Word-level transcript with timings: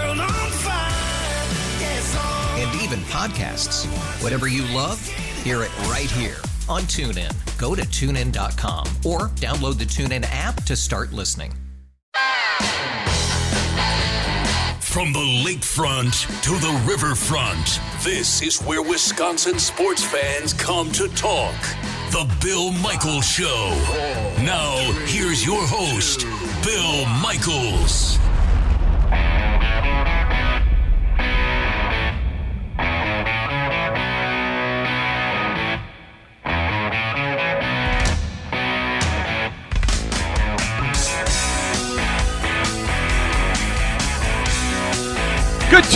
even 2.91 3.03
podcasts. 3.05 3.85
Whatever 4.21 4.47
you 4.47 4.63
love, 4.75 5.05
hear 5.43 5.63
it 5.63 5.77
right 5.83 6.09
here 6.11 6.37
on 6.67 6.81
TuneIn. 6.83 7.31
Go 7.57 7.75
to 7.75 7.83
tunein.com 7.83 8.87
or 9.05 9.29
download 9.39 9.77
the 9.77 9.85
TuneIn 9.85 10.25
app 10.29 10.63
to 10.63 10.75
start 10.75 11.13
listening. 11.13 11.53
From 14.79 15.13
the 15.13 15.19
lakefront 15.45 16.27
to 16.43 16.49
the 16.49 16.83
riverfront, 16.85 17.79
this 18.03 18.41
is 18.41 18.59
where 18.59 18.81
Wisconsin 18.81 19.57
sports 19.57 20.03
fans 20.03 20.53
come 20.53 20.91
to 20.91 21.07
talk. 21.09 21.55
The 22.11 22.29
Bill 22.43 22.73
Michaels 22.73 23.25
Show. 23.25 23.69
Now, 24.43 24.75
here's 25.05 25.45
your 25.45 25.61
host, 25.65 26.25
Bill 26.65 27.05
Michaels. 27.21 28.20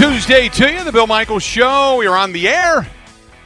Tuesday 0.08 0.50
to 0.50 0.72
you, 0.72 0.84
the 0.84 0.92
Bill 0.92 1.08
Michaels 1.08 1.42
Show. 1.42 1.96
We 1.98 2.06
are 2.06 2.16
on 2.16 2.32
the 2.32 2.48
air, 2.48 2.88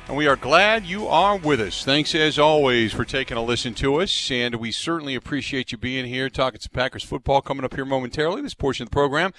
and 0.09 0.17
we 0.17 0.27
are 0.27 0.35
glad 0.35 0.85
you 0.85 1.07
are 1.07 1.37
with 1.37 1.61
us. 1.61 1.85
Thanks, 1.85 2.13
as 2.13 2.37
always, 2.37 2.91
for 2.91 3.05
taking 3.05 3.37
a 3.37 3.41
listen 3.41 3.73
to 3.75 4.01
us, 4.01 4.29
and 4.29 4.55
we 4.55 4.73
certainly 4.73 5.15
appreciate 5.15 5.71
you 5.71 5.77
being 5.77 6.05
here, 6.05 6.29
talking 6.29 6.59
some 6.59 6.71
Packers 6.73 7.01
football 7.01 7.41
coming 7.41 7.63
up 7.63 7.75
here 7.75 7.85
momentarily, 7.85 8.41
this 8.41 8.55
portion 8.55 8.83
of 8.83 8.89
the 8.89 8.93
program. 8.93 9.31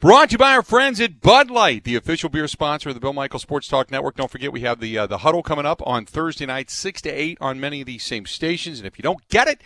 Brought 0.00 0.30
to 0.30 0.32
you 0.32 0.38
by 0.38 0.54
our 0.54 0.62
friends 0.62 0.98
at 0.98 1.20
Bud 1.20 1.50
Light, 1.50 1.84
the 1.84 1.94
official 1.94 2.30
beer 2.30 2.48
sponsor 2.48 2.88
of 2.88 2.94
the 2.94 3.02
Bill 3.02 3.12
Michaels 3.12 3.42
Sports 3.42 3.68
Talk 3.68 3.90
Network. 3.90 4.16
Don't 4.16 4.30
forget, 4.30 4.50
we 4.50 4.62
have 4.62 4.80
the 4.80 4.96
uh, 4.96 5.06
the 5.06 5.18
huddle 5.18 5.42
coming 5.42 5.66
up 5.66 5.82
on 5.86 6.06
Thursday 6.06 6.46
night, 6.46 6.70
6 6.70 7.02
to 7.02 7.10
8 7.10 7.36
on 7.42 7.60
many 7.60 7.82
of 7.82 7.86
these 7.86 8.02
same 8.02 8.24
stations, 8.24 8.78
and 8.78 8.86
if 8.86 8.98
you 8.98 9.02
don't 9.02 9.28
get 9.28 9.46
it, 9.46 9.60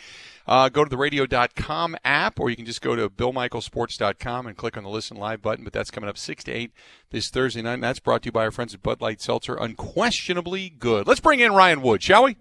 uh, 0.47 0.69
go 0.69 0.85
to 0.85 0.91
the 0.91 0.97
radio.com 0.97 1.97
app, 2.05 2.39
or 2.41 2.51
you 2.51 2.57
can 2.57 2.67
just 2.67 2.81
go 2.81 2.97
to 2.97 3.09
billmichaelsports.com 3.09 4.47
and 4.47 4.57
click 4.57 4.77
on 4.77 4.85
the 4.85 4.91
listen 4.91 5.17
live 5.17 5.43
button. 5.43 5.65
But 5.65 5.73
that's 5.73 5.91
coming 5.91 6.09
up 6.09 6.19
6 6.19 6.45
to 6.45 6.53
8 6.53 6.73
this 7.11 7.29
Thursday 7.29 7.63
night. 7.63 7.75
And 7.75 7.85
that's 7.85 8.01
brought 8.01 8.23
to 8.23 8.29
you 8.29 8.33
by 8.33 8.45
our 8.45 8.51
friends 8.51 8.75
at 8.75 8.83
Bud 8.83 9.01
Light 9.01 9.21
Seltzer. 9.21 9.57
Unquestionably 9.57 10.71
good. 10.71 11.07
Let's 11.07 11.21
bring 11.21 11.41
in 11.41 11.53
Ryan 11.53 11.83
Wood, 11.83 12.03
shall 12.03 12.25
we? 12.25 12.37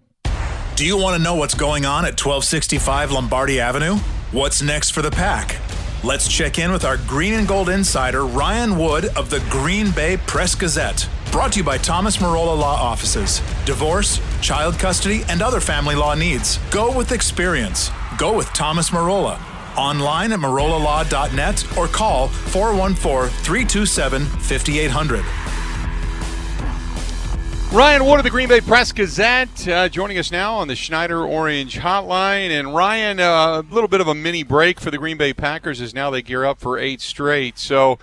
Do 0.76 0.86
you 0.86 0.98
want 0.98 1.16
to 1.18 1.24
know 1.24 1.36
what's 1.36 1.56
going 1.56 1.86
on 1.86 2.04
at 2.04 2.20
1265 2.20 3.12
Lombardi 3.12 3.60
Avenue? 3.60 3.96
What's 4.32 4.62
next 4.62 4.92
for 4.92 5.02
the 5.02 5.12
pack? 5.12 5.65
Let's 6.06 6.28
check 6.28 6.60
in 6.60 6.72
with 6.72 6.86
our 6.86 6.98
green 6.98 7.34
and 7.34 7.48
gold 7.48 7.68
insider, 7.68 8.28
Ryan 8.28 8.78
Wood 8.78 9.06
of 9.18 9.32
the 9.32 9.40
Green 9.50 9.90
Bay 9.90 10.18
Press 10.18 10.54
Gazette. 10.54 11.10
Brought 11.32 11.54
to 11.54 11.62
you 11.62 11.66
by 11.66 11.80
Thomas 11.80 12.18
Marola 12.18 12.56
Law 12.56 12.76
Offices. 12.80 13.40
Divorce, 13.66 14.22
child 14.40 14.78
custody, 14.78 15.24
and 15.30 15.42
other 15.42 15.60
family 15.60 15.96
law 15.96 16.14
needs. 16.14 16.60
Go 16.70 16.96
with 16.96 17.12
experience. 17.12 17.90
Go 18.20 18.38
with 18.38 18.46
Thomas 18.54 18.92
Marola. 18.92 19.40
Online 19.76 20.32
at 20.34 20.42
marolalaw.net 20.42 21.76
or 21.76 21.88
call 21.88 22.28
414 22.28 23.32
327 23.42 24.26
5800. 24.26 25.55
Ryan 27.76 28.06
Wood 28.06 28.20
of 28.20 28.24
the 28.24 28.30
Green 28.30 28.48
Bay 28.48 28.62
Press 28.62 28.94
Gazette 28.94 29.68
uh, 29.68 29.90
joining 29.90 30.18
us 30.18 30.32
now 30.32 30.54
on 30.54 30.70
the 30.70 30.78
Schneider 30.78 31.22
Orange 31.26 31.78
Hotline. 31.78 32.50
And 32.50 32.74
Ryan, 32.74 33.20
uh, 33.20 33.62
a 33.62 33.66
little 33.70 33.90
bit 33.90 34.00
of 34.00 34.08
a 34.08 34.16
mini 34.16 34.44
break 34.44 34.80
for 34.80 34.92
the 34.92 34.98
Green 34.98 35.18
Bay 35.18 35.34
Packers 35.34 35.82
as 35.82 35.94
now 35.94 36.10
they 36.10 36.22
gear 36.22 36.46
up 36.46 36.62
for 36.62 36.80
eight 36.80 37.02
straight. 37.02 37.60
So 37.60 38.00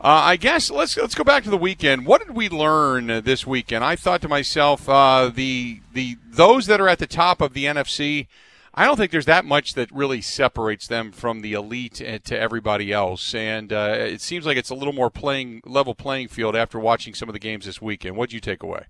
uh, 0.00 0.22
I 0.22 0.36
guess 0.36 0.70
let's 0.70 0.96
let's 0.96 1.16
go 1.16 1.24
back 1.24 1.42
to 1.42 1.50
the 1.50 1.56
weekend. 1.56 2.06
What 2.06 2.24
did 2.24 2.36
we 2.36 2.48
learn 2.48 3.10
uh, 3.10 3.20
this 3.20 3.44
weekend? 3.44 3.82
I 3.82 3.96
thought 3.96 4.22
to 4.22 4.28
myself, 4.28 4.88
uh, 4.88 5.32
the 5.34 5.80
the 5.92 6.16
those 6.24 6.66
that 6.66 6.80
are 6.80 6.88
at 6.88 7.00
the 7.00 7.08
top 7.08 7.40
of 7.40 7.54
the 7.54 7.64
NFC. 7.64 8.28
I 8.72 8.84
don't 8.84 8.96
think 8.96 9.10
there's 9.10 9.26
that 9.26 9.44
much 9.44 9.74
that 9.74 9.90
really 9.90 10.20
separates 10.20 10.86
them 10.86 11.10
from 11.10 11.40
the 11.40 11.54
elite 11.54 12.00
uh, 12.00 12.20
to 12.26 12.38
everybody 12.38 12.92
else, 12.92 13.34
and 13.34 13.72
uh, 13.72 13.96
it 13.98 14.20
seems 14.20 14.46
like 14.46 14.56
it's 14.56 14.70
a 14.70 14.76
little 14.76 14.92
more 14.92 15.10
playing 15.10 15.60
level 15.66 15.96
playing 15.96 16.28
field 16.28 16.54
after 16.54 16.78
watching 16.78 17.14
some 17.14 17.28
of 17.28 17.32
the 17.32 17.40
games 17.40 17.66
this 17.66 17.82
weekend. 17.82 18.16
What 18.16 18.28
did 18.28 18.34
you 18.34 18.40
take 18.40 18.62
away? 18.62 18.84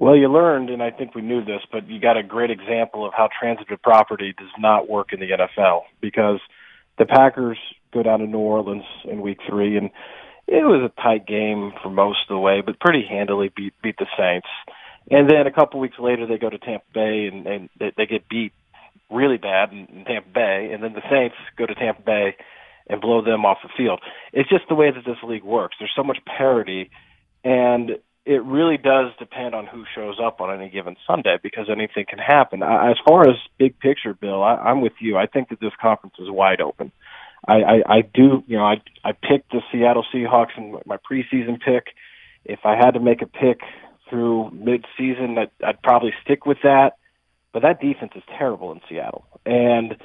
Well, 0.00 0.16
you 0.16 0.32
learned, 0.32 0.70
and 0.70 0.82
I 0.82 0.90
think 0.90 1.14
we 1.14 1.20
knew 1.20 1.44
this, 1.44 1.60
but 1.70 1.86
you 1.86 2.00
got 2.00 2.16
a 2.16 2.22
great 2.22 2.50
example 2.50 3.06
of 3.06 3.12
how 3.12 3.28
transitive 3.38 3.82
property 3.82 4.32
does 4.36 4.48
not 4.58 4.88
work 4.88 5.12
in 5.12 5.20
the 5.20 5.26
NFL 5.26 5.82
because 6.00 6.40
the 6.98 7.04
Packers 7.04 7.58
go 7.92 8.02
down 8.02 8.20
to 8.20 8.26
New 8.26 8.38
Orleans 8.38 8.84
in 9.04 9.20
Week 9.20 9.38
Three, 9.46 9.76
and 9.76 9.90
it 10.46 10.64
was 10.64 10.90
a 10.90 11.02
tight 11.02 11.26
game 11.26 11.72
for 11.82 11.90
most 11.90 12.20
of 12.30 12.34
the 12.34 12.38
way, 12.38 12.62
but 12.64 12.80
pretty 12.80 13.04
handily 13.06 13.52
beat 13.54 13.74
beat 13.82 13.98
the 13.98 14.06
Saints. 14.18 14.48
And 15.10 15.28
then 15.28 15.46
a 15.46 15.52
couple 15.52 15.80
weeks 15.80 15.98
later, 15.98 16.26
they 16.26 16.38
go 16.38 16.48
to 16.48 16.58
Tampa 16.58 16.86
Bay 16.94 17.28
and, 17.30 17.46
and 17.46 17.68
they, 17.78 17.92
they 17.94 18.06
get 18.06 18.26
beat 18.26 18.54
really 19.10 19.36
bad 19.36 19.70
in, 19.70 19.86
in 19.94 20.04
Tampa 20.06 20.30
Bay, 20.32 20.70
and 20.72 20.82
then 20.82 20.94
the 20.94 21.02
Saints 21.10 21.36
go 21.58 21.66
to 21.66 21.74
Tampa 21.74 22.00
Bay 22.00 22.36
and 22.88 23.02
blow 23.02 23.22
them 23.22 23.44
off 23.44 23.58
the 23.62 23.68
field. 23.76 24.00
It's 24.32 24.48
just 24.48 24.64
the 24.70 24.74
way 24.74 24.90
that 24.90 25.04
this 25.04 25.22
league 25.22 25.44
works. 25.44 25.76
There's 25.78 25.92
so 25.94 26.04
much 26.04 26.18
parity, 26.24 26.88
and 27.44 27.98
it 28.30 28.44
really 28.44 28.76
does 28.76 29.10
depend 29.18 29.56
on 29.56 29.66
who 29.66 29.82
shows 29.92 30.20
up 30.24 30.40
on 30.40 30.54
any 30.54 30.70
given 30.70 30.94
Sunday 31.04 31.36
because 31.42 31.66
anything 31.68 32.04
can 32.08 32.20
happen. 32.20 32.62
As 32.62 32.96
far 33.04 33.28
as 33.28 33.34
big 33.58 33.76
picture, 33.80 34.14
Bill, 34.14 34.40
I, 34.40 34.54
I'm 34.54 34.80
with 34.82 34.92
you. 35.00 35.16
I 35.16 35.26
think 35.26 35.48
that 35.48 35.58
this 35.58 35.72
conference 35.82 36.14
is 36.20 36.30
wide 36.30 36.60
open. 36.60 36.92
I, 37.48 37.54
I, 37.54 37.82
I 37.88 38.00
do, 38.02 38.44
you 38.46 38.56
know, 38.56 38.64
I 38.64 38.76
I 39.02 39.10
picked 39.10 39.50
the 39.50 39.62
Seattle 39.72 40.04
Seahawks 40.14 40.56
in 40.56 40.78
my 40.86 40.96
preseason 40.98 41.58
pick. 41.60 41.86
If 42.44 42.60
I 42.64 42.76
had 42.76 42.92
to 42.92 43.00
make 43.00 43.20
a 43.20 43.26
pick 43.26 43.62
through 44.08 44.50
mid-season, 44.52 45.36
I'd, 45.36 45.50
I'd 45.66 45.82
probably 45.82 46.12
stick 46.24 46.46
with 46.46 46.58
that. 46.62 46.92
But 47.52 47.62
that 47.62 47.80
defense 47.80 48.12
is 48.14 48.22
terrible 48.38 48.70
in 48.70 48.80
Seattle, 48.88 49.26
and 49.44 49.96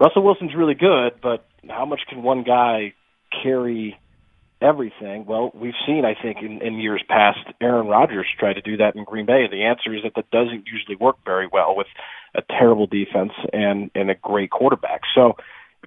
Russell 0.00 0.22
Wilson's 0.22 0.54
really 0.56 0.74
good. 0.74 1.20
But 1.22 1.46
how 1.68 1.84
much 1.84 2.00
can 2.08 2.22
one 2.22 2.44
guy 2.44 2.94
carry 3.42 3.98
everything? 4.64 5.26
Well, 5.26 5.50
we've 5.54 5.74
seen, 5.86 6.04
I 6.04 6.14
think, 6.20 6.38
in, 6.42 6.62
in 6.62 6.78
years 6.78 7.02
past, 7.08 7.38
Aaron 7.60 7.86
Rodgers 7.86 8.26
try 8.38 8.52
to 8.52 8.60
do 8.60 8.78
that 8.78 8.96
in 8.96 9.04
Green 9.04 9.26
Bay. 9.26 9.46
The 9.50 9.64
answer 9.64 9.94
is 9.94 10.02
that 10.04 10.12
that 10.16 10.30
doesn't 10.30 10.64
usually 10.66 10.96
work 10.96 11.16
very 11.24 11.48
well 11.52 11.76
with 11.76 11.86
a 12.34 12.42
terrible 12.42 12.86
defense 12.86 13.32
and 13.52 13.90
and 13.94 14.10
a 14.10 14.14
great 14.14 14.50
quarterback. 14.50 15.02
So 15.14 15.36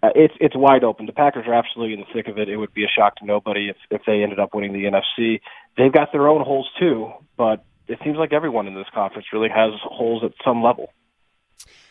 uh, 0.04 0.10
it's 0.16 0.34
it's 0.40 0.56
wide 0.56 0.84
open. 0.84 1.06
The 1.06 1.12
Packers 1.12 1.46
are 1.48 1.54
absolutely 1.54 1.94
in 1.96 2.02
the 2.02 2.14
thick 2.14 2.28
of 2.28 2.38
it. 2.38 2.50
It 2.50 2.58
would 2.58 2.74
be 2.74 2.84
a 2.84 2.88
shock 2.88 3.16
to 3.18 3.26
nobody 3.26 3.70
if 3.70 3.78
if 3.90 4.02
they 4.06 4.24
ended 4.24 4.40
up 4.40 4.54
winning 4.54 4.74
the 4.74 4.86
NFC. 4.86 5.42
They've 5.78 5.92
got 5.92 6.12
their 6.12 6.28
own 6.28 6.44
holes 6.44 6.70
too, 6.80 7.12
but 7.38 7.66
it 7.88 8.00
seems 8.04 8.18
like 8.18 8.34
everyone 8.34 8.68
in 8.68 8.76
this 8.76 8.88
conference 8.94 9.28
really 9.34 9.50
has 9.50 9.72
holes 9.84 10.24
at 10.24 10.32
some 10.46 10.62
level. 10.62 10.94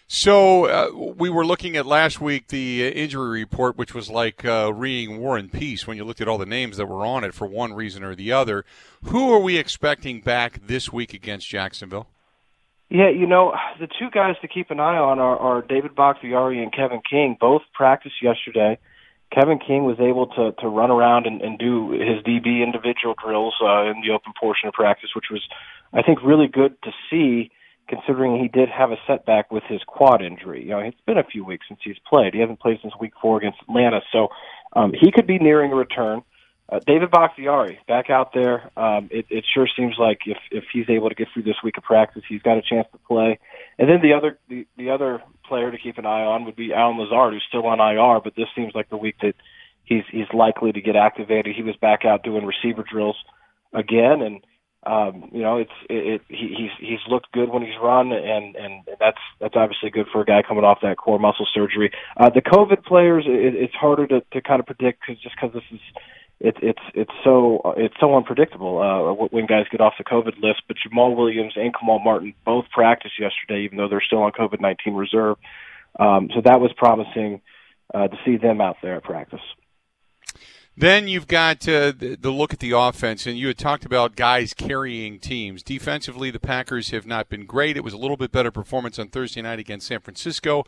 So 0.08 0.66
uh, 0.66 1.14
we 1.16 1.28
were 1.28 1.44
looking 1.44 1.76
at 1.76 1.84
last 1.84 2.20
week 2.20 2.48
the 2.48 2.86
injury 2.86 3.40
report, 3.40 3.76
which 3.76 3.92
was 3.92 4.08
like 4.08 4.44
uh, 4.44 4.72
reading 4.72 5.18
War 5.18 5.36
and 5.36 5.52
Peace 5.52 5.86
when 5.86 5.96
you 5.96 6.04
looked 6.04 6.20
at 6.20 6.28
all 6.28 6.38
the 6.38 6.46
names 6.46 6.76
that 6.76 6.86
were 6.86 7.04
on 7.04 7.24
it 7.24 7.34
for 7.34 7.46
one 7.46 7.72
reason 7.72 8.04
or 8.04 8.14
the 8.14 8.30
other. 8.30 8.64
Who 9.04 9.32
are 9.32 9.40
we 9.40 9.56
expecting 9.56 10.20
back 10.20 10.64
this 10.64 10.92
week 10.92 11.12
against 11.12 11.48
Jacksonville? 11.48 12.08
Yeah, 12.88 13.10
you 13.10 13.26
know, 13.26 13.52
the 13.80 13.88
two 13.88 14.10
guys 14.12 14.36
to 14.42 14.48
keep 14.48 14.70
an 14.70 14.78
eye 14.78 14.96
on 14.96 15.18
are, 15.18 15.36
are 15.36 15.62
David 15.62 15.96
Bakhtiari 15.96 16.62
and 16.62 16.72
Kevin 16.72 17.00
King. 17.08 17.36
Both 17.40 17.62
practiced 17.74 18.22
yesterday. 18.22 18.78
Kevin 19.32 19.58
King 19.58 19.84
was 19.84 19.98
able 19.98 20.28
to 20.28 20.52
to 20.60 20.68
run 20.68 20.92
around 20.92 21.26
and, 21.26 21.42
and 21.42 21.58
do 21.58 21.90
his 21.90 22.22
DB 22.22 22.62
individual 22.62 23.16
drills 23.20 23.56
uh, 23.60 23.90
in 23.90 24.02
the 24.06 24.14
open 24.14 24.32
portion 24.38 24.68
of 24.68 24.74
practice, 24.74 25.10
which 25.16 25.26
was 25.32 25.42
I 25.92 26.02
think 26.02 26.22
really 26.22 26.46
good 26.46 26.80
to 26.84 26.92
see 27.10 27.50
considering 27.88 28.40
he 28.40 28.48
did 28.48 28.68
have 28.68 28.90
a 28.90 28.96
setback 29.06 29.50
with 29.50 29.62
his 29.68 29.80
quad 29.86 30.22
injury. 30.22 30.62
You 30.62 30.70
know, 30.70 30.78
it's 30.78 31.00
been 31.06 31.18
a 31.18 31.24
few 31.24 31.44
weeks 31.44 31.66
since 31.68 31.80
he's 31.82 31.98
played. 32.08 32.34
He 32.34 32.40
hasn't 32.40 32.60
played 32.60 32.78
since 32.82 32.94
week 33.00 33.12
four 33.20 33.38
against 33.38 33.60
Atlanta, 33.62 34.00
so 34.12 34.28
um, 34.72 34.92
he 34.92 35.10
could 35.12 35.26
be 35.26 35.38
nearing 35.38 35.72
a 35.72 35.76
return. 35.76 36.22
Uh, 36.68 36.80
David 36.84 37.12
Bakhtiari 37.12 37.78
back 37.86 38.10
out 38.10 38.32
there. 38.34 38.70
Um, 38.76 39.08
it, 39.12 39.26
it 39.30 39.44
sure 39.54 39.68
seems 39.76 39.94
like 39.98 40.22
if 40.26 40.38
if 40.50 40.64
he's 40.72 40.90
able 40.90 41.08
to 41.08 41.14
get 41.14 41.28
through 41.32 41.44
this 41.44 41.56
week 41.62 41.78
of 41.78 41.84
practice, 41.84 42.24
he's 42.28 42.42
got 42.42 42.58
a 42.58 42.62
chance 42.62 42.88
to 42.90 42.98
play. 43.06 43.38
And 43.78 43.88
then 43.88 44.00
the 44.02 44.14
other 44.14 44.38
the, 44.48 44.66
the 44.76 44.90
other 44.90 45.22
player 45.46 45.70
to 45.70 45.78
keep 45.78 45.96
an 45.98 46.06
eye 46.06 46.24
on 46.24 46.44
would 46.44 46.56
be 46.56 46.74
Allen 46.74 46.98
Lazard, 46.98 47.34
who's 47.34 47.44
still 47.48 47.66
on 47.66 47.78
IR, 47.78 48.20
but 48.20 48.34
this 48.34 48.48
seems 48.56 48.74
like 48.74 48.90
the 48.90 48.96
week 48.96 49.14
that 49.22 49.34
he's 49.84 50.02
he's 50.10 50.26
likely 50.34 50.72
to 50.72 50.80
get 50.80 50.96
activated. 50.96 51.54
He 51.54 51.62
was 51.62 51.76
back 51.76 52.04
out 52.04 52.24
doing 52.24 52.44
receiver 52.44 52.82
drills 52.82 53.16
again, 53.72 54.20
and 54.20 54.44
um, 54.86 55.30
you 55.32 55.42
know, 55.42 55.58
it's 55.58 55.72
it, 55.90 56.06
it 56.06 56.22
he, 56.28 56.54
he's 56.56 56.70
he's 56.78 56.98
looked 57.08 57.32
good 57.32 57.48
when 57.48 57.62
he's 57.62 57.74
run, 57.82 58.12
and 58.12 58.54
and 58.54 58.84
that's 59.00 59.18
that's 59.40 59.56
obviously 59.56 59.90
good 59.90 60.06
for 60.12 60.20
a 60.20 60.24
guy 60.24 60.42
coming 60.46 60.62
off 60.64 60.78
that 60.82 60.96
core 60.96 61.18
muscle 61.18 61.46
surgery. 61.52 61.90
Uh, 62.16 62.30
the 62.30 62.40
COVID 62.40 62.84
players, 62.84 63.24
it, 63.26 63.56
it's 63.56 63.74
harder 63.74 64.06
to 64.06 64.20
to 64.32 64.40
kind 64.40 64.60
of 64.60 64.66
predict 64.66 65.00
because 65.00 65.20
just 65.20 65.34
because 65.34 65.52
this 65.52 65.64
is 65.72 65.80
it's 66.38 66.58
it's 66.62 66.82
it's 66.94 67.10
so 67.24 67.74
it's 67.76 67.96
so 67.98 68.16
unpredictable 68.16 68.78
uh, 68.78 69.26
when 69.26 69.46
guys 69.46 69.66
get 69.72 69.80
off 69.80 69.94
the 69.98 70.04
COVID 70.04 70.40
list. 70.40 70.62
But 70.68 70.76
Jamaal 70.76 71.16
Williams 71.16 71.54
and 71.56 71.74
Kamal 71.74 71.98
Martin 71.98 72.34
both 72.44 72.66
practiced 72.70 73.18
yesterday, 73.18 73.64
even 73.64 73.78
though 73.78 73.88
they're 73.88 74.02
still 74.06 74.22
on 74.22 74.32
COVID 74.32 74.60
nineteen 74.60 74.94
reserve. 74.94 75.36
Um, 75.98 76.30
so 76.32 76.42
that 76.44 76.60
was 76.60 76.72
promising 76.76 77.40
uh, 77.92 78.06
to 78.06 78.16
see 78.24 78.36
them 78.36 78.60
out 78.60 78.76
there 78.82 78.96
at 78.96 79.02
practice. 79.02 79.40
Then 80.78 81.08
you've 81.08 81.26
got 81.26 81.66
uh, 81.66 81.92
the, 81.96 82.18
the, 82.20 82.30
look 82.30 82.52
at 82.52 82.58
the 82.58 82.72
offense, 82.72 83.26
and 83.26 83.38
you 83.38 83.46
had 83.46 83.56
talked 83.56 83.86
about 83.86 84.14
guys 84.14 84.52
carrying 84.52 85.18
teams. 85.18 85.62
Defensively, 85.62 86.30
the 86.30 86.38
Packers 86.38 86.90
have 86.90 87.06
not 87.06 87.30
been 87.30 87.46
great. 87.46 87.78
It 87.78 87.84
was 87.84 87.94
a 87.94 87.98
little 87.98 88.18
bit 88.18 88.30
better 88.30 88.50
performance 88.50 88.98
on 88.98 89.08
Thursday 89.08 89.40
night 89.40 89.58
against 89.58 89.86
San 89.86 90.00
Francisco. 90.00 90.64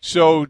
So, 0.00 0.46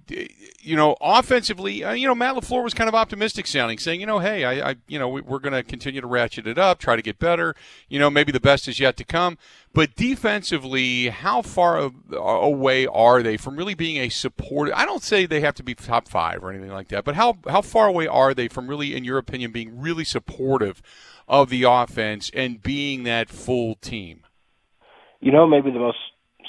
you 0.60 0.76
know, 0.76 0.96
offensively, 1.00 1.84
uh, 1.84 1.93
you 1.93 2.06
know, 2.06 2.14
Matt 2.14 2.34
LaFleur 2.34 2.62
was 2.62 2.75
kind 2.75 2.88
of 2.88 2.94
optimistic 2.94 3.46
sounding, 3.46 3.78
saying, 3.78 4.00
you 4.00 4.06
know, 4.06 4.19
hey, 4.19 4.44
I, 4.44 4.70
I 4.70 4.75
you 4.88 4.98
know, 4.98 5.08
we, 5.08 5.20
are 5.20 5.38
going 5.38 5.52
to 5.52 5.62
continue 5.62 6.00
to 6.00 6.06
ratchet 6.06 6.46
it 6.46 6.58
up, 6.58 6.78
try 6.78 6.96
to 6.96 7.02
get 7.02 7.19
better. 7.19 7.54
You 7.88 7.98
know, 7.98 8.10
maybe 8.10 8.32
the 8.32 8.40
best 8.40 8.66
is 8.69 8.81
yet 8.81 8.96
to 8.96 9.04
come. 9.04 9.38
But 9.72 9.94
defensively, 9.94 11.08
how 11.08 11.43
far 11.43 11.90
away 12.12 12.87
are 12.87 13.22
they 13.22 13.37
from 13.37 13.56
really 13.56 13.75
being 13.75 13.98
a 13.98 14.08
support? 14.08 14.70
I 14.75 14.84
don't 14.84 15.02
say 15.02 15.26
they 15.26 15.40
have 15.40 15.54
to 15.56 15.62
be 15.62 15.75
top 15.75 16.08
five 16.08 16.42
or 16.42 16.50
anything 16.50 16.72
like 16.72 16.88
that, 16.88 17.04
but 17.04 17.14
how 17.14 17.38
how 17.46 17.60
far 17.60 17.87
away 17.87 18.06
are 18.06 18.34
they 18.34 18.49
from 18.49 18.69
really, 18.69 18.96
in 18.96 19.04
your 19.04 19.19
opinion, 19.19 19.52
being 19.52 19.78
really 19.78 20.04
supportive 20.04 20.82
of 21.28 21.50
the 21.50 21.64
offense 21.64 22.31
and 22.34 22.62
being 22.62 23.04
that 23.04 23.28
full 23.28 23.75
team? 23.76 24.22
You 25.20 25.32
know, 25.32 25.46
maybe 25.46 25.70
the 25.70 25.78
most 25.78 25.99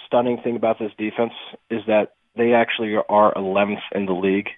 stunning 0.06 0.40
thing 0.42 0.56
about 0.56 0.80
this 0.80 0.92
defense 0.98 1.34
is 1.70 1.82
that 1.88 2.14
they 2.38 2.54
actually 2.54 2.96
are 2.96 3.34
11th 3.34 3.82
in 3.94 4.06
the 4.06 4.14
league 4.14 4.50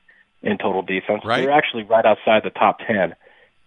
in 0.41 0.57
total 0.57 0.81
defense. 0.81 1.21
Right. 1.25 1.41
They're 1.41 1.51
actually 1.51 1.83
right 1.83 2.05
outside 2.05 2.43
the 2.43 2.49
top 2.49 2.79
10 2.87 3.15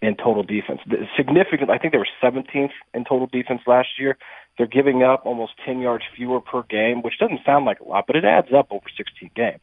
in 0.01 0.15
total 0.15 0.43
defense. 0.43 0.81
Significant. 1.15 1.69
I 1.69 1.77
think 1.77 1.93
they 1.93 1.99
were 1.99 2.07
17th 2.21 2.71
in 2.93 3.05
total 3.05 3.27
defense 3.27 3.61
last 3.67 3.89
year. 3.99 4.17
They're 4.57 4.67
giving 4.67 5.01
up 5.03 5.25
almost 5.25 5.53
10 5.65 5.79
yards 5.79 6.03
fewer 6.15 6.41
per 6.41 6.63
game, 6.63 7.01
which 7.01 7.17
doesn't 7.19 7.39
sound 7.45 7.65
like 7.65 7.79
a 7.79 7.87
lot, 7.87 8.05
but 8.05 8.15
it 8.15 8.25
adds 8.25 8.49
up 8.55 8.67
over 8.71 8.85
16 8.95 9.31
games. 9.35 9.61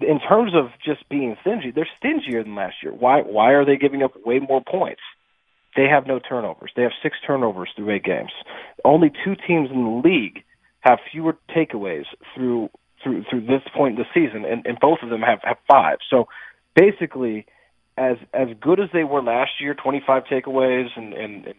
In 0.00 0.20
terms 0.20 0.52
of 0.54 0.70
just 0.84 1.08
being 1.08 1.36
stingy, 1.40 1.70
they're 1.70 1.88
stingier 1.98 2.42
than 2.42 2.54
last 2.54 2.76
year. 2.82 2.92
Why? 2.92 3.22
Why 3.22 3.52
are 3.52 3.64
they 3.64 3.76
giving 3.76 4.02
up 4.02 4.12
way 4.24 4.38
more 4.38 4.62
points? 4.62 5.00
They 5.74 5.88
have 5.88 6.06
no 6.06 6.18
turnovers. 6.18 6.72
They 6.76 6.82
have 6.82 6.92
six 7.02 7.16
turnovers 7.26 7.70
through 7.74 7.90
eight 7.90 8.04
games. 8.04 8.32
Only 8.84 9.10
two 9.24 9.34
teams 9.34 9.70
in 9.70 9.84
the 9.84 10.08
league 10.08 10.44
have 10.80 10.98
fewer 11.10 11.36
takeaways 11.54 12.04
through 12.34 12.70
through 13.06 13.24
through 13.30 13.42
this 13.42 13.62
point 13.74 13.98
in 13.98 14.04
the 14.04 14.08
season, 14.12 14.44
and, 14.44 14.66
and 14.66 14.78
both 14.80 14.98
of 15.02 15.10
them 15.10 15.22
have 15.22 15.38
have 15.44 15.58
five. 15.70 15.98
So 16.10 16.26
basically, 16.74 17.46
as 17.96 18.16
as 18.34 18.48
good 18.60 18.80
as 18.80 18.88
they 18.92 19.04
were 19.04 19.22
last 19.22 19.52
year, 19.60 19.74
25 19.74 20.24
takeaways, 20.24 20.88
and, 20.96 21.12
and, 21.14 21.46
and 21.46 21.54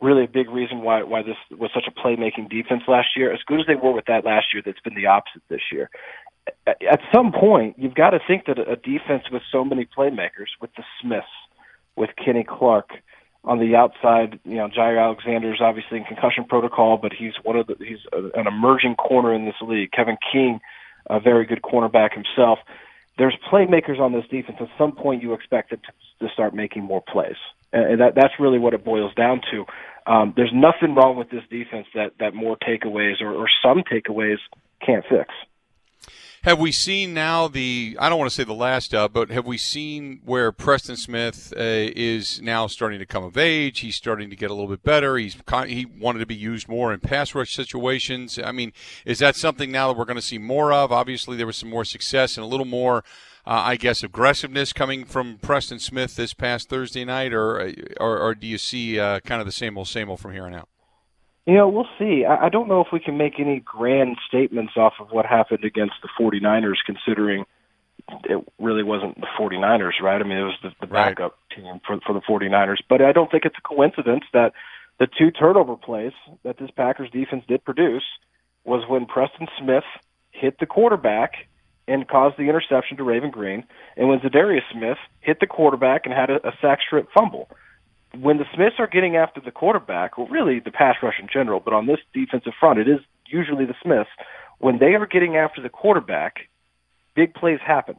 really 0.00 0.24
a 0.24 0.28
big 0.28 0.48
reason 0.48 0.82
why 0.82 1.02
why 1.02 1.22
this 1.22 1.36
was 1.58 1.70
such 1.74 1.88
a 1.88 1.90
playmaking 1.90 2.48
defense 2.48 2.82
last 2.86 3.08
year. 3.16 3.32
As 3.32 3.40
good 3.46 3.60
as 3.60 3.66
they 3.66 3.74
were 3.74 3.92
with 3.92 4.06
that 4.06 4.24
last 4.24 4.46
year, 4.52 4.62
that's 4.64 4.80
been 4.80 4.94
the 4.94 5.06
opposite 5.06 5.42
this 5.48 5.72
year. 5.72 5.90
At 6.66 7.00
some 7.12 7.32
point, 7.32 7.76
you've 7.78 7.94
got 7.94 8.10
to 8.10 8.18
think 8.26 8.44
that 8.46 8.58
a 8.58 8.76
defense 8.76 9.24
with 9.32 9.42
so 9.50 9.64
many 9.64 9.86
playmakers, 9.86 10.52
with 10.60 10.70
the 10.76 10.84
Smiths, 11.00 11.26
with 11.96 12.10
Kenny 12.22 12.44
Clark, 12.46 12.90
on 13.44 13.58
the 13.58 13.76
outside, 13.76 14.38
you 14.44 14.56
know, 14.56 14.68
Jaire 14.68 15.02
Alexander's 15.02 15.60
obviously 15.60 15.98
in 15.98 16.04
concussion 16.04 16.44
protocol, 16.44 16.98
but 17.00 17.12
he's 17.12 17.32
one 17.42 17.56
of 17.56 17.66
the 17.66 17.76
he's 17.78 17.98
an 18.12 18.46
emerging 18.46 18.96
corner 18.96 19.34
in 19.34 19.44
this 19.44 19.54
league. 19.62 19.90
Kevin 19.92 20.16
King, 20.32 20.60
a 21.08 21.20
very 21.20 21.46
good 21.46 21.62
cornerback 21.62 22.10
himself. 22.14 22.58
There's 23.16 23.36
playmakers 23.50 24.00
on 24.00 24.12
this 24.12 24.24
defense. 24.30 24.58
At 24.60 24.68
some 24.76 24.92
point, 24.92 25.22
you 25.22 25.34
expect 25.34 25.70
them 25.70 25.80
to, 25.80 26.26
to 26.26 26.32
start 26.32 26.54
making 26.54 26.82
more 26.82 27.00
plays, 27.00 27.36
and 27.72 28.00
that 28.00 28.14
that's 28.14 28.34
really 28.40 28.58
what 28.58 28.74
it 28.74 28.84
boils 28.84 29.14
down 29.14 29.40
to. 29.52 29.64
Um, 30.06 30.34
there's 30.36 30.52
nothing 30.52 30.94
wrong 30.94 31.16
with 31.16 31.30
this 31.30 31.44
defense 31.48 31.86
that 31.94 32.12
that 32.18 32.34
more 32.34 32.56
takeaways 32.56 33.20
or, 33.20 33.32
or 33.32 33.46
some 33.62 33.82
takeaways 33.82 34.38
can't 34.84 35.04
fix. 35.08 35.32
Have 36.44 36.58
we 36.58 36.72
seen 36.72 37.14
now 37.14 37.48
the? 37.48 37.96
I 37.98 38.10
don't 38.10 38.18
want 38.18 38.30
to 38.30 38.34
say 38.34 38.44
the 38.44 38.52
last 38.52 38.94
of, 38.94 39.14
but 39.14 39.30
have 39.30 39.46
we 39.46 39.56
seen 39.56 40.20
where 40.26 40.52
Preston 40.52 40.96
Smith 40.96 41.54
uh, 41.56 41.62
is 41.62 42.42
now 42.42 42.66
starting 42.66 42.98
to 42.98 43.06
come 43.06 43.24
of 43.24 43.38
age? 43.38 43.80
He's 43.80 43.96
starting 43.96 44.28
to 44.28 44.36
get 44.36 44.50
a 44.50 44.54
little 44.54 44.68
bit 44.68 44.82
better. 44.82 45.16
He's 45.16 45.38
he 45.66 45.86
wanted 45.86 46.18
to 46.18 46.26
be 46.26 46.34
used 46.34 46.68
more 46.68 46.92
in 46.92 47.00
pass 47.00 47.34
rush 47.34 47.54
situations. 47.54 48.38
I 48.38 48.52
mean, 48.52 48.74
is 49.06 49.20
that 49.20 49.36
something 49.36 49.72
now 49.72 49.88
that 49.88 49.98
we're 49.98 50.04
going 50.04 50.16
to 50.16 50.22
see 50.22 50.36
more 50.36 50.70
of? 50.70 50.92
Obviously, 50.92 51.38
there 51.38 51.46
was 51.46 51.56
some 51.56 51.70
more 51.70 51.86
success 51.86 52.36
and 52.36 52.44
a 52.44 52.48
little 52.48 52.66
more. 52.66 53.04
Uh, 53.46 53.62
I 53.64 53.76
guess 53.76 54.02
aggressiveness 54.02 54.74
coming 54.74 55.06
from 55.06 55.38
Preston 55.38 55.78
Smith 55.78 56.16
this 56.16 56.34
past 56.34 56.68
Thursday 56.68 57.06
night, 57.06 57.32
or 57.32 57.72
or, 57.98 58.18
or 58.18 58.34
do 58.34 58.46
you 58.46 58.58
see 58.58 59.00
uh, 59.00 59.20
kind 59.20 59.40
of 59.40 59.46
the 59.46 59.52
same 59.52 59.78
old 59.78 59.88
same 59.88 60.10
old 60.10 60.20
from 60.20 60.32
here 60.32 60.44
on 60.44 60.54
out? 60.54 60.68
You 61.46 61.54
know, 61.54 61.68
we'll 61.68 61.88
see. 61.98 62.24
I, 62.24 62.46
I 62.46 62.48
don't 62.48 62.68
know 62.68 62.80
if 62.80 62.88
we 62.92 63.00
can 63.00 63.18
make 63.18 63.38
any 63.38 63.60
grand 63.60 64.16
statements 64.26 64.72
off 64.76 64.94
of 65.00 65.10
what 65.10 65.26
happened 65.26 65.64
against 65.64 65.94
the 66.02 66.08
49ers, 66.18 66.76
considering 66.86 67.44
it 68.24 68.44
really 68.58 68.82
wasn't 68.82 69.20
the 69.20 69.26
49ers, 69.38 70.00
right? 70.02 70.20
I 70.20 70.24
mean, 70.24 70.38
it 70.38 70.44
was 70.44 70.58
the, 70.62 70.70
the 70.80 70.86
backup 70.86 71.36
right. 71.50 71.56
team 71.56 71.80
for, 71.86 72.00
for 72.06 72.12
the 72.12 72.20
49ers. 72.20 72.78
But 72.88 73.02
I 73.02 73.12
don't 73.12 73.30
think 73.30 73.44
it's 73.44 73.56
a 73.58 73.68
coincidence 73.68 74.24
that 74.32 74.52
the 74.98 75.06
two 75.06 75.30
turnover 75.30 75.76
plays 75.76 76.12
that 76.44 76.58
this 76.58 76.70
Packers 76.70 77.10
defense 77.10 77.44
did 77.46 77.64
produce 77.64 78.04
was 78.64 78.88
when 78.88 79.06
Preston 79.06 79.48
Smith 79.58 79.84
hit 80.30 80.58
the 80.58 80.66
quarterback 80.66 81.32
and 81.86 82.08
caused 82.08 82.38
the 82.38 82.44
interception 82.44 82.96
to 82.96 83.04
Raven 83.04 83.30
Greene, 83.30 83.64
and 83.96 84.08
when 84.08 84.18
Za'Darius 84.20 84.62
Smith 84.72 84.96
hit 85.20 85.38
the 85.40 85.46
quarterback 85.46 86.06
and 86.06 86.14
had 86.14 86.30
a, 86.30 86.36
a 86.46 86.52
sack 86.62 86.78
strip 86.86 87.08
fumble 87.12 87.48
when 88.20 88.38
the 88.38 88.44
Smiths 88.54 88.76
are 88.78 88.86
getting 88.86 89.16
after 89.16 89.40
the 89.40 89.50
quarterback, 89.50 90.18
or 90.18 90.28
really 90.28 90.60
the 90.60 90.70
pass 90.70 90.96
rush 91.02 91.14
in 91.20 91.28
general, 91.32 91.60
but 91.60 91.74
on 91.74 91.86
this 91.86 91.98
defensive 92.12 92.52
front, 92.58 92.78
it 92.78 92.88
is 92.88 93.00
usually 93.26 93.64
the 93.64 93.74
Smiths. 93.82 94.10
When 94.58 94.78
they 94.78 94.94
are 94.94 95.06
getting 95.06 95.36
after 95.36 95.60
the 95.60 95.68
quarterback, 95.68 96.48
big 97.14 97.34
plays 97.34 97.60
happen. 97.64 97.96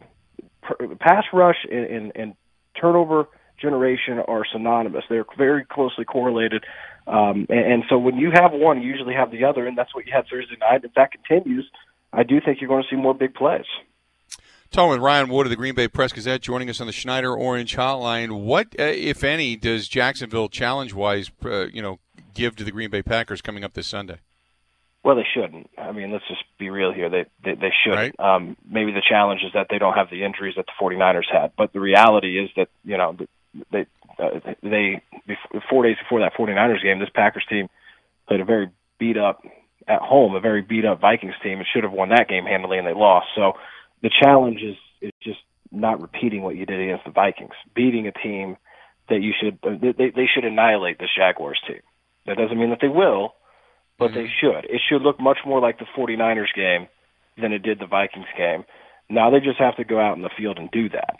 Pass 0.99 1.25
rush 1.31 1.65
and, 1.69 1.85
and, 1.85 2.11
and 2.15 2.33
turnover 2.79 3.27
generation 3.61 4.19
are 4.19 4.43
synonymous. 4.51 5.03
They're 5.09 5.25
very 5.37 5.65
closely 5.65 6.05
correlated. 6.05 6.63
Um, 7.07 7.45
and, 7.49 7.73
and 7.73 7.83
so 7.89 7.97
when 7.97 8.17
you 8.17 8.31
have 8.33 8.51
one, 8.51 8.81
you 8.81 8.89
usually 8.89 9.13
have 9.13 9.31
the 9.31 9.45
other, 9.45 9.67
and 9.67 9.77
that's 9.77 9.93
what 9.93 10.05
you 10.05 10.13
had 10.13 10.25
Thursday 10.29 10.57
night. 10.59 10.83
If 10.83 10.93
that 10.95 11.11
continues, 11.11 11.69
I 12.11 12.23
do 12.23 12.39
think 12.41 12.59
you're 12.59 12.67
going 12.67 12.83
to 12.83 12.89
see 12.89 12.99
more 12.99 13.13
big 13.13 13.33
plays. 13.33 13.65
Talking 14.75 14.91
with 14.91 14.99
Ryan 14.99 15.29
Wood 15.29 15.45
of 15.45 15.51
the 15.51 15.55
Green 15.55 15.73
Bay 15.73 15.87
Press 15.87 16.11
Gazette, 16.11 16.41
joining 16.41 16.69
us 16.69 16.81
on 16.81 16.87
the 16.87 16.91
Schneider 16.91 17.33
Orange 17.33 17.77
Hotline. 17.77 18.41
What, 18.41 18.75
uh, 18.77 18.83
if 18.83 19.23
any, 19.23 19.55
does 19.55 19.87
Jacksonville 19.87 20.49
challenge-wise, 20.49 21.31
uh, 21.45 21.67
you 21.67 21.81
know, 21.81 21.99
give 22.33 22.57
to 22.57 22.65
the 22.65 22.71
Green 22.71 22.89
Bay 22.89 23.01
Packers 23.01 23.41
coming 23.41 23.63
up 23.63 23.73
this 23.73 23.87
Sunday? 23.87 24.17
Well, 25.01 25.15
they 25.15 25.25
shouldn't. 25.33 25.69
I 25.77 25.93
mean, 25.93 26.11
let's 26.11 26.27
just 26.27 26.43
be 26.59 26.69
real 26.69 26.91
here. 26.91 27.09
They 27.09 27.23
they, 27.41 27.55
they 27.55 27.71
shouldn't. 27.85 28.19
Right. 28.19 28.35
Um, 28.35 28.57
maybe 28.69 28.91
the 28.91 29.01
challenge 29.01 29.43
is 29.45 29.53
that 29.53 29.67
they 29.69 29.77
don't 29.77 29.93
have 29.93 30.09
the 30.09 30.25
injuries 30.25 30.55
that 30.57 30.65
the 30.65 30.73
49ers 30.77 31.31
had, 31.31 31.53
but 31.57 31.71
the 31.71 31.79
reality 31.79 32.37
is 32.37 32.49
that 32.57 32.67
you 32.83 32.97
know 32.97 33.15
they 33.71 33.85
uh, 34.19 34.41
they 34.61 35.01
four 35.69 35.83
days 35.85 35.95
before 36.03 36.19
that 36.19 36.33
49ers 36.33 36.83
game, 36.83 36.99
this 36.99 37.07
Packers 37.15 37.45
team 37.47 37.69
played 38.27 38.41
a 38.41 38.45
very 38.45 38.69
beat 38.99 39.15
up 39.15 39.41
at 39.87 40.01
home, 40.01 40.35
a 40.35 40.41
very 40.41 40.61
beat 40.61 40.83
up 40.83 40.99
Vikings 40.99 41.35
team, 41.41 41.59
and 41.59 41.67
should 41.73 41.83
have 41.83 41.93
won 41.93 42.09
that 42.09 42.27
game 42.27 42.43
handily, 42.43 42.77
and 42.77 42.85
they 42.85 42.93
lost. 42.93 43.27
So 43.35 43.53
the 44.05 44.11
challenge 44.21 44.61
is 44.61 44.75
is 45.01 45.11
just 45.23 45.39
not 45.71 45.99
repeating 45.99 46.43
what 46.43 46.55
you 46.55 46.67
did 46.67 46.79
against 46.79 47.05
the 47.05 47.11
Vikings, 47.11 47.55
beating 47.73 48.05
a 48.07 48.11
team 48.11 48.55
that 49.09 49.21
you 49.21 49.33
should 49.39 49.57
they 49.63 50.11
they 50.15 50.27
should 50.31 50.45
annihilate 50.45 50.99
this 50.99 51.09
Jaguars 51.17 51.59
team. 51.67 51.81
That 52.27 52.37
doesn't 52.37 52.57
mean 52.57 52.69
that 52.69 52.79
they 52.81 52.87
will, 52.87 53.33
but 53.97 54.11
mm-hmm. 54.11 54.19
they 54.19 54.29
should. 54.39 54.65
It 54.65 54.81
should 54.87 55.01
look 55.01 55.19
much 55.19 55.39
more 55.43 55.59
like 55.59 55.79
the 55.79 55.85
49ers 55.97 56.53
game 56.55 56.87
than 57.41 57.51
it 57.51 57.63
did 57.63 57.79
the 57.79 57.87
Vikings 57.87 58.27
game. 58.37 58.63
Now 59.09 59.31
they 59.31 59.39
just 59.39 59.59
have 59.59 59.75
to 59.77 59.83
go 59.83 59.99
out 59.99 60.17
in 60.17 60.21
the 60.21 60.29
field 60.37 60.59
and 60.59 60.69
do 60.69 60.89
that. 60.89 61.17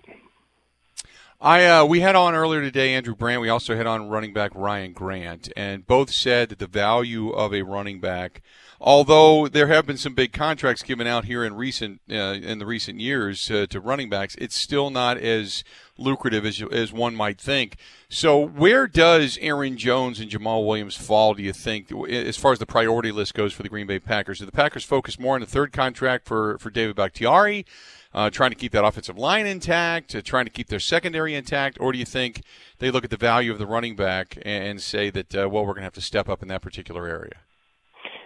I 1.42 1.66
uh, 1.66 1.86
we 1.86 2.02
had 2.02 2.16
on 2.16 2.36
earlier 2.36 2.62
today 2.62 2.94
Andrew 2.94 3.16
Brandt. 3.16 3.42
We 3.42 3.50
also 3.50 3.76
had 3.76 3.88
on 3.88 4.10
running 4.10 4.34
back 4.34 4.52
Ryan 4.54 4.94
Grant, 4.94 5.52
and 5.58 5.88
both 5.88 6.12
said 6.12 6.50
that 6.50 6.60
the 6.60 6.68
value 6.68 7.32
of 7.32 7.52
a 7.52 7.64
running 7.64 8.00
back, 8.00 8.44
although 8.86 9.50
there 9.50 9.68
have 9.68 9.86
been 9.86 9.98
some 9.98 10.14
big 10.14 10.32
contracts 10.32 10.82
given 10.82 11.08
out 11.08 11.26
here 11.26 11.44
in 11.44 11.56
recent 11.56 12.00
uh, 12.10 12.38
in 12.42 12.60
the 12.60 12.66
recent 12.66 13.02
years 13.02 13.52
uh, 13.52 13.66
to 13.70 13.82
running 13.82 14.10
backs, 14.10 14.36
it's 14.36 14.56
still 14.56 14.90
not 14.90 15.18
as 15.18 15.66
lucrative 15.98 16.46
as 16.46 16.62
as 16.72 16.94
one 16.94 17.16
might 17.16 17.42
think. 17.42 17.76
So, 18.08 18.40
where 18.40 18.88
does 18.88 19.38
Aaron 19.42 19.76
Jones 19.76 20.22
and 20.22 20.32
Jamaal 20.32 20.66
Williams 20.66 20.96
fall? 20.96 21.34
Do 21.34 21.44
you 21.44 21.52
think, 21.52 21.92
as 22.10 22.38
far 22.38 22.54
as 22.54 22.60
the 22.60 22.66
priority 22.66 23.12
list 23.12 23.34
goes 23.34 23.52
for 23.52 23.64
the 23.64 23.70
Green 23.70 23.88
Bay 23.88 24.00
Packers? 24.00 24.40
Do 24.40 24.46
the 24.46 24.54
Packers 24.54 24.86
focus 24.86 25.20
more 25.20 25.36
on 25.36 25.42
the 25.42 25.48
third 25.48 25.74
contract 25.74 26.26
for 26.26 26.58
for 26.60 26.70
David 26.70 26.96
Bakhtiari? 26.96 27.66
uh, 28.16 28.30
trying 28.30 28.50
to 28.50 28.56
keep 28.56 28.72
that 28.72 28.86
offensive 28.86 29.18
line 29.18 29.46
intact, 29.46 30.16
uh, 30.16 30.22
trying 30.22 30.46
to 30.46 30.52
keep 30.52 30.70
their 30.70 30.80
secondary 30.80 31.36
intact, 31.36 31.78
or 31.82 31.92
do 31.92 32.00
you 32.00 32.06
think 32.06 32.44
they 32.80 32.90
look 32.90 33.04
at 33.04 33.10
the 33.10 33.18
value 33.18 33.52
of 33.52 33.60
the 33.60 33.68
running 33.68 33.96
back 33.96 34.38
and 34.44 34.82
say 34.82 35.10
that, 35.10 35.36
uh, 35.36 35.50
well, 35.50 35.66
we're 35.66 35.74
going 35.74 35.82
to 35.82 35.84
have 35.84 35.94
to 35.94 36.02
step 36.02 36.30
up 36.30 36.42
in 36.42 36.48
that 36.48 36.62
particular 36.62 37.08
area? 37.08 37.42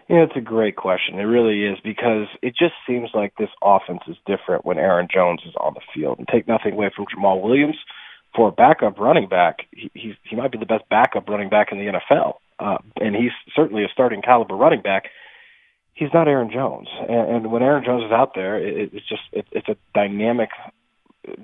Yeah, 0.10 0.24
it's 0.24 0.36
a 0.36 0.42
great 0.42 0.76
question. 0.76 1.20
It 1.20 1.24
really 1.24 1.64
is 1.66 1.78
because 1.84 2.28
it 2.42 2.56
just 2.58 2.74
seems 2.88 3.12
like 3.14 3.36
this 3.38 3.50
offense 3.62 4.02
is 4.08 4.18
different 4.26 4.66
when 4.66 4.80
Aaron 4.80 5.08
Jones 5.14 5.42
is 5.46 5.54
on 5.56 5.76
the 5.76 5.82
field. 5.94 6.18
And 6.18 6.28
take 6.28 6.48
nothing 6.48 6.74
away 6.74 6.90
from 6.96 7.06
Jamaal 7.06 7.42
Williams, 7.42 7.78
for 8.36 8.50
a 8.50 8.52
backup 8.52 9.00
running 9.00 9.28
back, 9.28 9.68
he 9.72 9.90
he, 9.94 10.16
he 10.24 10.36
might 10.36 10.52
be 10.52 10.58
the 10.58 10.66
best 10.66 10.88
backup 10.90 11.28
running 11.30 11.50
back 11.50 11.72
in 11.72 11.80
the 11.80 11.86
NFL, 11.86 12.36
uh, 12.60 12.78
and 12.98 13.16
he's 13.16 13.32
certainly 13.56 13.84
a 13.84 13.88
starting 13.92 14.22
caliber 14.22 14.56
running 14.56 14.82
back 14.82 15.06
he's 16.00 16.14
not 16.14 16.28
Aaron 16.28 16.50
Jones. 16.52 16.88
And, 17.08 17.36
and 17.36 17.52
when 17.52 17.62
Aaron 17.62 17.84
Jones 17.84 18.06
is 18.06 18.12
out 18.12 18.34
there, 18.34 18.58
it, 18.58 18.92
it's 18.94 19.08
just 19.08 19.22
it, 19.34 19.46
it's 19.52 19.68
a 19.68 19.76
dynamic 19.94 20.50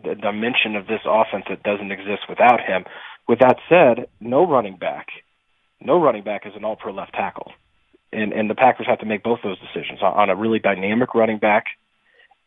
dimension 0.02 0.76
of 0.76 0.88
this 0.88 1.02
offense 1.06 1.46
that 1.50 1.62
doesn't 1.62 1.92
exist 1.92 2.24
without 2.30 2.62
him. 2.62 2.86
With 3.28 3.40
that 3.40 3.58
said, 3.70 4.08
no 4.20 4.48
running 4.48 4.78
back, 4.78 5.08
no 5.82 6.02
running 6.02 6.24
back 6.24 6.46
is 6.46 6.54
an 6.56 6.64
All-Pro 6.64 6.94
left 6.94 7.14
tackle, 7.14 7.52
and 8.16 8.34
and 8.34 8.50
the 8.50 8.56
Packers 8.56 8.88
have 8.88 9.00
to 9.00 9.06
make 9.06 9.24
both 9.24 9.40
those 9.44 9.58
decisions 9.60 10.00
on 10.02 10.30
a 10.30 10.36
really 10.36 10.60
dynamic 10.60 11.14
running 11.14 11.38
back 11.38 11.66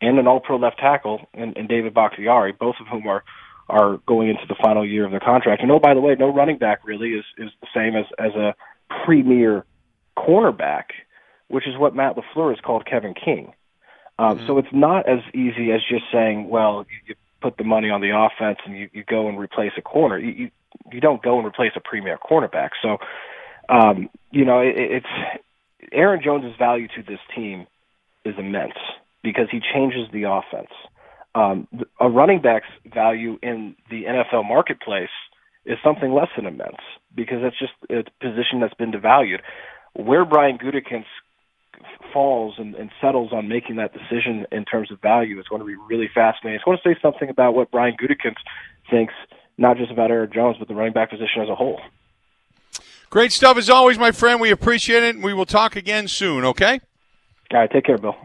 and 0.01 0.17
an 0.17 0.27
All-Pro 0.27 0.55
left 0.55 0.79
tackle, 0.79 1.27
and, 1.33 1.57
and 1.57 1.67
David 1.67 1.93
Bakhtiari, 1.93 2.53
both 2.53 2.75
of 2.79 2.87
whom 2.87 3.07
are 3.07 3.23
are 3.67 3.97
going 4.07 4.29
into 4.29 4.45
the 4.47 4.55
final 4.61 4.85
year 4.85 5.05
of 5.05 5.11
their 5.11 5.19
contract. 5.19 5.61
And 5.61 5.71
oh, 5.71 5.79
by 5.79 5.93
the 5.93 5.99
way, 5.99 6.15
no 6.17 6.33
running 6.33 6.57
back 6.57 6.85
really 6.85 7.11
is 7.11 7.25
is 7.37 7.51
the 7.61 7.67
same 7.73 7.95
as 7.95 8.05
as 8.17 8.33
a 8.35 8.55
premier 9.05 9.65
cornerback 10.17 10.85
which 11.49 11.67
is 11.67 11.77
what 11.77 11.95
Matt 11.95 12.15
LaFleur 12.15 12.51
has 12.51 12.59
called 12.61 12.85
Kevin 12.85 13.13
King. 13.13 13.53
Um, 14.17 14.37
mm-hmm. 14.37 14.47
So 14.47 14.57
it's 14.57 14.71
not 14.71 15.09
as 15.09 15.19
easy 15.33 15.71
as 15.71 15.81
just 15.89 16.05
saying, 16.11 16.47
well, 16.47 16.85
you, 16.89 16.97
you 17.07 17.15
put 17.41 17.57
the 17.57 17.63
money 17.63 17.89
on 17.89 18.01
the 18.01 18.15
offense 18.15 18.59
and 18.65 18.77
you, 18.77 18.89
you 18.93 19.03
go 19.03 19.27
and 19.27 19.37
replace 19.37 19.71
a 19.77 19.81
corner. 19.81 20.17
You, 20.17 20.31
you 20.31 20.51
you 20.91 21.01
don't 21.01 21.21
go 21.21 21.37
and 21.37 21.47
replace 21.47 21.71
a 21.75 21.79
premier 21.79 22.17
cornerback. 22.17 22.69
So, 22.81 22.99
um, 23.69 24.09
you 24.31 24.45
know, 24.45 24.59
it, 24.59 24.75
it's 24.77 25.41
Aaron 25.91 26.21
Jones's 26.23 26.57
value 26.57 26.87
to 26.95 27.03
this 27.03 27.19
team 27.35 27.67
is 28.25 28.35
immense 28.37 28.77
because 29.23 29.47
he 29.51 29.59
changes 29.59 30.07
the 30.11 30.23
offense. 30.23 30.71
Um, 31.35 31.67
a 31.99 32.09
running 32.09 32.41
back's 32.41 32.67
value 32.91 33.37
in 33.41 33.75
the 33.89 34.03
NFL 34.03 34.47
marketplace 34.47 35.09
is 35.65 35.77
something 35.83 36.11
less 36.11 36.29
than 36.35 36.45
immense 36.45 36.81
because 37.15 37.37
that's 37.41 37.57
just 37.59 37.73
a 37.89 38.03
position 38.19 38.59
that's 38.59 38.73
been 38.73 38.91
devalued. 38.91 39.39
Where 39.93 40.25
Brian 40.25 40.57
Gutekunst 40.57 41.05
falls 42.11 42.55
and, 42.57 42.75
and 42.75 42.89
settles 43.01 43.31
on 43.31 43.47
making 43.47 43.77
that 43.77 43.93
decision 43.93 44.45
in 44.51 44.65
terms 44.65 44.91
of 44.91 45.01
value 45.01 45.39
is 45.39 45.47
going 45.47 45.61
to 45.61 45.65
be 45.65 45.75
really 45.75 46.09
fascinating. 46.13 46.55
I 46.55 46.57
just 46.57 46.67
want 46.67 46.81
to 46.83 46.89
say 46.89 46.99
something 47.01 47.29
about 47.29 47.53
what 47.53 47.71
Brian 47.71 47.95
Gutekunst 47.95 48.41
thinks, 48.89 49.13
not 49.57 49.77
just 49.77 49.91
about 49.91 50.11
Aaron 50.11 50.31
Jones, 50.33 50.57
but 50.57 50.67
the 50.67 50.75
running 50.75 50.93
back 50.93 51.09
position 51.09 51.41
as 51.41 51.49
a 51.49 51.55
whole. 51.55 51.79
Great 53.09 53.31
stuff 53.31 53.57
as 53.57 53.69
always, 53.69 53.97
my 53.97 54.11
friend. 54.11 54.39
We 54.39 54.51
appreciate 54.51 55.03
it, 55.03 55.15
and 55.15 55.23
we 55.23 55.33
will 55.33 55.45
talk 55.45 55.75
again 55.75 56.07
soon, 56.07 56.45
okay? 56.45 56.79
All 57.51 57.59
right, 57.59 57.71
take 57.71 57.85
care, 57.85 57.97
Bill. 57.97 58.15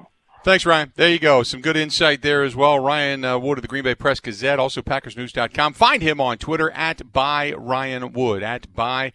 Thanks, 0.44 0.66
Ryan. 0.66 0.92
There 0.94 1.08
you 1.08 1.18
go. 1.18 1.42
Some 1.42 1.62
good 1.62 1.76
insight 1.76 2.20
there 2.20 2.42
as 2.42 2.54
well. 2.54 2.78
Ryan 2.78 3.24
uh, 3.24 3.38
Wood 3.38 3.56
of 3.56 3.62
the 3.62 3.68
Green 3.68 3.84
Bay 3.84 3.94
Press 3.94 4.20
Gazette, 4.20 4.58
also 4.58 4.82
PackersNews.com. 4.82 5.72
Find 5.72 6.02
him 6.02 6.20
on 6.20 6.36
Twitter 6.36 6.70
at 6.72 7.14
by 7.14 7.54
Ryan 7.54 8.12
Wood, 8.12 8.42
at 8.42 8.74
by 8.74 9.12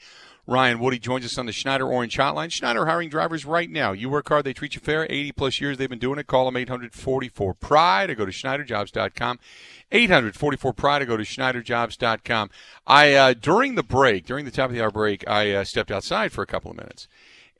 Ryan 0.49 0.79
Woody 0.79 0.97
joins 0.97 1.25
us 1.25 1.37
on 1.37 1.45
the 1.45 1.51
Schneider 1.51 1.87
Orange 1.87 2.17
Hotline. 2.17 2.51
Schneider 2.51 2.87
hiring 2.87 3.09
drivers 3.09 3.45
right 3.45 3.69
now. 3.69 3.91
You 3.91 4.09
work 4.09 4.29
hard, 4.29 4.45
they 4.45 4.53
treat 4.53 4.73
you 4.73 4.81
fair. 4.81 5.05
80 5.07 5.33
plus 5.33 5.61
years 5.61 5.77
they've 5.77 5.87
been 5.87 5.99
doing 5.99 6.17
it. 6.17 6.25
Call 6.25 6.45
them 6.45 6.57
844 6.57 7.53
Pride 7.53 8.09
or 8.09 8.15
go 8.15 8.25
to 8.25 8.31
SchneiderJobs.com. 8.31 9.37
844 9.91 10.73
Pride 10.73 11.03
or 11.03 11.05
go 11.05 11.17
to 11.17 11.23
SchneiderJobs.com. 11.23 12.49
I 12.87 13.13
uh, 13.13 13.33
during 13.39 13.75
the 13.75 13.83
break, 13.83 14.25
during 14.25 14.45
the 14.45 14.49
top 14.49 14.71
of 14.71 14.75
the 14.75 14.81
hour 14.81 14.89
break, 14.89 15.27
I 15.29 15.51
uh, 15.51 15.63
stepped 15.63 15.91
outside 15.91 16.31
for 16.31 16.41
a 16.41 16.47
couple 16.47 16.71
of 16.71 16.77
minutes, 16.77 17.07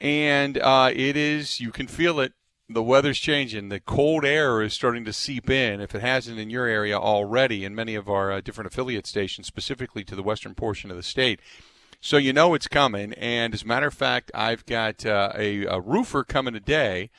and 0.02 0.58
uh, 0.58 0.90
it 0.92 1.16
is 1.16 1.60
you 1.60 1.72
can 1.72 1.86
feel 1.86 2.20
it. 2.20 2.34
The 2.72 2.84
weather's 2.84 3.20
changing. 3.20 3.70
The 3.70 3.80
cold 3.80 4.26
air 4.26 4.64
is 4.64 4.74
starting 4.74 5.06
to 5.06 5.14
seep 5.14 5.50
in. 5.50 5.80
If 5.80 5.94
it 5.94 6.02
hasn't 6.02 6.40
in 6.40 6.50
your 6.50 6.66
area 6.66 6.98
already, 6.98 7.66
in 7.66 7.76
many 7.76 7.94
of 7.94 8.10
our 8.10 8.32
uh, 8.32 8.42
different 8.42 8.72
affiliate 8.72 9.06
stations, 9.06 9.46
specifically 9.46 10.04
to 10.04 10.16
the 10.16 10.24
western 10.24 10.56
portion 10.56 10.90
of 10.90 10.98
the 10.98 11.04
state 11.04 11.40
so 12.02 12.18
you 12.18 12.34
know 12.34 12.54
it's 12.54 12.68
coming. 12.68 13.14
And 13.14 13.54
as 13.54 13.64
a 13.64 13.68
matter 13.68 13.88
of 13.88 13.94
fact, 13.94 14.32
I've 14.34 14.66
got 14.66 15.06
uh, 15.06 15.32
a, 15.36 15.66
a, 15.66 15.80
roofer 15.80 16.24
coming 16.24 16.54
today 16.54 17.10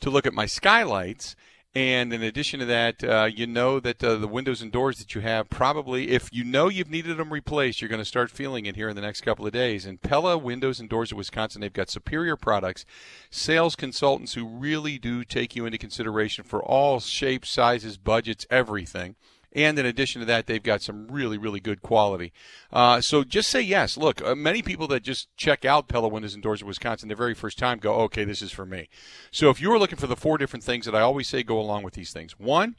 to 0.00 0.10
look 0.10 0.26
at 0.26 0.34
my 0.34 0.46
skylights. 0.46 1.34
And 1.74 2.12
in 2.12 2.22
addition 2.22 2.60
to 2.60 2.66
that, 2.66 3.04
uh, 3.04 3.28
you 3.32 3.46
know 3.46 3.78
that 3.78 4.02
uh, 4.02 4.16
the 4.16 4.26
windows 4.26 4.62
and 4.62 4.72
doors 4.72 4.98
that 4.98 5.14
you 5.14 5.20
have 5.20 5.50
probably, 5.50 6.10
if 6.10 6.28
you 6.32 6.42
know 6.42 6.68
you've 6.68 6.90
needed 6.90 7.18
them 7.18 7.32
replaced, 7.32 7.80
you're 7.80 7.90
going 7.90 8.00
to 8.00 8.06
start 8.06 8.30
feeling 8.30 8.66
it 8.66 8.74
here 8.74 8.88
in 8.88 8.96
the 8.96 9.02
next 9.02 9.20
couple 9.20 9.46
of 9.46 9.52
days. 9.52 9.84
And 9.84 10.00
Pella 10.00 10.38
Windows 10.38 10.80
and 10.80 10.88
Doors 10.88 11.12
of 11.12 11.18
Wisconsin, 11.18 11.60
they've 11.60 11.72
got 11.72 11.90
superior 11.90 12.36
products, 12.36 12.84
sales 13.30 13.76
consultants 13.76 14.34
who 14.34 14.46
really 14.46 14.98
do 14.98 15.24
take 15.24 15.54
you 15.54 15.66
into 15.66 15.78
consideration 15.78 16.42
for 16.42 16.62
all 16.62 17.00
shapes, 17.00 17.50
sizes, 17.50 17.96
budgets, 17.98 18.46
everything. 18.50 19.14
And 19.52 19.78
in 19.78 19.86
addition 19.86 20.20
to 20.20 20.26
that, 20.26 20.46
they've 20.46 20.62
got 20.62 20.82
some 20.82 21.08
really, 21.08 21.38
really 21.38 21.60
good 21.60 21.80
quality. 21.80 22.32
Uh, 22.70 23.00
so 23.00 23.24
just 23.24 23.48
say 23.48 23.62
yes. 23.62 23.96
Look, 23.96 24.20
uh, 24.22 24.34
many 24.34 24.60
people 24.60 24.86
that 24.88 25.02
just 25.02 25.34
check 25.36 25.64
out 25.64 25.88
Pella 25.88 26.08
Windows 26.08 26.34
and 26.34 26.42
Doors 26.42 26.60
of 26.60 26.68
Wisconsin 26.68 27.08
the 27.08 27.14
very 27.14 27.34
first 27.34 27.58
time 27.58 27.78
go, 27.78 27.94
okay, 27.94 28.24
this 28.24 28.42
is 28.42 28.52
for 28.52 28.66
me. 28.66 28.88
So 29.30 29.48
if 29.48 29.60
you 29.60 29.72
are 29.72 29.78
looking 29.78 29.98
for 29.98 30.06
the 30.06 30.16
four 30.16 30.36
different 30.36 30.64
things 30.64 30.84
that 30.84 30.94
I 30.94 31.00
always 31.00 31.28
say 31.28 31.42
go 31.42 31.58
along 31.58 31.82
with 31.82 31.94
these 31.94 32.12
things 32.12 32.38
one, 32.38 32.76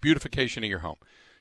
beautification 0.00 0.64
of 0.64 0.70
your 0.70 0.80
home. 0.80 0.96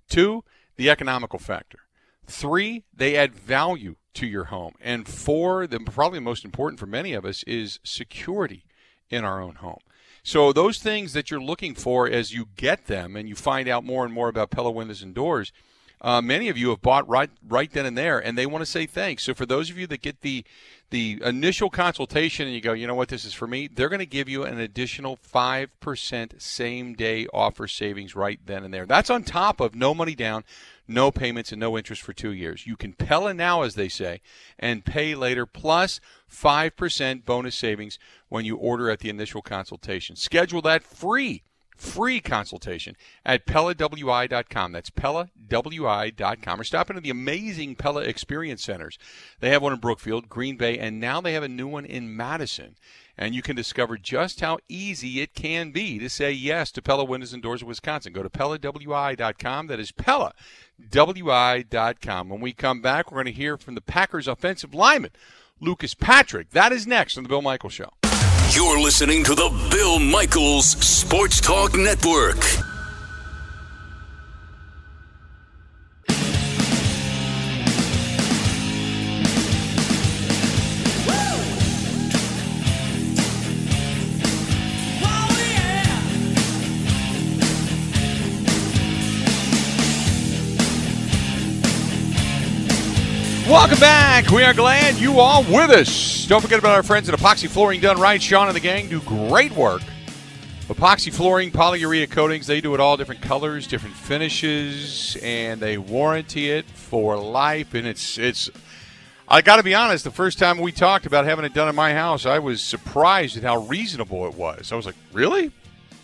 Two, 0.07 0.43
the 0.75 0.89
economical 0.89 1.39
factor. 1.39 1.79
Three, 2.27 2.83
they 2.93 3.15
add 3.15 3.35
value 3.35 3.95
to 4.15 4.25
your 4.25 4.45
home. 4.45 4.73
And 4.81 5.07
four, 5.07 5.67
the 5.67 5.79
probably 5.79 6.19
most 6.19 6.45
important 6.45 6.79
for 6.79 6.85
many 6.85 7.13
of 7.13 7.25
us 7.25 7.43
is 7.43 7.79
security 7.83 8.65
in 9.09 9.23
our 9.23 9.41
own 9.41 9.55
home. 9.55 9.79
So 10.25 10.51
those 10.51 10.79
things 10.79 11.13
that 11.13 11.29
you're 11.29 11.39
looking 11.39 11.75
for 11.75 12.09
as 12.09 12.33
you 12.33 12.47
get 12.57 12.87
them 12.87 13.15
and 13.15 13.29
you 13.29 13.35
find 13.35 13.69
out 13.69 13.83
more 13.85 14.03
and 14.03 14.11
more 14.11 14.27
about 14.27 14.49
Pella 14.49 14.71
windows 14.71 15.03
and 15.03 15.13
doors, 15.13 15.53
uh, 16.01 16.21
many 16.21 16.49
of 16.49 16.57
you 16.57 16.69
have 16.69 16.81
bought 16.81 17.07
right 17.07 17.29
right 17.47 17.71
then 17.71 17.85
and 17.85 17.97
there, 17.97 18.19
and 18.19 18.37
they 18.37 18.45
want 18.45 18.61
to 18.61 18.69
say 18.69 18.85
thanks. 18.85 19.23
So 19.23 19.33
for 19.33 19.45
those 19.45 19.69
of 19.69 19.77
you 19.77 19.87
that 19.87 20.01
get 20.01 20.21
the 20.21 20.43
the 20.91 21.21
initial 21.25 21.69
consultation 21.69 22.45
and 22.45 22.53
you 22.53 22.61
go, 22.61 22.73
you 22.73 22.85
know 22.85 22.93
what, 22.93 23.09
this 23.09 23.25
is 23.25 23.33
for 23.33 23.47
me, 23.47 23.67
they're 23.67 23.89
going 23.89 23.99
to 23.99 24.05
give 24.05 24.29
you 24.29 24.43
an 24.43 24.59
additional 24.59 25.15
five 25.15 25.77
percent 25.79 26.41
same 26.41 26.93
day 26.93 27.27
offer 27.33 27.67
savings 27.67 28.15
right 28.15 28.39
then 28.45 28.63
and 28.63 28.73
there. 28.73 28.85
That's 28.85 29.09
on 29.09 29.23
top 29.23 29.59
of 29.59 29.73
no 29.73 29.93
money 29.95 30.15
down, 30.15 30.43
no 30.87 31.11
payments, 31.11 31.51
and 31.51 31.59
no 31.59 31.77
interest 31.77 32.01
for 32.01 32.13
two 32.13 32.31
years. 32.31 32.67
You 32.67 32.75
can 32.75 32.93
Pella 32.93 33.33
now, 33.33 33.63
as 33.63 33.75
they 33.75 33.89
say, 33.89 34.21
and 34.59 34.85
pay 34.85 35.15
later, 35.15 35.45
plus 35.45 35.99
5% 36.31 37.25
bonus 37.25 37.55
savings 37.55 37.97
when 38.29 38.45
you 38.45 38.57
order 38.57 38.89
at 38.89 38.99
the 38.99 39.09
initial 39.09 39.41
consultation. 39.41 40.15
Schedule 40.15 40.61
that 40.63 40.83
free 40.83 41.43
free 41.75 42.19
consultation 42.19 42.95
at 43.25 43.45
PellaWI.com. 43.45 44.71
That's 44.71 44.89
PellaWI.com. 44.89 46.61
Or 46.61 46.63
stop 46.63 46.89
into 46.89 47.01
the 47.01 47.09
amazing 47.09 47.75
Pella 47.75 48.01
Experience 48.01 48.63
Centers. 48.63 48.97
They 49.39 49.49
have 49.49 49.61
one 49.61 49.73
in 49.73 49.79
Brookfield, 49.79 50.29
Green 50.29 50.57
Bay, 50.57 50.77
and 50.77 50.99
now 50.99 51.21
they 51.21 51.33
have 51.33 51.43
a 51.43 51.49
new 51.49 51.67
one 51.67 51.85
in 51.85 52.15
Madison 52.15 52.75
and 53.17 53.33
you 53.33 53.41
can 53.41 53.55
discover 53.55 53.97
just 53.97 54.41
how 54.41 54.59
easy 54.67 55.21
it 55.21 55.33
can 55.33 55.71
be 55.71 55.97
to 55.99 56.09
say 56.09 56.31
yes 56.31 56.71
to 56.73 56.81
Pella 56.81 57.05
Windows 57.05 57.33
and 57.33 57.41
Doors 57.41 57.61
of 57.61 57.67
Wisconsin. 57.67 58.13
Go 58.13 58.23
to 58.23 58.29
PellaWI.com. 58.29 59.67
That 59.67 59.79
is 59.79 59.91
PellaWI.com. 59.91 62.29
When 62.29 62.41
we 62.41 62.53
come 62.53 62.81
back, 62.81 63.11
we're 63.11 63.23
going 63.23 63.33
to 63.33 63.39
hear 63.39 63.57
from 63.57 63.75
the 63.75 63.81
Packers 63.81 64.27
offensive 64.27 64.73
lineman, 64.73 65.11
Lucas 65.59 65.93
Patrick. 65.93 66.51
That 66.51 66.71
is 66.71 66.85
next 66.85 67.17
on 67.17 67.23
The 67.23 67.29
Bill 67.29 67.41
Michael 67.41 67.69
Show. 67.69 67.89
You're 68.51 68.79
listening 68.79 69.23
to 69.25 69.35
The 69.35 69.49
Bill 69.71 69.99
Michaels 69.99 70.67
Sports 70.67 71.41
Talk 71.41 71.75
Network. 71.75 72.64
Welcome 93.55 93.79
back. 93.79 94.31
We 94.31 94.43
are 94.43 94.53
glad 94.53 94.95
you 94.95 95.21
are 95.21 95.41
with 95.43 95.69
us. 95.69 96.25
Don't 96.27 96.41
forget 96.41 96.59
about 96.59 96.75
our 96.75 96.83
friends 96.83 97.07
at 97.07 97.17
Epoxy 97.17 97.47
Flooring 97.47 97.79
Done 97.79 97.97
Right. 97.97 98.21
Sean 98.21 98.47
and 98.47 98.55
the 98.55 98.59
gang 98.59 98.89
do 98.89 98.99
great 98.99 99.53
work. 99.53 99.81
Epoxy 100.67 101.11
flooring, 101.11 101.51
polyurea 101.51 102.11
coatings, 102.11 102.47
they 102.47 102.59
do 102.59 102.73
it 102.73 102.81
all 102.81 102.97
different 102.97 103.21
colors, 103.21 103.65
different 103.65 103.95
finishes, 103.95 105.15
and 105.23 105.61
they 105.61 105.77
warranty 105.77 106.51
it 106.51 106.65
for 106.65 107.15
life. 107.17 107.73
And 107.73 107.87
it's 107.87 108.17
it's 108.17 108.49
I 109.25 109.41
got 109.41 109.55
to 109.55 109.63
be 109.63 109.73
honest. 109.73 110.03
The 110.03 110.11
first 110.11 110.37
time 110.37 110.57
we 110.57 110.73
talked 110.73 111.05
about 111.05 111.23
having 111.23 111.45
it 111.45 111.53
done 111.53 111.69
in 111.69 111.75
my 111.75 111.93
house, 111.93 112.25
I 112.25 112.39
was 112.39 112.61
surprised 112.61 113.37
at 113.37 113.43
how 113.43 113.59
reasonable 113.59 114.27
it 114.27 114.33
was. 114.33 114.73
I 114.73 114.75
was 114.75 114.85
like, 114.85 114.95
"Really? 115.13 115.53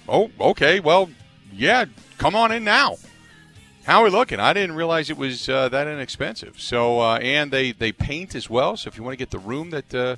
Oh, 0.08 0.31
okay. 0.39 0.79
Well, 0.79 1.10
yeah. 1.51 1.84
Come 2.17 2.34
on 2.34 2.53
in 2.53 2.63
now." 2.63 2.96
How 3.86 4.02
are 4.02 4.04
we 4.04 4.10
looking? 4.12 4.40
I 4.40 4.54
didn't 4.54 4.76
realize 4.76 5.10
it 5.10 5.18
was 5.18 5.50
uh, 5.50 5.68
that 5.70 5.88
inexpensive. 5.88 6.62
So, 6.62 7.00
uh, 7.00 7.18
and 7.18 7.50
they 7.52 7.72
they 7.72 7.92
paint 7.92 8.36
as 8.36 8.48
well. 8.50 8.78
So 8.78 8.88
if 8.88 8.96
you 8.96 9.02
want 9.04 9.14
to 9.14 9.18
get 9.18 9.32
the 9.32 9.40
room 9.40 9.72
that 9.72 9.92
uh, 9.94 10.18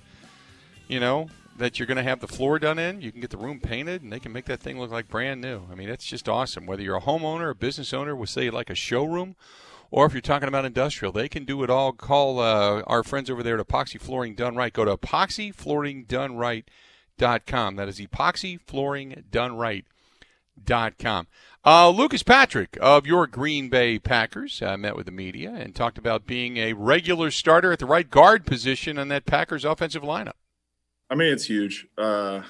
you 0.88 1.00
know 1.00 1.30
that 1.58 1.80
you're 1.80 1.86
going 1.86 1.98
to 1.98 2.04
have 2.04 2.20
the 2.20 2.28
floor 2.28 2.60
done 2.60 2.78
in, 2.78 3.02
you 3.02 3.10
can 3.12 3.22
get 3.22 3.30
the 3.30 3.38
room 3.38 3.62
painted, 3.62 4.02
and 4.02 4.12
they 4.12 4.20
can 4.20 4.34
make 4.34 4.46
that 4.46 4.60
thing 4.60 4.80
look 4.80 4.92
like 4.92 5.08
brand 5.08 5.40
new. 5.40 5.62
I 5.72 5.76
mean, 5.76 5.88
it's 5.88 6.06
just 6.06 6.28
awesome. 6.28 6.66
Whether 6.66 6.84
you're 6.84 6.98
a 6.98 7.02
homeowner, 7.02 7.52
a 7.52 7.56
business 7.56 7.94
owner, 7.94 8.14
we'll 8.16 8.28
say 8.28 8.50
like 8.50 8.70
a 8.70 8.76
showroom 8.76 9.38
or 9.92 10.06
if 10.08 10.14
you're 10.14 10.22
talking 10.22 10.48
about 10.48 10.66
industrial, 10.66 11.12
they 11.12 11.30
can 11.30 11.46
do 11.46 11.62
it 11.62 11.70
all. 11.70 11.94
Call 11.94 12.40
uh, 12.40 12.82
our 12.88 13.04
friends 13.04 13.30
over 13.30 13.44
there 13.44 13.60
at 13.60 13.68
Epoxy 13.68 14.02
Flooring 14.02 14.34
Done 14.34 14.56
Right. 14.56 14.74
Go 14.74 14.86
to 14.86 14.98
epoxyflooringdoneright.com. 14.98 17.76
That 17.76 17.88
is 17.88 18.00
epoxyflooringdoneright.com. 18.00 19.93
Uh, 21.66 21.90
Lucas 21.90 22.24
Patrick 22.24 22.78
of 22.82 23.06
your 23.08 23.28
Green 23.28 23.70
Bay 23.70 24.00
Packers 24.00 24.62
uh, 24.62 24.78
met 24.78 24.96
with 24.96 25.06
the 25.06 25.12
media 25.12 25.54
and 25.54 25.74
talked 25.74 25.98
about 25.98 26.28
being 26.28 26.58
a 26.58 26.74
regular 26.74 27.32
starter 27.32 27.72
at 27.72 27.80
the 27.80 27.86
right 27.86 28.10
guard 28.10 28.46
position 28.46 28.98
on 28.98 29.08
that 29.10 29.26
Packers 29.26 29.66
offensive 29.66 30.04
lineup. 30.04 30.34
I 31.10 31.16
mean, 31.16 31.32
it's 31.32 31.46
huge. 31.46 31.88
Uh, 31.98 32.42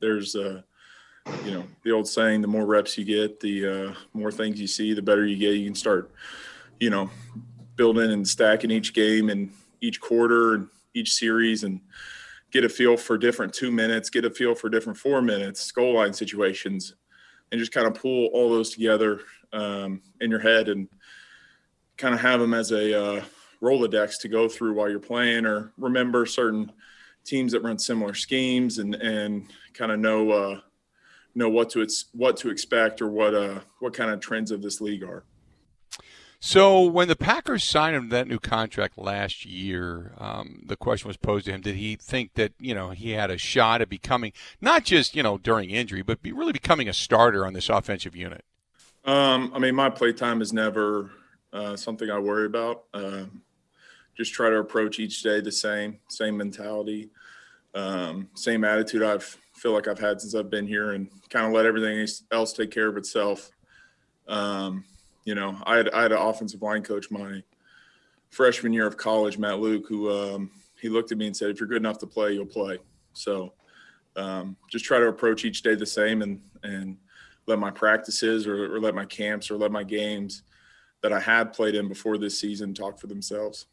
there's, 0.00 0.36
uh, 0.36 0.62
you 1.44 1.50
know, 1.52 1.64
the 1.84 1.92
old 1.92 2.08
saying: 2.08 2.42
the 2.42 2.48
more 2.48 2.66
reps 2.66 2.98
you 2.98 3.04
get, 3.04 3.40
the 3.40 3.66
uh, 3.66 3.94
more 4.12 4.30
things 4.30 4.60
you 4.60 4.66
see, 4.66 4.92
the 4.92 5.02
better 5.02 5.26
you 5.26 5.36
get. 5.36 5.54
You 5.54 5.66
can 5.66 5.74
start 5.74 6.10
you 6.82 6.90
know, 6.90 7.08
building 7.76 8.10
and 8.10 8.26
stacking 8.26 8.72
each 8.72 8.92
game 8.92 9.30
and 9.30 9.52
each 9.80 10.00
quarter 10.00 10.54
and 10.54 10.68
each 10.94 11.12
series 11.12 11.62
and 11.62 11.80
get 12.50 12.64
a 12.64 12.68
feel 12.68 12.96
for 12.96 13.16
different 13.16 13.54
two 13.54 13.70
minutes, 13.70 14.10
get 14.10 14.24
a 14.24 14.30
feel 14.30 14.56
for 14.56 14.68
different 14.68 14.98
four 14.98 15.22
minutes, 15.22 15.70
goal 15.70 15.94
line 15.94 16.12
situations, 16.12 16.96
and 17.52 17.60
just 17.60 17.70
kind 17.70 17.86
of 17.86 17.94
pull 17.94 18.26
all 18.28 18.50
those 18.50 18.70
together 18.70 19.20
um, 19.52 20.00
in 20.20 20.30
your 20.30 20.40
head 20.40 20.68
and 20.70 20.88
kind 21.98 22.14
of 22.14 22.20
have 22.20 22.40
them 22.40 22.54
as 22.54 22.72
a 22.72 23.00
uh, 23.18 23.24
Rolodex 23.62 24.18
to 24.22 24.28
go 24.28 24.48
through 24.48 24.72
while 24.72 24.88
you're 24.88 24.98
playing 24.98 25.46
or 25.46 25.72
remember 25.76 26.26
certain 26.26 26.72
teams 27.24 27.52
that 27.52 27.62
run 27.62 27.78
similar 27.78 28.14
schemes 28.14 28.78
and, 28.78 28.94
and 28.96 29.46
kind 29.74 29.92
of 29.92 30.00
know, 30.00 30.30
uh, 30.30 30.60
know 31.34 31.50
what 31.50 31.70
to, 31.70 31.86
what 32.12 32.38
to 32.38 32.50
expect 32.50 33.02
or 33.02 33.08
what, 33.08 33.34
uh, 33.34 33.60
what 33.78 33.94
kind 33.94 34.10
of 34.10 34.18
trends 34.18 34.50
of 34.50 34.62
this 34.62 34.80
league 34.80 35.04
are. 35.04 35.22
So 36.44 36.82
when 36.82 37.06
the 37.06 37.14
Packers 37.14 37.62
signed 37.62 37.94
him 37.94 38.08
that 38.08 38.26
new 38.26 38.40
contract 38.40 38.98
last 38.98 39.46
year, 39.46 40.12
um, 40.18 40.64
the 40.66 40.76
question 40.76 41.06
was 41.06 41.16
posed 41.16 41.44
to 41.44 41.52
him: 41.52 41.60
Did 41.60 41.76
he 41.76 41.94
think 41.94 42.34
that 42.34 42.52
you 42.58 42.74
know 42.74 42.90
he 42.90 43.12
had 43.12 43.30
a 43.30 43.38
shot 43.38 43.80
at 43.80 43.88
becoming 43.88 44.32
not 44.60 44.82
just 44.82 45.14
you 45.14 45.22
know 45.22 45.38
during 45.38 45.70
injury, 45.70 46.02
but 46.02 46.20
be 46.20 46.32
really 46.32 46.52
becoming 46.52 46.88
a 46.88 46.92
starter 46.92 47.46
on 47.46 47.52
this 47.52 47.68
offensive 47.68 48.16
unit? 48.16 48.44
Um, 49.04 49.52
I 49.54 49.60
mean, 49.60 49.76
my 49.76 49.88
play 49.88 50.12
time 50.12 50.42
is 50.42 50.52
never 50.52 51.12
uh, 51.52 51.76
something 51.76 52.10
I 52.10 52.18
worry 52.18 52.46
about. 52.46 52.86
Um, 52.92 53.42
just 54.16 54.34
try 54.34 54.50
to 54.50 54.56
approach 54.56 54.98
each 54.98 55.22
day 55.22 55.40
the 55.40 55.52
same, 55.52 56.00
same 56.08 56.36
mentality, 56.36 57.10
um, 57.72 58.30
same 58.34 58.64
attitude. 58.64 59.04
I 59.04 59.18
feel 59.54 59.74
like 59.74 59.86
I've 59.86 60.00
had 60.00 60.20
since 60.20 60.34
I've 60.34 60.50
been 60.50 60.66
here, 60.66 60.90
and 60.90 61.08
kind 61.30 61.46
of 61.46 61.52
let 61.52 61.66
everything 61.66 62.04
else 62.32 62.52
take 62.52 62.72
care 62.72 62.88
of 62.88 62.96
itself. 62.96 63.52
Um, 64.26 64.86
you 65.24 65.34
know, 65.34 65.56
I 65.64 65.76
had 65.76 65.90
I 65.90 66.02
had 66.02 66.12
an 66.12 66.18
offensive 66.18 66.62
line 66.62 66.82
coach 66.82 67.10
my 67.10 67.42
freshman 68.30 68.72
year 68.72 68.86
of 68.86 68.96
college, 68.96 69.38
Matt 69.38 69.60
Luke, 69.60 69.84
who 69.88 70.10
um, 70.10 70.50
he 70.80 70.88
looked 70.88 71.12
at 71.12 71.18
me 71.18 71.26
and 71.26 71.36
said, 71.36 71.50
"If 71.50 71.60
you're 71.60 71.68
good 71.68 71.78
enough 71.78 71.98
to 71.98 72.06
play, 72.06 72.32
you'll 72.32 72.46
play." 72.46 72.78
So 73.12 73.52
um, 74.16 74.56
just 74.68 74.84
try 74.84 74.98
to 74.98 75.08
approach 75.08 75.44
each 75.44 75.62
day 75.62 75.74
the 75.74 75.86
same, 75.86 76.22
and 76.22 76.40
and 76.62 76.96
let 77.46 77.58
my 77.58 77.70
practices 77.70 78.46
or, 78.46 78.74
or 78.74 78.80
let 78.80 78.94
my 78.94 79.04
camps 79.04 79.50
or 79.50 79.56
let 79.56 79.72
my 79.72 79.82
games 79.82 80.42
that 81.02 81.12
I 81.12 81.20
had 81.20 81.52
played 81.52 81.74
in 81.74 81.88
before 81.88 82.18
this 82.18 82.38
season 82.38 82.74
talk 82.74 82.98
for 82.98 83.08
themselves. 83.08 83.66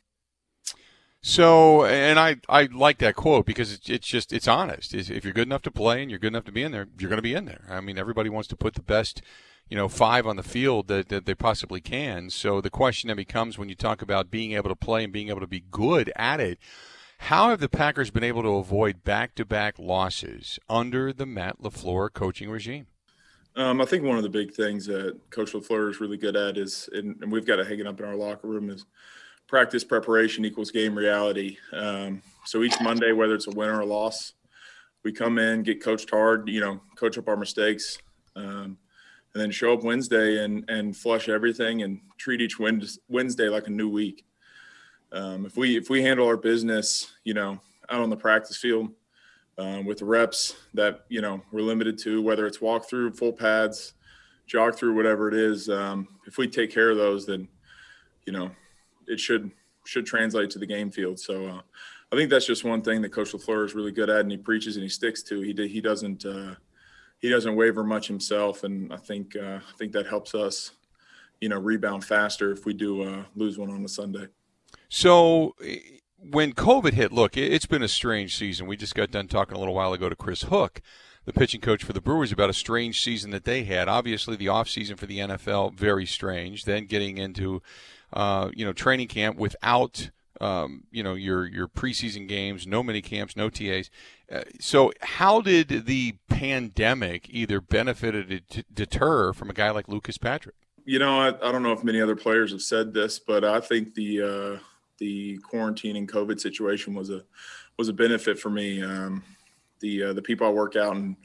So, 1.21 1.85
and 1.85 2.17
I, 2.17 2.38
I 2.47 2.69
like 2.73 2.99
that 2.99 3.15
quote 3.15 3.45
because 3.45 3.73
it's, 3.73 3.89
it's 3.89 4.07
just, 4.07 4.31
it's 4.31 4.47
honest. 4.47 4.93
If 4.93 5.23
you're 5.23 5.33
good 5.33 5.47
enough 5.47 5.62
to 5.63 5.71
play 5.71 6.01
and 6.01 6.09
you're 6.09 6.19
good 6.19 6.27
enough 6.27 6.45
to 6.45 6.51
be 6.51 6.63
in 6.63 6.71
there, 6.71 6.88
you're 6.97 7.09
going 7.09 7.17
to 7.17 7.21
be 7.21 7.35
in 7.35 7.45
there. 7.45 7.65
I 7.69 7.81
mean, 7.81 7.97
everybody 7.97 8.29
wants 8.29 8.47
to 8.49 8.55
put 8.55 8.73
the 8.73 8.81
best 8.81 9.21
you 9.69 9.77
know, 9.77 9.88
five 9.88 10.25
on 10.25 10.36
the 10.36 10.43
field 10.43 10.88
that, 10.88 11.10
that 11.10 11.25
they 11.25 11.36
possibly 11.36 11.79
can. 11.79 12.29
So 12.29 12.60
the 12.60 12.69
question 12.69 13.08
then 13.08 13.17
becomes 13.17 13.58
when 13.58 13.69
you 13.69 13.75
talk 13.75 14.01
about 14.01 14.32
being 14.32 14.53
able 14.53 14.69
to 14.69 14.75
play 14.75 15.03
and 15.03 15.13
being 15.13 15.29
able 15.29 15.41
to 15.41 15.47
be 15.47 15.63
good 15.71 16.12
at 16.15 16.39
it, 16.39 16.58
how 17.23 17.49
have 17.49 17.60
the 17.60 17.69
Packers 17.69 18.12
been 18.12 18.23
able 18.23 18.41
to 18.43 18.55
avoid 18.55 19.03
back-to-back 19.03 19.77
losses 19.77 20.58
under 20.69 21.13
the 21.13 21.25
Matt 21.25 21.62
LaFleur 21.62 22.12
coaching 22.12 22.49
regime? 22.49 22.88
Um, 23.55 23.82
I 23.82 23.86
think 23.86 24.03
one 24.03 24.15
of 24.15 24.23
the 24.23 24.29
big 24.29 24.53
things 24.53 24.86
that 24.86 25.19
Coach 25.29 25.51
LaFleur 25.51 25.89
is 25.89 25.99
really 25.99 26.17
good 26.17 26.36
at 26.36 26.58
is, 26.58 26.88
and, 26.93 27.21
and 27.21 27.32
we've 27.32 27.45
got 27.45 27.60
it 27.60 27.67
hanging 27.67 27.88
up 27.88 27.99
in 27.99 28.05
our 28.05 28.15
locker 28.15 28.47
room, 28.47 28.69
is 28.69 28.86
practice 29.47 29.84
preparation 29.84 30.45
equals 30.45 30.71
game 30.71 30.97
reality. 30.97 31.58
Um, 31.73 32.21
so 32.45 32.63
each 32.63 32.79
Monday, 32.79 33.12
whether 33.12 33.36
it's 33.36 33.47
a 33.47 33.51
win 33.51 33.69
or 33.69 33.82
a 33.82 33.86
loss, 33.86 34.34
we 35.03 35.12
come 35.12 35.38
in, 35.39 35.63
get 35.63 35.84
coached 35.84 36.10
hard, 36.10 36.47
you 36.47 36.62
know, 36.62 36.79
coach 36.95 37.17
up 37.17 37.27
our 37.27 37.38
mistakes. 37.38 37.97
Um, 38.36 38.77
and 39.39 39.45
then 39.45 39.52
show 39.52 39.71
up 39.71 39.84
Wednesday 39.84 40.43
and 40.43 40.69
and 40.69 40.97
flush 40.97 41.30
everything 41.30 41.84
and 41.84 42.02
treat 42.17 42.41
each 42.41 42.58
Wednesday 42.60 43.47
like 43.47 43.67
a 43.67 43.71
new 43.71 43.88
week. 43.88 44.25
Um, 45.13 45.45
if 45.45 45.56
we 45.56 45.78
if 45.78 45.89
we 45.89 46.04
handle 46.04 46.28
our 46.28 46.36
business, 46.36 47.13
you 47.23 47.34
know, 47.34 47.58
out 47.89 48.02
on 48.02 48.10
the 48.10 48.17
practice 48.17 48.58
field 48.58 48.89
um, 49.58 49.86
with 49.86 50.02
reps 50.02 50.58
that 50.73 51.06
you 51.08 51.21
know 51.21 51.41
we're 51.54 51.62
limited 51.62 51.97
to, 51.99 52.21
whether 52.21 52.45
it's 52.47 52.60
walk 52.60 52.89
through, 52.89 53.13
full 53.13 53.32
pads, 53.32 53.93
jog 54.45 54.75
through, 54.75 54.93
whatever 54.93 55.30
it 55.30 55.36
is, 55.36 55.69
um, 55.69 56.10
if 56.28 56.38
we 56.38 56.45
take 56.45 56.69
care 56.69 56.89
of 56.89 56.97
those, 56.97 57.25
then 57.25 57.47
you 58.25 58.34
know 58.34 58.52
it 59.08 59.21
should 59.21 59.49
should 59.86 60.06
translate 60.06 60.49
to 60.49 60.60
the 60.60 60.67
game 60.67 60.91
field. 60.91 61.17
So 61.17 61.45
uh, 61.47 61.62
I 62.12 62.17
think 62.17 62.30
that's 62.30 62.45
just 62.45 62.65
one 62.65 62.82
thing 62.82 63.02
that 63.04 63.13
Coach 63.13 63.32
Lafleur 63.32 63.63
is 63.63 63.73
really 63.73 63.93
good 63.93 64.10
at, 64.10 64.19
and 64.19 64.32
he 64.32 64.38
preaches 64.38 64.75
and 64.75 64.84
he 64.84 64.89
sticks 64.89 65.23
to. 65.23 65.39
He 65.39 65.54
he 65.69 65.80
doesn't. 65.80 66.25
Uh, 66.25 66.56
he 67.19 67.29
doesn't 67.29 67.55
waver 67.55 67.84
much 67.84 68.08
himself, 68.08 68.63
and 68.63 68.91
I 68.93 68.97
think 68.97 69.36
uh, 69.36 69.60
I 69.60 69.77
think 69.77 69.91
that 69.93 70.08
helps 70.08 70.34
us, 70.34 70.71
you 71.41 71.49
know, 71.49 71.60
rebound 71.60 72.03
faster 72.03 72.51
if 72.51 72.65
we 72.65 72.73
do 72.73 73.03
uh, 73.03 73.23
lose 73.36 73.58
one 73.58 73.69
on 73.69 73.84
a 73.84 73.89
Sunday. 73.89 74.27
So 74.89 75.55
when 76.17 76.53
COVID 76.53 76.93
hit, 76.93 77.12
look, 77.12 77.38
it's 77.38 77.65
been 77.65 77.84
a 77.84 77.88
strange 77.88 78.36
season. 78.36 78.67
We 78.67 78.77
just 78.77 78.95
got 78.95 79.12
done 79.12 79.27
talking 79.27 79.55
a 79.55 79.60
little 79.60 79.73
while 79.73 79.93
ago 79.93 80.10
to 80.10 80.15
Chris 80.15 80.43
Hook, 80.43 80.82
the 81.25 81.34
pitching 81.34 81.62
coach 81.62 81.84
for 81.84 81.93
the 81.93 82.01
Brewers, 82.01 82.32
about 82.32 82.49
a 82.49 82.53
strange 82.53 83.01
season 83.01 83.32
that 83.32 83.45
they 83.45 83.63
had. 83.63 83.88
Obviously, 83.88 84.36
the 84.36 84.47
offseason 84.47 84.97
for 84.97 85.05
the 85.05 85.19
NFL 85.19 85.75
very 85.75 86.05
strange. 86.05 86.65
Then 86.65 86.86
getting 86.86 87.17
into, 87.17 87.62
uh, 88.13 88.49
you 88.53 88.65
know, 88.65 88.73
training 88.73 89.08
camp 89.08 89.38
without 89.38 90.10
um, 90.41 90.84
you 90.91 91.04
know 91.04 91.13
your 91.13 91.45
your 91.45 91.67
preseason 91.67 92.28
games, 92.28 92.65
no 92.65 92.82
mini 92.84 93.02
camps, 93.02 93.36
no 93.36 93.49
TAs. 93.49 93.89
Uh, 94.32 94.43
so, 94.60 94.91
how 95.02 95.41
did 95.41 95.86
the 95.86 96.15
pandemic 96.30 97.28
either 97.30 97.60
benefit 97.60 98.15
or 98.15 98.39
deter 98.73 99.34
from 99.34 99.49
a 99.49 99.54
guy 99.54 99.71
like 99.71 99.88
Lucas 99.88 100.17
Patrick? 100.17 100.56
You 100.86 100.99
know, 100.99 101.19
I, 101.19 101.28
I, 101.28 101.52
don't 101.52 101.62
know 101.62 101.73
if 101.73 101.84
many 101.84 102.02
other 102.02 102.15
players 102.15 102.52
have 102.52 102.62
said 102.62 102.93
this, 102.93 103.19
but 103.19 103.43
I 103.43 103.60
think 103.60 103.93
the 103.93 104.21
uh, 104.21 104.60
the 104.97 105.38
quarantine 105.39 105.95
and 105.95 106.12
COVID 106.12 106.39
situation 106.39 106.93
was 106.93 107.10
a 107.10 107.23
was 107.78 107.89
a 107.89 107.93
benefit 107.93 108.39
for 108.39 108.49
me. 108.49 108.82
Um, 108.84 109.23
the 109.82 110.06
uh, 110.06 110.13
the 110.13 110.21
people 110.21 110.47
I 110.47 110.52
work 110.52 110.75
out 110.75 110.95
in 110.95 111.17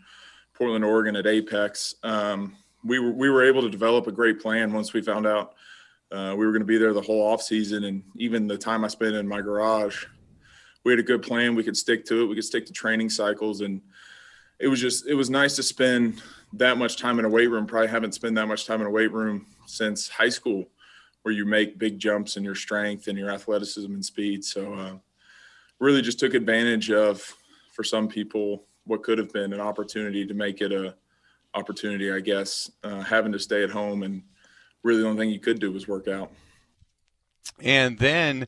Portland, 0.55 0.85
Oregon 0.85 1.17
at 1.17 1.27
Apex, 1.27 1.95
um, 2.03 2.57
we 2.85 2.99
were 2.99 3.13
we 3.13 3.31
were 3.31 3.45
able 3.45 3.63
to 3.63 3.71
develop 3.71 4.07
a 4.07 4.13
great 4.13 4.41
plan 4.41 4.73
once 4.73 4.93
we 4.93 5.03
found 5.03 5.27
out 5.27 5.55
uh, 6.15 6.35
we 6.37 6.47
were 6.47 6.53
going 6.53 6.61
to 6.61 6.67
be 6.67 6.79
there 6.79 6.93
the 6.93 7.01
whole 7.01 7.23
off 7.23 7.43
season, 7.43 7.85
and 7.85 8.03
even 8.17 8.47
the 8.47 8.57
time 8.57 8.85
I 8.85 8.89
spent 8.89 9.17
in 9.17 9.27
my 9.27 9.41
garage, 9.41 10.05
we 10.85 10.93
had 10.93 11.01
a 11.01 11.03
good 11.03 11.23
plan. 11.23 11.55
We 11.55 11.65
could 11.65 11.77
stick 11.77 12.05
to 12.07 12.23
it. 12.23 12.27
We 12.27 12.37
could 12.37 12.45
stick 12.45 12.67
to 12.67 12.73
training 12.73 13.11
cycles, 13.11 13.63
and 13.63 13.81
it 14.61 14.69
was 14.69 14.81
just 14.81 15.07
it 15.09 15.15
was 15.15 15.29
nice 15.29 15.57
to 15.57 15.63
spend 15.63 16.23
that 16.53 16.79
much 16.79 16.99
time 16.99 17.19
in 17.19 17.25
a 17.25 17.29
weight 17.29 17.49
room. 17.49 17.67
Probably 17.67 17.89
haven't 17.89 18.15
spent 18.15 18.37
that 18.37 18.47
much 18.47 18.65
time 18.65 18.81
in 18.81 18.87
a 18.87 18.91
weight 18.91 19.11
room 19.11 19.47
since 19.67 20.09
high 20.09 20.29
school, 20.29 20.69
where 21.23 21.35
you 21.35 21.45
make 21.45 21.79
big 21.79 21.99
jumps 21.99 22.37
in 22.37 22.45
your 22.45 22.55
strength 22.55 23.09
and 23.09 23.19
your 23.19 23.31
athleticism 23.31 23.93
and 23.93 24.05
speed. 24.05 24.45
So, 24.45 24.73
uh, 24.75 24.93
really, 25.81 26.01
just 26.01 26.21
took 26.21 26.35
advantage 26.35 26.93
of 26.93 27.21
for 27.73 27.83
some 27.83 28.07
people 28.07 28.67
what 28.85 29.03
could 29.03 29.19
have 29.19 29.33
been 29.33 29.53
an 29.53 29.61
opportunity 29.61 30.25
to 30.27 30.35
make 30.35 30.61
it 30.61 30.71
a 30.71 30.95
opportunity, 31.55 32.13
I 32.13 32.21
guess, 32.21 32.71
uh, 32.85 33.01
having 33.01 33.33
to 33.33 33.39
stay 33.39 33.65
at 33.65 33.71
home 33.71 34.03
and 34.03 34.23
really 34.85 35.03
the 35.03 35.09
only 35.09 35.19
thing 35.19 35.31
you 35.31 35.41
could 35.41 35.59
do 35.59 35.73
was 35.73 35.89
work 35.89 36.07
out. 36.07 36.31
And 37.61 37.99
then 37.99 38.47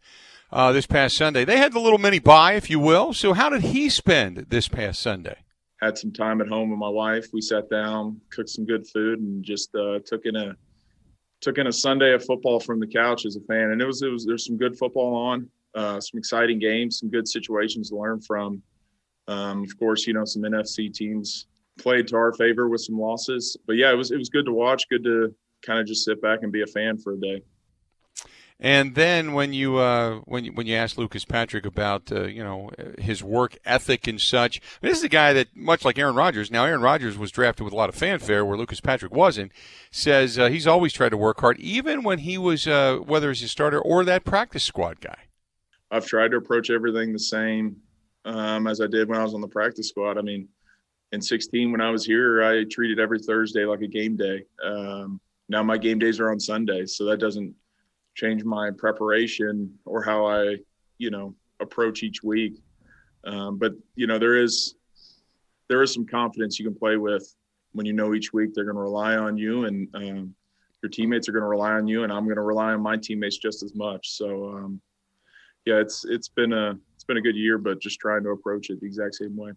uh, 0.51 0.73
this 0.73 0.87
past 0.87 1.17
Sunday. 1.17 1.45
They 1.45 1.59
had 1.59 1.73
the 1.73 1.81
little 1.81 1.99
mini 1.99 2.19
buy, 2.19 2.55
if 2.55 2.71
you 2.71 2.79
will. 2.79 3.13
So, 3.13 3.33
how 3.33 3.49
did 3.49 3.63
he 3.63 3.89
spend 3.89 4.47
this 4.49 4.69
past 4.69 5.01
Sunday? 5.01 5.39
Had 5.81 5.99
some 5.99 6.13
time 6.13 6.41
at 6.41 6.49
home 6.49 6.71
with 6.71 6.79
my 6.79 6.89
wife. 6.89 7.27
We 7.33 7.41
sat 7.41 7.69
down, 7.69 8.21
cooked 8.31 8.49
some 8.49 8.65
good 8.65 8.87
food, 8.87 9.21
and 9.21 9.45
just 9.45 9.75
uh, 9.75 9.99
took 10.05 10.25
in 10.25 10.37
a 10.37 10.57
took 11.41 11.59
in 11.59 11.67
a 11.67 11.73
Sunday 11.73 12.15
of 12.15 12.25
football 12.25 12.61
from 12.61 12.81
the 12.81 12.87
couch 12.87 13.27
as 13.27 13.37
a 13.37 13.41
fan. 13.41 13.71
And 13.73 13.83
it 13.83 13.87
was 13.87 14.03
it 14.03 14.09
was 14.09 14.25
there's 14.25 14.47
some 14.47 14.57
good 14.57 14.79
football 14.79 15.15
on, 15.15 15.49
uh, 15.75 16.01
some 16.01 16.19
exciting 16.19 16.59
games, 16.59 17.01
some 17.01 17.11
good 17.11 17.29
situations 17.29 17.91
to 17.91 17.97
learn 17.97 18.21
from. 18.21 18.63
Um, 19.29 19.65
of 19.65 19.79
course, 19.79 20.07
you 20.07 20.15
know 20.15 20.25
some 20.25 20.43
NFC 20.43 20.93
teams 20.93 21.47
played 21.79 22.09
to 22.09 22.17
our 22.17 22.33
favor 22.33 22.69
with 22.69 22.81
some 22.81 22.99
losses, 22.99 23.57
but 23.67 23.75
yeah, 23.75 23.93
it 23.93 23.97
was 23.97 24.11
it 24.11 24.17
was 24.19 24.31
good 24.31 24.47
to 24.47 24.53
watch. 24.53 24.89
Good 24.89 25.05
to 25.05 25.35
kind 25.67 25.81
of 25.81 25.87
just 25.87 26.05
sit 26.05 26.23
back 26.23 26.43
and 26.43 26.53
be 26.53 26.63
a 26.63 26.67
fan 26.67 26.99
for 26.99 27.13
a 27.13 27.21
day. 27.21 27.43
And 28.59 28.95
then 28.95 29.35
when 29.35 29.53
you 29.53 29.77
uh, 29.77 30.21
when 30.25 30.47
you, 30.47 30.53
when 30.53 30.67
you 30.67 30.77
ask 30.77 30.97
Lucas 30.97 31.27
Patrick 31.27 31.67
about 31.67 32.11
uh, 32.11 32.25
you 32.25 32.43
know 32.43 32.71
his 32.99 33.23
work 33.23 33.59
ethic 33.67 34.07
and 34.07 34.19
such, 34.19 34.63
this 34.81 34.97
is 34.97 35.05
a 35.05 35.11
guy 35.11 35.35
that 35.35 35.55
much 35.55 35.85
like 35.85 35.99
Aaron 35.99 36.15
Rodgers. 36.15 36.51
Now 36.51 36.65
Aaron 36.65 36.81
Rodgers 36.81 37.19
was 37.19 37.31
drafted 37.31 37.65
with 37.65 37.75
a 37.75 37.77
lot 37.77 37.91
of 37.91 37.95
fanfare, 37.95 38.47
where 38.47 38.57
Lucas 38.57 38.81
Patrick 38.81 39.13
wasn't. 39.13 39.53
Says 39.91 40.39
uh, 40.39 40.49
he's 40.49 40.67
always 40.67 40.95
tried 40.95 41.11
to 41.11 41.19
work 41.19 41.41
hard, 41.41 41.59
even 41.59 42.03
when 42.03 42.21
he 42.21 42.39
was 42.39 42.67
uh, 42.67 42.97
whether 42.97 43.31
as 43.31 43.43
a 43.43 43.49
starter 43.49 43.79
or 43.79 44.05
that 44.05 44.25
practice 44.25 44.65
squad 44.65 45.03
guy. 45.03 45.19
I've 45.91 46.07
tried 46.07 46.31
to 46.31 46.39
approach 46.39 46.71
everything 46.71 47.13
the 47.13 47.19
same 47.19 47.77
um, 48.25 48.67
as 48.67 48.81
I 48.81 48.87
did 48.87 49.09
when 49.09 49.19
I 49.19 49.23
was 49.23 49.35
on 49.35 49.43
the 49.43 49.49
practice 49.49 49.91
squad. 49.91 50.17
I 50.17 50.23
mean, 50.23 50.49
in 51.13 51.21
16 51.21 51.73
when 51.73 51.83
I 51.83 51.91
was 51.91 52.07
here, 52.07 52.43
I 52.43 52.65
treated 52.65 52.99
every 52.99 53.21
Thursday 53.21 53.67
like 53.67 53.83
a 53.83 53.87
game 53.87 54.17
day. 54.17 54.45
Um, 54.65 55.21
now 55.49 55.63
my 55.63 55.79
game 55.79 55.99
days 55.99 56.21
are 56.21 56.31
on 56.31 56.41
Sundays, 56.41 56.97
so 56.97 57.05
that 57.07 57.19
doesn't 57.19 57.55
change 58.15 58.45
my 58.45 58.71
preparation 58.77 59.73
or 59.85 60.03
how 60.03 60.27
I, 60.27 60.57
you 60.99 61.11
know, 61.11 61.35
approach 61.61 62.03
each 62.03 62.23
week. 62.23 62.63
Um, 63.25 63.59
but 63.59 63.73
you 63.95 64.07
know, 64.07 64.19
there 64.19 64.37
is 64.37 64.77
there 65.69 65.83
is 65.83 65.93
some 65.93 66.07
confidence 66.07 66.59
you 66.59 66.65
can 66.65 66.79
play 66.79 66.97
with 66.97 67.35
when 67.73 67.87
you 67.87 67.93
know 67.93 68.15
each 68.15 68.33
week 68.33 68.51
they're 68.55 68.65
going 68.65 68.77
to 68.77 68.83
rely 68.83 69.17
on 69.17 69.37
you 69.37 69.65
and 69.65 69.89
um, 69.95 70.35
your 70.83 70.91
teammates 70.91 71.29
are 71.29 71.33
going 71.33 71.43
to 71.43 71.49
rely 71.49 71.73
on 71.73 71.87
you, 71.87 72.05
and 72.05 72.13
I'm 72.13 72.25
going 72.25 72.37
to 72.37 72.43
rely 72.43 72.73
on 72.73 72.81
my 72.81 72.97
teammates 72.97 73.39
just 73.39 73.63
as 73.63 73.75
much. 73.75 74.11
So, 74.11 74.51
um, 74.51 74.81
yeah, 75.65 75.81
it's 75.81 76.05
it's 76.05 76.29
been 76.29 76.53
a 76.53 76.79
it's 76.95 77.05
been 77.05 77.17
a 77.17 77.21
good 77.21 77.37
year, 77.37 77.59
but 77.59 77.81
just 77.81 77.99
trying 77.99 78.23
to 78.23 78.31
approach 78.31 78.71
it 78.71 78.81
the 78.81 78.87
exact 78.87 79.17
same 79.17 79.37
way. 79.37 79.51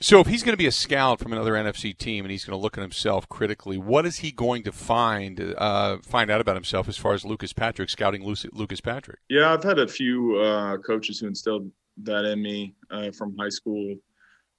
So 0.00 0.18
if 0.20 0.26
he's 0.26 0.42
going 0.42 0.52
to 0.52 0.58
be 0.58 0.66
a 0.66 0.72
scout 0.72 1.20
from 1.20 1.32
another 1.32 1.52
NFC 1.52 1.96
team 1.96 2.24
and 2.24 2.32
he's 2.32 2.44
going 2.44 2.58
to 2.58 2.60
look 2.60 2.76
at 2.76 2.82
himself 2.82 3.28
critically, 3.28 3.78
what 3.78 4.04
is 4.04 4.18
he 4.18 4.32
going 4.32 4.64
to 4.64 4.72
find 4.72 5.54
uh, 5.56 5.98
find 6.02 6.30
out 6.30 6.40
about 6.40 6.56
himself 6.56 6.88
as 6.88 6.96
far 6.96 7.14
as 7.14 7.24
Lucas 7.24 7.52
Patrick 7.52 7.88
scouting 7.88 8.24
Lucas 8.24 8.80
Patrick? 8.80 9.20
Yeah, 9.28 9.52
I've 9.52 9.62
had 9.62 9.78
a 9.78 9.86
few 9.86 10.36
uh, 10.38 10.78
coaches 10.78 11.20
who 11.20 11.28
instilled 11.28 11.70
that 11.98 12.24
in 12.24 12.42
me 12.42 12.74
uh, 12.90 13.12
from 13.12 13.36
high 13.38 13.48
school. 13.48 13.96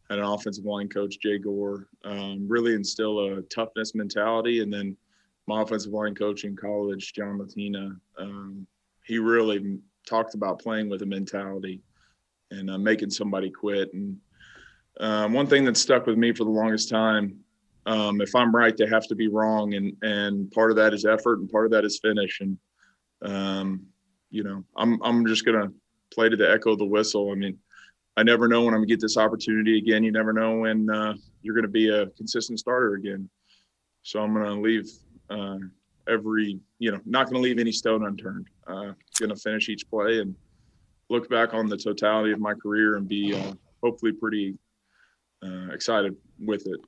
Had 0.10 0.20
an 0.20 0.26
offensive 0.26 0.66
line 0.66 0.90
coach, 0.90 1.20
Jay 1.20 1.38
Gore, 1.38 1.88
um, 2.04 2.46
really 2.48 2.74
instill 2.74 3.38
a 3.38 3.42
toughness 3.44 3.96
mentality, 3.96 4.62
and 4.62 4.72
then 4.72 4.96
my 5.48 5.62
offensive 5.62 5.92
line 5.92 6.16
coach 6.16 6.44
in 6.44 6.56
college, 6.56 7.14
John 7.14 7.38
Latina, 7.38 7.96
um, 8.18 8.68
he 9.04 9.18
really 9.18 9.80
talked 10.08 10.36
about 10.36 10.60
playing 10.60 10.90
with 10.90 11.02
a 11.02 11.06
mentality 11.06 11.82
and 12.52 12.70
uh, 12.70 12.78
making 12.78 13.10
somebody 13.10 13.50
quit 13.50 13.94
and 13.94 14.18
um, 15.00 15.34
one 15.34 15.48
thing 15.48 15.66
that 15.66 15.78
stuck 15.78 16.06
with 16.06 16.18
me 16.18 16.34
for 16.34 16.44
the 16.44 16.50
longest 16.50 16.90
time, 16.90 17.40
um, 17.86 18.22
if 18.22 18.36
I'm 18.36 18.56
right, 18.56 18.76
they 18.76 18.88
have 18.88 19.08
to 19.08 19.16
be 19.16 19.28
wrong, 19.28 19.74
and 19.74 19.96
and 20.02 20.52
part 20.52 20.72
of 20.72 20.78
that 20.78 20.94
is 20.94 21.06
effort, 21.06 21.40
and 21.40 21.50
part 21.50 21.66
of 21.66 21.72
that 21.72 21.84
is 21.84 22.00
finish, 22.00 22.40
and 22.40 22.58
um, 23.24 23.86
you 24.30 24.44
know, 24.44 24.64
I'm 24.78 25.02
I'm 25.04 25.26
just 25.26 25.46
gonna 25.46 25.72
play 26.14 26.30
to 26.30 26.38
the 26.38 26.50
echo 26.50 26.74
of 26.74 26.80
the 26.80 26.86
whistle. 26.86 27.32
I 27.32 27.36
mean, 27.36 27.58
I 28.16 28.24
never 28.24 28.48
know 28.48 28.62
when 28.62 28.74
I'm 28.74 28.82
gonna 28.82 28.88
get 28.88 29.02
this 29.02 29.18
opportunity 29.18 29.78
again. 29.78 30.04
You 30.04 30.12
never 30.12 30.34
know 30.34 30.60
when 30.60 30.90
uh, 30.90 31.16
you're 31.42 31.56
gonna 31.56 31.68
be 31.68 31.90
a 31.90 32.08
consistent 32.08 32.60
starter 32.60 32.94
again. 32.94 33.30
So 34.04 34.22
I'm 34.22 34.34
gonna 34.34 34.62
leave 34.62 34.90
uh, 35.30 35.58
every, 36.08 36.60
you 36.80 36.92
know, 36.92 37.00
not 37.06 37.28
gonna 37.28 37.40
leave 37.40 37.60
any 37.60 37.72
stone 37.72 38.06
unturned. 38.06 38.48
Uh, 38.68 38.94
gonna 39.20 39.36
finish 39.36 39.70
each 39.70 39.90
play 39.90 40.20
and 40.20 40.36
look 41.10 41.30
back 41.30 41.54
on 41.54 41.68
the 41.68 41.78
totality 41.78 42.32
of 42.32 42.40
my 42.40 42.54
career 42.54 42.96
and 42.96 43.08
be 43.08 43.36
uh, 43.36 43.54
hopefully 43.82 44.12
pretty 44.12 44.58
uh, 45.44 45.74
excited 45.74 46.16
with 46.40 46.66
it. 46.68 46.80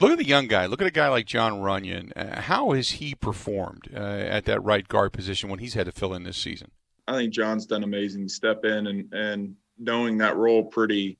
Look 0.00 0.12
at 0.12 0.18
the 0.18 0.26
young 0.26 0.46
guy. 0.46 0.66
Look 0.66 0.80
at 0.80 0.86
a 0.86 0.92
guy 0.92 1.08
like 1.08 1.26
Jon 1.26 1.54
Runyan. 1.54 2.12
Uh, 2.14 2.40
how 2.42 2.70
has 2.70 2.90
he 2.90 3.14
performed 3.14 3.88
uh, 3.94 3.98
at 3.98 4.44
that 4.44 4.62
right 4.62 4.86
guard 4.86 5.12
position 5.12 5.50
when 5.50 5.58
he's 5.58 5.74
had 5.74 5.86
to 5.86 5.92
fill 5.92 6.14
in 6.14 6.22
this 6.22 6.36
season? 6.36 6.70
I 7.08 7.14
think 7.14 7.32
John's 7.32 7.66
done 7.66 7.82
amazing. 7.82 8.28
Step 8.28 8.64
in 8.64 8.86
and 8.86 9.12
and 9.12 9.54
knowing 9.78 10.18
that 10.18 10.36
role 10.36 10.64
pretty 10.64 11.18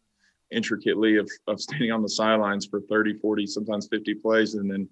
intricately 0.51 1.17
of, 1.17 1.31
of 1.47 1.61
standing 1.61 1.93
on 1.93 2.03
the 2.03 2.09
sidelines 2.09 2.67
for 2.67 2.81
30, 2.81 3.19
40, 3.19 3.47
sometimes 3.47 3.89
50 3.89 4.15
plays 4.15 4.55
and 4.55 4.71
then 4.71 4.89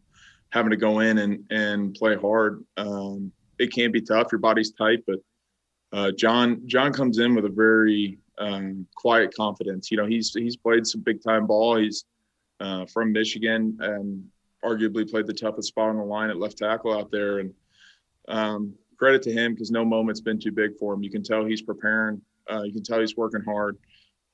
having 0.50 0.70
to 0.70 0.76
go 0.76 1.00
in 1.00 1.18
and, 1.18 1.44
and 1.50 1.94
play 1.94 2.16
hard. 2.16 2.64
Um, 2.76 3.32
it 3.58 3.72
can 3.72 3.90
be 3.90 4.00
tough. 4.00 4.28
Your 4.30 4.38
body's 4.38 4.72
tight, 4.72 5.02
but 5.06 5.18
uh, 5.92 6.10
John 6.12 6.62
John 6.66 6.92
comes 6.92 7.18
in 7.18 7.34
with 7.34 7.44
a 7.44 7.50
very 7.50 8.18
um, 8.38 8.86
quiet 8.94 9.34
confidence. 9.34 9.90
You 9.90 9.96
know, 9.96 10.06
he's 10.06 10.32
he's 10.32 10.56
played 10.56 10.86
some 10.86 11.00
big 11.00 11.22
time 11.22 11.46
ball. 11.46 11.76
He's 11.76 12.04
uh, 12.60 12.86
from 12.86 13.12
Michigan 13.12 13.76
and 13.80 14.24
arguably 14.64 15.08
played 15.08 15.26
the 15.26 15.34
toughest 15.34 15.68
spot 15.68 15.90
on 15.90 15.96
the 15.96 16.04
line 16.04 16.30
at 16.30 16.38
left 16.38 16.58
tackle 16.58 16.96
out 16.96 17.10
there. 17.10 17.38
And 17.38 17.54
um, 18.28 18.74
credit 18.98 19.22
to 19.22 19.32
him 19.32 19.54
because 19.54 19.70
no 19.70 19.84
moment's 19.84 20.20
been 20.20 20.40
too 20.40 20.52
big 20.52 20.76
for 20.78 20.94
him. 20.94 21.02
You 21.02 21.10
can 21.10 21.22
tell 21.22 21.44
he's 21.44 21.62
preparing. 21.62 22.20
Uh, 22.50 22.62
you 22.62 22.72
can 22.72 22.82
tell 22.82 23.00
he's 23.00 23.16
working 23.16 23.42
hard. 23.42 23.78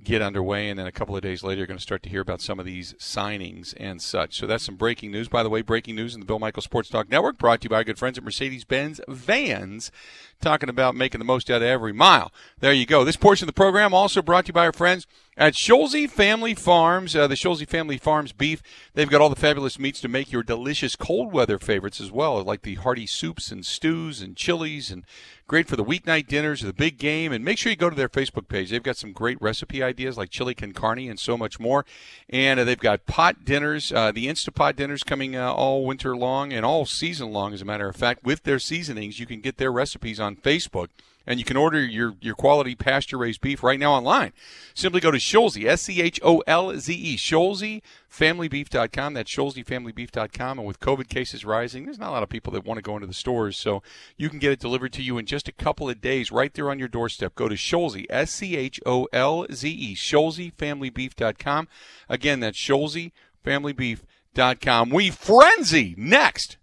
get 0.03 0.21
underway, 0.21 0.69
and 0.69 0.77
then 0.77 0.85
a 0.85 0.91
couple 0.91 1.15
of 1.15 1.21
days 1.21 1.43
later, 1.43 1.59
you're 1.59 1.67
going 1.67 1.77
to 1.77 1.83
start 1.83 2.03
to 2.03 2.09
hear 2.09 2.21
about 2.21 2.41
some 2.41 2.59
of 2.59 2.65
these 2.65 2.93
signings 2.93 3.73
and 3.77 4.01
such. 4.01 4.37
So 4.37 4.45
that's 4.45 4.63
some 4.63 4.75
breaking 4.75 5.11
news. 5.11 5.27
By 5.27 5.43
the 5.43 5.49
way, 5.49 5.61
breaking 5.61 5.95
news 5.95 6.13
in 6.13 6.19
the 6.19 6.25
Bill 6.25 6.39
Michael 6.39 6.61
Sports 6.61 6.89
Talk 6.89 7.09
Network, 7.09 7.37
brought 7.37 7.61
to 7.61 7.65
you 7.65 7.69
by 7.69 7.77
our 7.77 7.83
good 7.83 7.97
friends 7.97 8.17
at 8.17 8.23
Mercedes 8.23 8.63
Benz 8.63 9.01
Vans, 9.07 9.91
talking 10.39 10.69
about 10.69 10.95
making 10.95 11.19
the 11.19 11.25
most 11.25 11.49
out 11.49 11.61
of 11.61 11.67
every 11.67 11.93
mile. 11.93 12.31
There 12.59 12.73
you 12.73 12.85
go. 12.85 13.03
This 13.03 13.17
portion 13.17 13.45
of 13.45 13.47
the 13.47 13.59
program 13.59 13.93
also 13.93 14.21
brought 14.21 14.45
to 14.45 14.49
you 14.49 14.53
by 14.53 14.65
our 14.67 14.73
friends 14.73 15.07
at 15.37 15.53
Scholze 15.53 16.09
Family 16.09 16.53
Farms. 16.53 17.15
Uh, 17.15 17.27
the 17.27 17.35
Scholze 17.35 17.67
Family 17.67 17.97
Farms 17.97 18.31
beef, 18.31 18.61
they've 18.93 19.09
got 19.09 19.21
all 19.21 19.29
the 19.29 19.35
fabulous 19.35 19.79
meats 19.79 20.01
to 20.01 20.07
make 20.07 20.31
your 20.31 20.43
delicious 20.43 20.95
cold 20.95 21.31
weather 21.31 21.59
favorites 21.59 22.01
as 22.01 22.11
well, 22.11 22.43
like 22.43 22.63
the 22.63 22.75
hearty 22.75 23.05
soups 23.05 23.51
and 23.51 23.65
stews 23.65 24.21
and 24.21 24.35
chilies 24.35 24.91
and 24.91 25.03
Great 25.47 25.69
for 25.69 25.77
the 25.77 25.85
weeknight 25.85 26.27
dinners 26.27 26.61
or 26.61 26.67
the 26.67 26.73
big 26.73 26.97
game. 26.97 27.31
And 27.31 27.43
make 27.43 27.57
sure 27.57 27.69
you 27.69 27.77
go 27.77 27.89
to 27.89 27.95
their 27.95 28.09
Facebook 28.09 28.49
page. 28.49 28.69
They've 28.69 28.83
got 28.83 28.97
some 28.97 29.13
great 29.13 29.41
recipe 29.41 29.81
ideas 29.81 30.17
like 30.17 30.29
chili 30.29 30.53
con 30.53 30.73
carne 30.73 31.07
and 31.07 31.17
so 31.17 31.37
much 31.37 31.57
more. 31.57 31.85
And 32.29 32.59
uh, 32.59 32.65
they've 32.65 32.77
got 32.77 33.05
pot 33.05 33.45
dinners, 33.45 33.93
uh, 33.93 34.11
the 34.11 34.27
Instapot 34.27 34.75
dinners 34.75 35.03
coming 35.03 35.37
uh, 35.37 35.53
all 35.53 35.85
winter 35.85 36.17
long 36.17 36.51
and 36.51 36.65
all 36.65 36.85
season 36.85 37.31
long, 37.31 37.53
as 37.53 37.61
a 37.61 37.65
matter 37.65 37.87
of 37.87 37.95
fact. 37.95 38.25
With 38.25 38.43
their 38.43 38.59
seasonings, 38.59 39.21
you 39.21 39.25
can 39.25 39.39
get 39.39 39.55
their 39.55 39.71
recipes 39.71 40.19
on 40.19 40.35
Facebook 40.35 40.89
And 41.27 41.39
you 41.39 41.45
can 41.45 41.57
order 41.57 41.83
your, 41.83 42.15
your 42.21 42.35
quality 42.35 42.73
pasture 42.73 43.17
raised 43.17 43.41
beef 43.41 43.61
right 43.61 43.77
now 43.77 43.91
online. 43.91 44.31
Simply 44.73 45.01
go 45.01 45.11
to 45.11 45.17
Scholze, 45.17 45.61
S 45.63 45.81
C 45.81 46.01
H 46.01 46.21
O 46.23 46.41
L 46.47 46.79
Z 46.79 46.93
E, 46.93 47.17
ScholzeFamilyBeef.com. 47.17 49.13
That's 49.13 49.35
ScholzeFamilyBeef.com. 49.35 50.59
And 50.59 50.65
with 50.65 50.79
COVID 50.79 51.09
cases 51.09 51.43
rising, 51.43 51.83
there's 51.83 51.99
not 51.99 52.07
a 52.09 52.11
lot 52.11 52.23
of 52.23 52.29
people 52.29 52.53
that 52.53 52.65
want 52.65 52.77
to 52.77 52.81
go 52.81 52.95
into 52.95 53.07
the 53.07 53.13
stores. 53.13 53.57
So 53.57 53.83
you 54.15 54.29
can 54.29 54.39
get 54.39 54.53
it 54.53 54.61
delivered 54.61 54.93
to 54.93 55.03
you 55.03 55.17
in 55.17 55.25
just 55.25 55.49
a 55.49 55.51
couple 55.51 55.89
of 55.89 55.99
days 55.99 56.31
right 56.31 56.53
there 56.53 56.71
on 56.71 56.79
your 56.79 56.87
doorstep. 56.87 57.35
Go 57.35 57.49
to 57.49 57.55
Scholze, 57.55 58.05
S 58.09 58.31
C 58.31 58.55
H 58.55 58.79
O 58.85 59.09
L 59.11 59.45
Z 59.51 59.69
E, 59.69 59.95
ScholzeFamilyBeef.com. 59.95 61.67
Again, 62.07 62.39
that's 62.39 62.57
ScholzeFamilyBeef.com. 62.57 64.89
We 64.89 65.11
frenzy 65.11 65.93
next. 65.97 66.55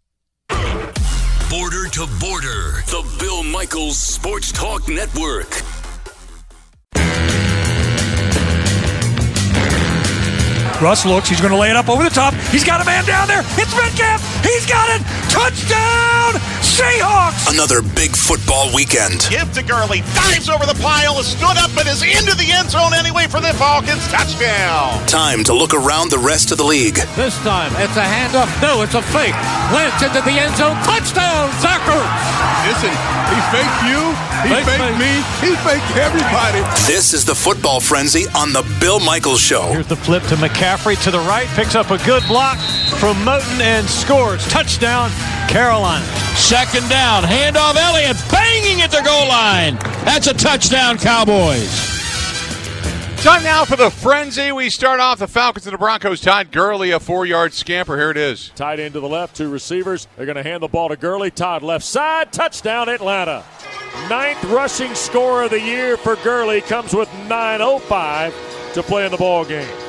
Border 1.56 1.88
to 1.90 2.08
border, 2.18 2.82
the 2.86 3.16
Bill 3.20 3.44
Michaels 3.44 3.96
Sports 3.96 4.50
Talk 4.50 4.88
Network. 4.88 5.73
Russ 10.80 11.06
looks. 11.06 11.28
He's 11.28 11.40
going 11.40 11.52
to 11.52 11.58
lay 11.58 11.70
it 11.70 11.76
up 11.76 11.88
over 11.88 12.02
the 12.02 12.10
top. 12.10 12.34
He's 12.50 12.64
got 12.64 12.80
a 12.80 12.84
man 12.84 13.04
down 13.04 13.28
there. 13.28 13.42
It's 13.56 13.74
Metcalf. 13.76 14.20
He's 14.42 14.66
got 14.66 14.90
it. 14.90 15.00
Touchdown, 15.30 16.34
Seahawks. 16.60 17.52
Another 17.52 17.80
big 17.94 18.10
football 18.16 18.74
weekend. 18.74 19.26
Give 19.30 19.46
to 19.54 19.62
Gurley. 19.62 20.02
Dives 20.14 20.48
over 20.48 20.66
the 20.66 20.74
pile. 20.82 21.22
Stood 21.22 21.56
up 21.56 21.70
and 21.78 21.86
is 21.88 22.02
into 22.02 22.34
the 22.36 22.50
end 22.50 22.70
zone 22.70 22.92
anyway 22.94 23.26
for 23.26 23.40
the 23.40 23.54
Falcons. 23.54 24.02
Touchdown. 24.10 24.98
Time 25.06 25.44
to 25.44 25.54
look 25.54 25.74
around 25.74 26.10
the 26.10 26.18
rest 26.18 26.50
of 26.50 26.58
the 26.58 26.64
league. 26.64 26.96
This 27.14 27.38
time 27.46 27.70
it's 27.78 27.96
a 27.96 28.04
handoff. 28.04 28.50
No, 28.60 28.82
it's 28.82 28.94
a 28.94 29.02
fake. 29.02 29.36
Lynch 29.72 30.02
into 30.02 30.20
the 30.26 30.34
end 30.34 30.54
zone. 30.56 30.76
Touchdown, 30.82 31.50
Zucker. 31.62 32.02
Listen, 32.66 32.92
he 33.30 33.38
faked 33.54 33.80
you. 33.86 34.00
He 34.42 34.50
fake, 34.50 34.66
faked 34.66 34.82
fake. 34.82 34.98
me. 34.98 35.12
He 35.40 35.50
faked 35.62 35.88
everybody. 35.96 36.60
This 36.86 37.14
is 37.14 37.24
the 37.24 37.34
football 37.34 37.80
frenzy 37.80 38.26
on 38.34 38.52
the 38.52 38.64
Bill 38.80 39.00
Michaels 39.00 39.40
Show. 39.40 39.70
Here's 39.72 39.86
the 39.86 39.96
flip 39.96 40.22
to 40.24 40.36
McCaffrey 40.36 40.63
to 40.64 41.10
the 41.10 41.18
right. 41.28 41.46
Picks 41.48 41.74
up 41.74 41.90
a 41.90 41.98
good 42.06 42.22
block 42.26 42.56
from 42.98 43.18
Moton 43.18 43.60
and 43.60 43.86
scores. 43.86 44.48
Touchdown, 44.48 45.10
Carolina. 45.46 46.04
Second 46.36 46.88
down. 46.88 47.22
Handoff 47.22 47.76
Elliott 47.76 48.16
banging 48.30 48.80
at 48.80 48.90
the 48.90 49.02
goal 49.02 49.28
line. 49.28 49.76
That's 50.06 50.26
a 50.26 50.32
touchdown, 50.32 50.96
Cowboys. 50.96 51.68
Time 53.22 53.42
now 53.42 53.66
for 53.66 53.76
the 53.76 53.90
frenzy. 53.90 54.52
We 54.52 54.70
start 54.70 55.00
off 55.00 55.18
the 55.18 55.28
Falcons 55.28 55.66
and 55.66 55.74
the 55.74 55.78
Broncos. 55.78 56.22
Todd 56.22 56.50
Gurley, 56.50 56.92
a 56.92 56.98
four 56.98 57.26
yard 57.26 57.52
scamper. 57.52 57.98
Here 57.98 58.10
it 58.10 58.16
is. 58.16 58.50
Tight 58.54 58.80
end 58.80 58.94
to 58.94 59.00
the 59.00 59.08
left, 59.08 59.36
two 59.36 59.50
receivers. 59.50 60.08
They're 60.16 60.24
going 60.26 60.36
to 60.36 60.42
hand 60.42 60.62
the 60.62 60.68
ball 60.68 60.88
to 60.88 60.96
Gurley. 60.96 61.30
Todd 61.30 61.62
left 61.62 61.84
side, 61.84 62.32
touchdown 62.32 62.88
Atlanta. 62.88 63.44
Ninth 64.08 64.42
rushing 64.44 64.94
score 64.94 65.42
of 65.42 65.50
the 65.50 65.60
year 65.60 65.98
for 65.98 66.16
Gurley 66.16 66.62
comes 66.62 66.94
with 66.94 67.08
9.05 67.28 68.72
to 68.72 68.82
play 68.82 69.04
in 69.04 69.12
the 69.12 69.18
ball 69.18 69.44
game. 69.44 69.83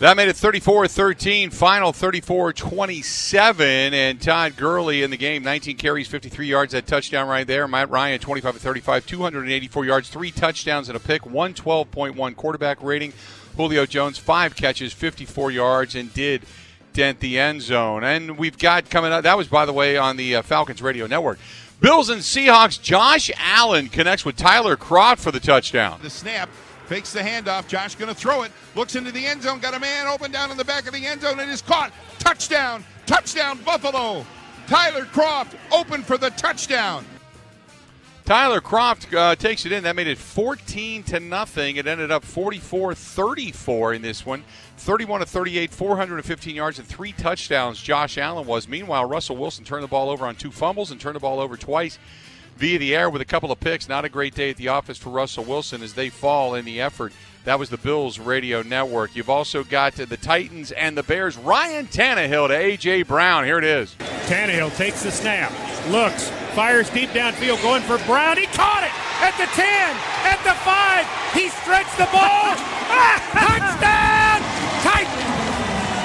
That 0.00 0.16
made 0.16 0.30
it 0.30 0.36
34 0.36 0.88
13, 0.88 1.50
final 1.50 1.92
34 1.92 2.54
27. 2.54 3.92
And 3.92 4.18
Todd 4.18 4.56
Gurley 4.56 5.02
in 5.02 5.10
the 5.10 5.18
game, 5.18 5.42
19 5.42 5.76
carries, 5.76 6.08
53 6.08 6.46
yards, 6.46 6.72
that 6.72 6.86
touchdown 6.86 7.28
right 7.28 7.46
there. 7.46 7.68
Matt 7.68 7.90
Ryan, 7.90 8.18
25 8.18 8.56
35, 8.56 9.04
284 9.04 9.84
yards, 9.84 10.08
three 10.08 10.30
touchdowns 10.30 10.88
and 10.88 10.96
a 10.96 11.00
pick, 11.00 11.24
112.1 11.24 12.34
quarterback 12.34 12.82
rating. 12.82 13.12
Julio 13.58 13.84
Jones, 13.84 14.16
five 14.16 14.56
catches, 14.56 14.94
54 14.94 15.50
yards, 15.50 15.94
and 15.94 16.14
did 16.14 16.46
dent 16.94 17.20
the 17.20 17.38
end 17.38 17.60
zone. 17.60 18.02
And 18.02 18.38
we've 18.38 18.56
got 18.56 18.88
coming 18.88 19.12
up, 19.12 19.24
that 19.24 19.36
was, 19.36 19.48
by 19.48 19.66
the 19.66 19.74
way, 19.74 19.98
on 19.98 20.16
the 20.16 20.36
uh, 20.36 20.42
Falcons 20.42 20.80
Radio 20.80 21.08
Network. 21.08 21.38
Bills 21.78 22.08
and 22.08 22.22
Seahawks, 22.22 22.80
Josh 22.80 23.30
Allen 23.36 23.90
connects 23.90 24.24
with 24.24 24.36
Tyler 24.36 24.78
Kroft 24.78 25.18
for 25.18 25.30
the 25.30 25.40
touchdown. 25.40 26.00
The 26.02 26.08
snap 26.08 26.48
Fakes 26.90 27.12
the 27.12 27.20
handoff. 27.20 27.68
Josh 27.68 27.94
going 27.94 28.08
to 28.08 28.14
throw 28.16 28.42
it. 28.42 28.50
Looks 28.74 28.96
into 28.96 29.12
the 29.12 29.24
end 29.24 29.44
zone. 29.44 29.60
Got 29.60 29.74
a 29.74 29.78
man 29.78 30.08
open 30.08 30.32
down 30.32 30.50
in 30.50 30.56
the 30.56 30.64
back 30.64 30.88
of 30.88 30.92
the 30.92 31.06
end 31.06 31.20
zone 31.20 31.38
and 31.38 31.48
is 31.48 31.62
caught. 31.62 31.92
Touchdown. 32.18 32.82
Touchdown, 33.06 33.60
Buffalo. 33.64 34.26
Tyler 34.66 35.04
Kroft 35.04 35.54
open 35.70 36.02
for 36.02 36.18
the 36.18 36.30
touchdown. 36.30 37.04
Tyler 38.24 38.60
Kroft 38.60 39.16
uh, 39.16 39.36
takes 39.36 39.66
it 39.66 39.70
in. 39.70 39.84
That 39.84 39.94
made 39.94 40.08
it 40.08 40.18
14 40.18 41.04
to 41.04 41.20
nothing. 41.20 41.76
It 41.76 41.86
ended 41.86 42.10
up 42.10 42.24
44-34 42.24 43.94
in 43.94 44.02
this 44.02 44.26
one. 44.26 44.42
31 44.78 45.20
to 45.20 45.26
38, 45.26 45.70
415 45.70 46.56
yards 46.56 46.80
and 46.80 46.88
three 46.88 47.12
touchdowns. 47.12 47.80
Josh 47.80 48.18
Allen 48.18 48.48
was. 48.48 48.66
Meanwhile, 48.66 49.04
Russell 49.04 49.36
Wilson 49.36 49.64
turned 49.64 49.84
the 49.84 49.88
ball 49.88 50.10
over 50.10 50.26
on 50.26 50.34
two 50.34 50.50
fumbles 50.50 50.90
and 50.90 51.00
turned 51.00 51.14
the 51.14 51.20
ball 51.20 51.38
over 51.38 51.56
twice 51.56 52.00
via 52.60 52.78
the 52.78 52.94
air 52.94 53.08
with 53.08 53.22
a 53.22 53.24
couple 53.24 53.50
of 53.50 53.58
picks. 53.58 53.88
Not 53.88 54.04
a 54.04 54.10
great 54.10 54.34
day 54.34 54.50
at 54.50 54.56
the 54.56 54.68
office 54.68 54.98
for 54.98 55.08
Russell 55.08 55.44
Wilson 55.44 55.82
as 55.82 55.94
they 55.94 56.10
fall 56.10 56.54
in 56.54 56.66
the 56.66 56.82
effort. 56.82 57.14
That 57.44 57.58
was 57.58 57.70
the 57.70 57.78
Bills 57.78 58.18
radio 58.18 58.60
network. 58.60 59.16
You've 59.16 59.30
also 59.30 59.64
got 59.64 59.94
the 59.94 60.18
Titans 60.18 60.70
and 60.70 60.94
the 60.94 61.02
Bears. 61.02 61.38
Ryan 61.38 61.86
Tannehill 61.86 62.48
to 62.48 62.54
A.J. 62.54 63.04
Brown. 63.04 63.46
Here 63.46 63.56
it 63.56 63.64
is. 63.64 63.96
Tannehill 64.28 64.76
takes 64.76 65.02
the 65.02 65.10
snap, 65.10 65.50
looks, 65.88 66.28
fires 66.52 66.90
deep 66.90 67.08
downfield, 67.10 67.62
going 67.62 67.80
for 67.82 67.96
Brown. 68.04 68.36
He 68.36 68.44
caught 68.44 68.84
it 68.84 68.92
at 69.24 69.32
the 69.40 69.48
10, 69.56 69.64
at 70.28 70.38
the 70.44 70.52
5. 70.60 71.32
He 71.32 71.48
stretched 71.48 71.96
the 71.96 72.12
ball. 72.12 72.60
Ah, 72.92 73.16
touchdown! 73.32 74.44
Titans! 74.84 75.40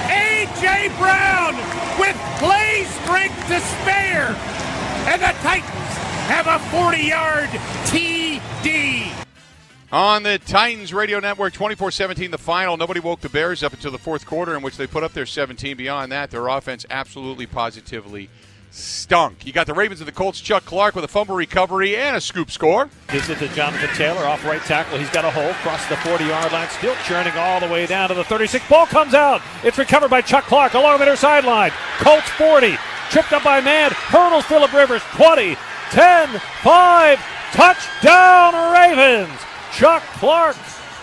A.J. 0.07 0.87
Brown 0.95 1.59
with 1.99 2.15
play 2.39 2.87
strength 3.03 3.35
to 3.51 3.59
spare. 3.59 4.31
And 5.11 5.21
the 5.21 5.35
Titans 5.43 6.04
have 6.25 6.47
a 6.47 6.59
40 6.69 6.97
yard 6.97 7.49
TD. 7.85 9.11
On 9.91 10.23
the 10.23 10.39
Titans 10.39 10.93
radio 10.93 11.19
network, 11.19 11.53
24 11.53 11.91
17, 11.91 12.31
the 12.31 12.37
final. 12.37 12.75
Nobody 12.75 12.99
woke 12.99 13.21
the 13.21 13.29
Bears 13.29 13.63
up 13.63 13.73
until 13.73 13.91
the 13.91 13.99
fourth 13.99 14.25
quarter, 14.25 14.55
in 14.55 14.61
which 14.61 14.77
they 14.77 14.87
put 14.87 15.03
up 15.03 15.13
their 15.13 15.25
17. 15.25 15.77
Beyond 15.77 16.11
that, 16.11 16.31
their 16.31 16.47
offense 16.47 16.85
absolutely 16.89 17.45
positively 17.45 18.29
stunk. 18.71 19.45
You 19.45 19.53
got 19.53 19.67
the 19.67 19.73
Ravens 19.73 20.01
and 20.01 20.07
the 20.07 20.11
Colts. 20.11 20.41
Chuck 20.41 20.65
Clark 20.65 20.95
with 20.95 21.05
a 21.05 21.07
fumble 21.07 21.35
recovery 21.35 21.95
and 21.95 22.17
a 22.17 22.21
scoop 22.21 22.51
score. 22.51 22.89
Gives 23.09 23.29
it 23.29 23.37
to 23.37 23.47
Jonathan 23.49 23.89
Taylor 23.95 24.25
off 24.25 24.43
right 24.43 24.61
tackle. 24.63 24.97
He's 24.97 25.09
got 25.11 25.23
a 25.23 25.31
hole 25.31 25.51
across 25.51 25.87
the 25.87 25.95
40 25.97 26.25
yard 26.25 26.51
line, 26.51 26.67
still 26.69 26.95
churning 27.05 27.33
all 27.37 27.59
the 27.59 27.67
way 27.67 27.85
down 27.85 28.09
to 28.09 28.15
the 28.15 28.23
36. 28.23 28.67
Ball 28.67 28.87
comes 28.87 29.13
out. 29.13 29.41
It's 29.63 29.77
recovered 29.77 30.09
by 30.09 30.21
Chuck 30.21 30.45
Clark 30.45 30.73
along 30.73 30.99
the 30.99 31.05
near 31.05 31.15
sideline. 31.15 31.71
Colts 31.99 32.29
40. 32.31 32.75
Tripped 33.11 33.31
up 33.31 33.43
by 33.43 33.61
man. 33.61 33.91
Hurdles 33.91 34.45
Philip 34.45 34.73
Rivers 34.73 35.03
20. 35.13 35.55
10 35.91 36.39
5. 36.63 37.19
Touchdown, 37.51 38.73
Ravens. 38.73 39.39
Chuck 39.73 40.03
Clark 40.17 40.57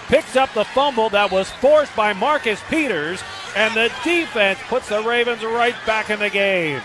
picks 0.09 0.37
up 0.37 0.53
the 0.53 0.65
fumble 0.65 1.09
that 1.11 1.31
was 1.31 1.51
forced 1.51 1.95
by 1.97 2.13
Marcus 2.13 2.61
Peters, 2.69 3.23
and 3.57 3.75
the 3.75 3.91
defense 4.05 4.59
puts 4.69 4.89
the 4.89 5.03
Ravens 5.03 5.43
right 5.43 5.75
back 5.87 6.11
in 6.11 6.19
the 6.19 6.29
game. 6.29 6.83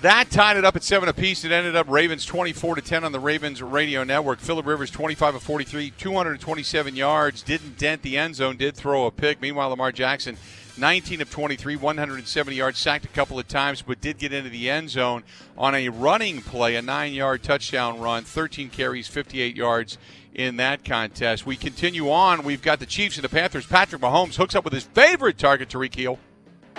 That 0.00 0.30
tied 0.30 0.56
it 0.56 0.64
up 0.64 0.76
at 0.76 0.84
seven 0.84 1.08
apiece. 1.08 1.44
It 1.44 1.50
ended 1.50 1.74
up 1.74 1.88
Ravens 1.88 2.24
24 2.24 2.76
to 2.76 2.82
10 2.82 3.02
on 3.02 3.10
the 3.10 3.18
Ravens 3.18 3.60
radio 3.60 4.04
network. 4.04 4.38
Philip 4.38 4.64
Rivers 4.64 4.92
25 4.92 5.34
of 5.34 5.42
43, 5.42 5.90
227 5.98 6.94
yards, 6.94 7.42
didn't 7.42 7.78
dent 7.78 8.02
the 8.02 8.16
end 8.16 8.36
zone, 8.36 8.56
did 8.56 8.76
throw 8.76 9.06
a 9.06 9.10
pick. 9.10 9.40
Meanwhile, 9.42 9.70
Lamar 9.70 9.90
Jackson 9.90 10.36
19 10.78 11.20
of 11.20 11.30
23, 11.30 11.76
170 11.76 12.56
yards, 12.56 12.78
sacked 12.78 13.04
a 13.04 13.08
couple 13.08 13.38
of 13.38 13.48
times, 13.48 13.82
but 13.82 14.00
did 14.00 14.18
get 14.18 14.32
into 14.32 14.50
the 14.50 14.70
end 14.70 14.90
zone 14.90 15.24
on 15.56 15.74
a 15.74 15.88
running 15.88 16.40
play, 16.40 16.76
a 16.76 16.82
nine 16.82 17.12
yard 17.12 17.42
touchdown 17.42 18.00
run, 18.00 18.24
13 18.24 18.70
carries, 18.70 19.08
58 19.08 19.56
yards 19.56 19.98
in 20.34 20.56
that 20.56 20.84
contest. 20.84 21.44
We 21.44 21.56
continue 21.56 22.10
on. 22.10 22.44
We've 22.44 22.62
got 22.62 22.78
the 22.78 22.86
Chiefs 22.86 23.16
and 23.16 23.24
the 23.24 23.28
Panthers. 23.28 23.66
Patrick 23.66 24.00
Mahomes 24.00 24.36
hooks 24.36 24.54
up 24.54 24.64
with 24.64 24.72
his 24.72 24.84
favorite 24.84 25.36
target, 25.36 25.68
Tyreek 25.68 25.94
Hill. 25.94 26.18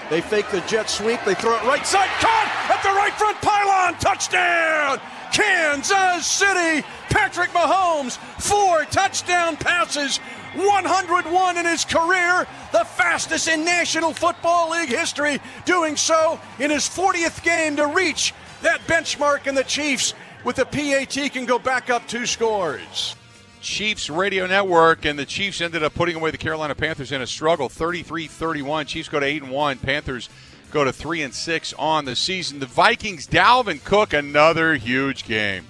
They 0.09 0.21
fake 0.21 0.49
the 0.49 0.61
jet 0.61 0.89
sweep. 0.89 1.19
They 1.25 1.35
throw 1.35 1.55
it 1.55 1.63
right 1.63 1.85
side. 1.85 2.09
Caught 2.19 2.69
at 2.69 2.81
the 2.83 2.89
right 2.89 3.13
front 3.13 3.37
pylon. 3.41 3.99
Touchdown! 3.99 4.99
Kansas 5.31 6.25
City. 6.25 6.85
Patrick 7.09 7.49
Mahomes, 7.51 8.17
four 8.41 8.85
touchdown 8.85 9.57
passes 9.57 10.19
101 10.55 11.57
in 11.57 11.65
his 11.65 11.85
career, 11.85 12.47
the 12.71 12.85
fastest 12.85 13.47
in 13.47 13.63
National 13.63 14.13
Football 14.13 14.71
League 14.71 14.89
history, 14.89 15.39
doing 15.65 15.95
so 15.95 16.39
in 16.59 16.71
his 16.71 16.87
40th 16.87 17.43
game 17.43 17.75
to 17.77 17.87
reach 17.87 18.33
that 18.61 18.81
benchmark, 18.81 19.47
and 19.47 19.57
the 19.57 19.63
Chiefs, 19.63 20.13
with 20.43 20.57
the 20.57 20.65
PAT, 20.65 21.31
can 21.31 21.45
go 21.45 21.59
back 21.59 21.89
up 21.89 22.07
two 22.07 22.25
scores. 22.25 23.15
Chiefs 23.61 24.09
radio 24.09 24.47
network, 24.47 25.05
and 25.05 25.19
the 25.19 25.25
Chiefs 25.25 25.61
ended 25.61 25.83
up 25.83 25.93
putting 25.93 26.15
away 26.15 26.31
the 26.31 26.37
Carolina 26.37 26.75
Panthers 26.75 27.11
in 27.11 27.21
a 27.21 27.27
struggle 27.27 27.67
33 27.67 28.27
31. 28.27 28.85
Chiefs 28.85 29.09
go 29.09 29.19
to 29.19 29.25
8 29.25 29.43
and 29.43 29.51
1. 29.51 29.77
Panthers 29.79 30.29
go 30.71 30.83
to 30.83 30.93
3 30.93 31.23
and 31.23 31.33
6 31.33 31.73
on 31.73 32.05
the 32.05 32.15
season. 32.15 32.59
The 32.59 32.65
Vikings, 32.65 33.27
Dalvin 33.27 33.83
Cook, 33.83 34.13
another 34.13 34.75
huge 34.75 35.25
game. 35.25 35.65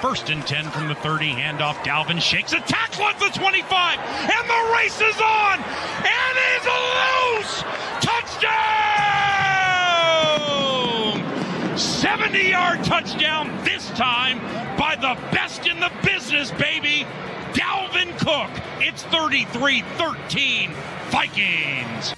First 0.00 0.30
and 0.30 0.46
10 0.46 0.70
from 0.70 0.86
the 0.86 0.94
30. 0.94 1.32
Handoff. 1.32 1.74
Dalvin 1.82 2.20
shakes 2.20 2.52
a 2.52 2.60
tackle 2.60 3.04
at 3.04 3.18
the 3.18 3.36
25. 3.36 3.98
And 3.98 4.48
the 4.48 4.72
race 4.76 5.00
is 5.00 5.20
on. 5.20 5.58
And 5.58 6.38
is 6.54 6.66
loose. 7.34 7.64
Touchdown. 8.00 8.78
70 11.76 12.48
yard 12.48 12.84
touchdown, 12.84 13.50
this 13.64 13.88
time 13.90 14.38
by 14.76 14.94
the 14.96 15.14
best 15.32 15.66
in 15.66 15.80
the 15.80 15.90
business, 16.04 16.50
baby, 16.52 17.04
Dalvin 17.52 18.16
Cook. 18.18 18.50
It's 18.80 19.02
33 19.04 19.82
13 19.82 20.70
Vikings. 21.10 22.14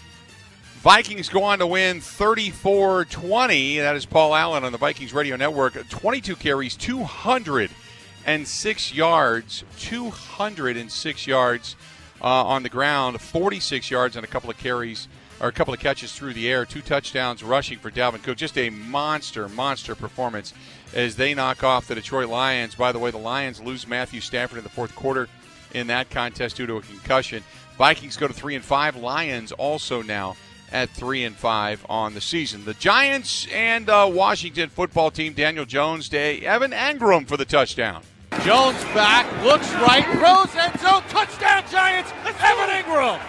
Vikings 0.80 1.28
go 1.28 1.44
on 1.44 1.58
to 1.58 1.66
win 1.66 2.00
34 2.00 3.04
20. 3.04 3.80
That 3.80 3.96
is 3.96 4.06
Paul 4.06 4.34
Allen 4.34 4.64
on 4.64 4.72
the 4.72 4.78
Vikings 4.78 5.12
Radio 5.12 5.36
Network. 5.36 5.74
22 5.90 6.36
carries, 6.36 6.74
206 6.74 8.94
yards, 8.94 9.64
206 9.78 11.26
yards 11.26 11.76
uh, 12.22 12.24
on 12.24 12.62
the 12.62 12.70
ground, 12.70 13.20
46 13.20 13.90
yards 13.90 14.16
and 14.16 14.24
a 14.24 14.26
couple 14.26 14.48
of 14.48 14.56
carries 14.56 15.06
or 15.38 15.48
a 15.48 15.52
couple 15.52 15.74
of 15.74 15.80
catches 15.80 16.14
through 16.14 16.32
the 16.32 16.50
air, 16.50 16.64
two 16.64 16.80
touchdowns 16.80 17.44
rushing 17.44 17.78
for 17.78 17.90
Dalvin 17.90 18.22
Cook. 18.22 18.38
Just 18.38 18.56
a 18.56 18.70
monster, 18.70 19.50
monster 19.50 19.94
performance 19.94 20.54
as 20.94 21.14
they 21.14 21.34
knock 21.34 21.62
off 21.62 21.88
the 21.88 21.94
Detroit 21.94 22.30
Lions. 22.30 22.74
By 22.74 22.92
the 22.92 22.98
way, 22.98 23.10
the 23.10 23.18
Lions 23.18 23.60
lose 23.60 23.86
Matthew 23.86 24.22
Stafford 24.22 24.56
in 24.56 24.64
the 24.64 24.70
fourth 24.70 24.94
quarter 24.94 25.28
in 25.74 25.88
that 25.88 26.08
contest 26.08 26.56
due 26.56 26.66
to 26.66 26.76
a 26.76 26.80
concussion. 26.80 27.44
Vikings 27.76 28.16
go 28.16 28.26
to 28.26 28.32
three 28.32 28.54
and 28.54 28.64
five. 28.64 28.96
Lions 28.96 29.52
also 29.52 30.00
now 30.00 30.36
at 30.72 30.90
three 30.90 31.24
and 31.24 31.36
five 31.36 31.84
on 31.88 32.14
the 32.14 32.20
season. 32.20 32.64
The 32.64 32.74
Giants 32.74 33.46
and 33.52 33.88
uh, 33.88 34.10
Washington 34.12 34.68
football 34.68 35.10
team. 35.10 35.32
Daniel 35.32 35.64
Jones, 35.64 36.08
Day 36.08 36.40
Evan 36.40 36.72
Engram 36.72 37.26
for 37.26 37.36
the 37.36 37.44
touchdown. 37.44 38.02
Jones 38.44 38.82
back, 38.94 39.26
looks 39.44 39.70
right, 39.74 40.04
throws 40.04 40.54
end 40.56 40.78
zone, 40.80 41.02
touchdown 41.08 41.64
Giants, 41.70 42.12
Evan 42.24 42.70
Engram. 42.70 43.20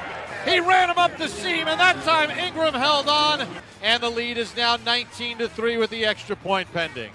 He 0.46 0.60
ran 0.60 0.90
him 0.90 0.98
up 0.98 1.18
the 1.18 1.28
seam, 1.28 1.68
and 1.68 1.80
that 1.80 2.02
time 2.04 2.30
Engram 2.30 2.74
held 2.74 3.08
on, 3.08 3.48
and 3.84 4.02
the 4.02 4.10
lead 4.10 4.38
is 4.38 4.56
now 4.56 4.78
19 4.78 5.40
to 5.40 5.50
3 5.50 5.78
with 5.78 5.90
the 5.90 6.06
extra 6.06 6.36
point 6.36 6.72
pending. 6.72 7.12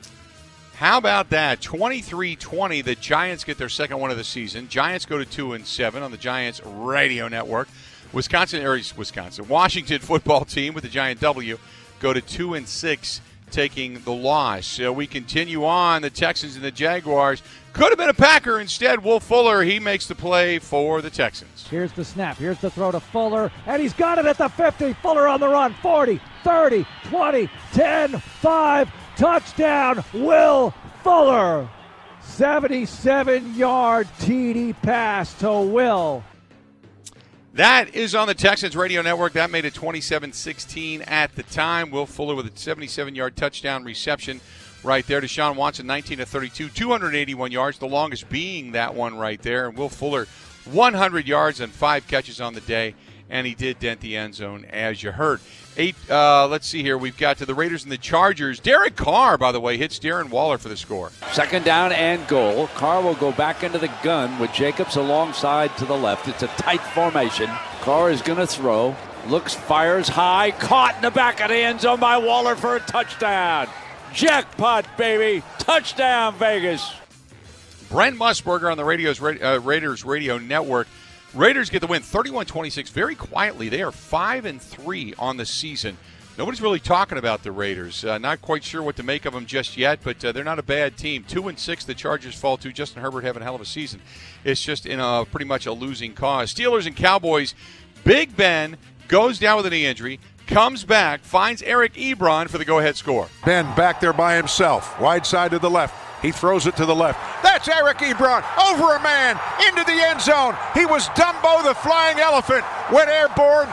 How 0.75 0.99
about 0.99 1.31
that? 1.31 1.61
23-20. 1.61 2.85
The 2.85 2.95
Giants 2.97 3.45
get 3.45 3.57
their 3.57 3.71
second 3.71 3.99
one 3.99 4.11
of 4.11 4.19
the 4.19 4.25
season. 4.25 4.69
Giants 4.69 5.07
go 5.07 5.17
to 5.17 5.25
2 5.25 5.55
and 5.55 5.67
7 5.67 6.03
on 6.03 6.11
the 6.11 6.19
Giants 6.19 6.61
radio 6.65 7.29
network. 7.29 7.69
Wisconsin 8.13 8.65
or 8.65 8.79
Wisconsin. 8.97 9.49
Washington 9.49 10.01
football 10.01 10.45
team 10.45 10.75
with 10.75 10.85
the 10.85 10.91
Giant 10.91 11.21
W 11.21 11.59
go 12.01 12.13
to 12.13 12.21
2 12.21 12.55
and 12.55 12.69
6 12.69 13.21
taking 13.51 14.01
the 14.01 14.13
loss. 14.13 14.67
So 14.67 14.93
we 14.93 15.07
continue 15.07 15.65
on 15.65 16.03
the 16.03 16.11
Texans 16.11 16.57
and 16.57 16.65
the 16.65 16.71
Jaguars. 16.71 17.43
Could 17.73 17.91
have 17.91 17.99
been 17.99 18.09
a 18.09 18.15
Packer 18.15 18.59
instead. 18.59 19.05
Will 19.05 19.21
Fuller, 19.21 19.63
he 19.63 19.79
makes 19.79 20.07
the 20.07 20.15
play 20.15 20.59
for 20.59 21.01
the 21.01 21.11
Texans. 21.11 21.67
Here's 21.69 21.93
the 21.93 22.05
snap. 22.05 22.39
Here's 22.39 22.59
the 22.59 22.71
throw 22.71 22.91
to 22.91 23.01
Fuller, 23.01 23.51
and 23.67 23.81
he's 23.81 23.93
got 23.93 24.19
it 24.19 24.27
at 24.27 24.39
the 24.39 24.49
50. 24.49 24.95
Fuller 24.95 25.29
on 25.29 25.41
the 25.41 25.49
run. 25.49 25.75
40, 25.75 26.21
30, 26.43 26.87
20, 27.05 27.51
10, 27.73 28.19
5. 28.19 28.93
Touchdown, 29.17 30.05
Will 30.13 30.75
Fuller. 31.03 31.69
77 32.21 33.55
yard 33.55 34.09
TD 34.19 34.75
pass 34.83 35.33
to 35.35 35.61
Will. 35.61 36.25
That 37.57 37.95
is 37.95 38.15
on 38.15 38.29
the 38.29 38.35
Texans 38.35 38.77
radio 38.77 39.01
network. 39.01 39.33
That 39.33 39.51
made 39.51 39.65
it 39.65 39.73
27 39.73 40.35
16 40.35 41.01
at 41.01 41.35
the 41.37 41.43
time. 41.43 41.91
Will 41.91 42.05
Fuller 42.05 42.35
with 42.35 42.55
a 42.55 42.59
77 42.59 43.15
yard 43.15 43.35
touchdown 43.35 43.83
reception 43.83 44.43
right 44.85 45.07
there. 45.07 45.23
Deshaun 45.23 45.57
Watson, 45.57 45.87
19 45.87 46.19
to 46.19 46.27
32, 46.27 46.69
281 46.69 47.51
yards, 47.51 47.79
the 47.79 47.87
longest 47.87 48.29
being 48.29 48.73
that 48.73 48.95
one 48.95 49.17
right 49.17 49.41
there. 49.41 49.69
And 49.69 49.79
Will 49.79 49.89
Fuller, 49.89 50.27
100 50.67 51.27
yards 51.27 51.61
and 51.61 51.73
five 51.73 52.07
catches 52.07 52.43
on 52.43 52.53
the 52.53 52.61
day. 52.61 52.95
And 53.29 53.47
he 53.47 53.55
did 53.55 53.81
dent 53.81 54.01
the 54.01 54.17
end 54.17 54.35
zone, 54.37 54.65
as 54.67 55.03
you 55.03 55.11
heard. 55.11 55.41
Eight. 55.77 55.97
Uh, 56.09 56.47
let's 56.47 56.67
see 56.67 56.83
here. 56.83 56.97
We've 56.97 57.17
got 57.17 57.39
to 57.39 57.47
the 57.47 57.55
Raiders 57.55 57.83
and 57.83 57.91
the 57.91 57.99
Chargers. 57.99 58.61
Derek 58.61 58.95
Carr, 58.95 59.37
by 59.37 59.51
the 59.53 59.61
way, 59.61 59.77
hits 59.77 59.99
Darren 59.99 60.31
Waller 60.31 60.59
for 60.59 60.69
the 60.69 60.77
score. 60.77 61.11
Second 61.33 61.65
down 61.65 61.93
and 61.93 62.27
goal. 62.29 62.69
Carr 62.69 63.03
will 63.03 63.15
go 63.15 63.33
back 63.33 63.65
into 63.65 63.79
the 63.79 63.93
gun 64.03 64.39
with 64.39 64.53
Jacobs 64.53 64.97
alongside 64.97 65.77
to 65.79 65.85
the 65.85 65.97
left. 65.97 66.29
It's 66.29 66.45
a 66.45 66.49
tight 66.49 66.81
formation. 66.81 67.51
Carr 67.81 68.11
is 68.11 68.23
going 68.23 68.39
to 68.39 68.47
throw. 68.47 68.95
Looks, 69.27 69.55
fires 69.55 70.09
high. 70.09 70.53
Caught 70.53 70.97
in 70.97 71.03
the 71.03 71.11
back 71.11 71.41
of 71.41 71.49
the 71.49 71.57
end 71.57 71.81
zone 71.81 71.99
by 71.99 72.19
Waller 72.19 72.55
for 72.55 72.77
a 72.77 72.81
touchdown. 72.81 73.67
Jackpot, 74.13 74.87
baby. 74.97 75.43
Touchdown, 75.59 76.37
Vegas. 76.37 76.95
Brent 77.91 78.17
Musburger 78.17 78.71
on 78.71 78.77
the 78.77 78.85
radio's, 78.85 79.21
uh, 79.21 79.61
Raiders 79.63 80.05
radio 80.05 80.39
network. 80.39 80.87
Raiders 81.37 81.69
get 81.69 81.81
the 81.81 81.87
win 81.87 82.03
31-26 82.03 82.91
very 82.91 83.15
quietly. 83.15 83.69
They 83.69 83.83
are 83.83 83.93
5 83.93 84.47
and 84.47 84.61
3 84.61 85.15
on 85.19 85.37
the 85.37 85.45
season. 85.45 85.99
Nobody's 86.39 86.63
really 86.63 86.81
talking 86.81 87.19
about 87.19 87.43
the 87.43 87.53
Raiders. 87.53 88.05
Uh, 88.05 88.17
not 88.17 88.41
quite 88.41 88.65
sure 88.65 88.83
what 88.83 88.97
to 88.97 89.03
make 89.03 89.27
of 89.27 89.35
them 89.35 89.45
just 89.45 89.77
yet, 89.77 90.01
but 90.03 90.25
uh, 90.25 90.33
they're 90.33 90.45
not 90.45 90.59
a 90.59 90.63
bad 90.63 90.97
team. 90.97 91.25
2 91.25 91.49
and 91.49 91.59
6 91.59 91.85
the 91.85 91.95
Chargers 91.95 92.35
fall 92.35 92.57
to. 92.59 92.73
Justin 92.73 93.03
Herbert 93.03 93.25
having 93.25 93.43
a 93.43 93.45
hell 93.45 93.55
of 93.55 93.61
a 93.61 93.67
season. 93.67 94.01
It's 94.45 94.63
just 94.63 94.87
in 94.87 94.99
a 94.99 95.27
pretty 95.31 95.47
much 95.47 95.67
a 95.67 95.73
losing 95.73 96.15
cause. 96.15 96.55
Steelers 96.55 96.87
and 96.87 96.97
Cowboys. 96.97 97.55
Big 98.05 98.35
Ben 98.37 98.79
goes 99.09 99.39
down 99.39 99.59
with 99.59 99.67
a 99.67 99.71
knee 99.71 99.87
injury 99.87 100.19
comes 100.47 100.85
back, 100.85 101.23
finds 101.23 101.63
Eric 101.63 101.95
Ebron 101.95 102.49
for 102.49 102.59
the 102.59 102.65
go 102.65 102.79
ahead 102.79 102.97
score. 102.97 103.29
Ben 103.45 103.65
back 103.75 104.01
there 104.01 104.13
by 104.13 104.37
himself, 104.37 104.99
wide 105.01 105.27
side 105.27 105.51
to 105.51 105.59
the 105.59 105.71
left. 105.71 106.06
He 106.27 106.33
throws 106.33 106.67
it 106.67 106.75
to 106.79 106.85
the 106.85 106.95
left. 106.95 107.21
That's 107.45 107.69
Eric 107.69 107.99
Ebron 107.99 108.43
over 108.69 108.97
a 108.97 109.01
man 109.01 109.39
into 109.69 109.85
the 109.85 109.93
end 109.93 110.21
zone. 110.21 110.57
He 110.75 110.85
was 110.85 111.07
Dumbo 111.11 111.63
the 111.63 111.73
flying 111.73 112.19
elephant, 112.19 112.65
went 112.93 113.09
airborne, 113.09 113.69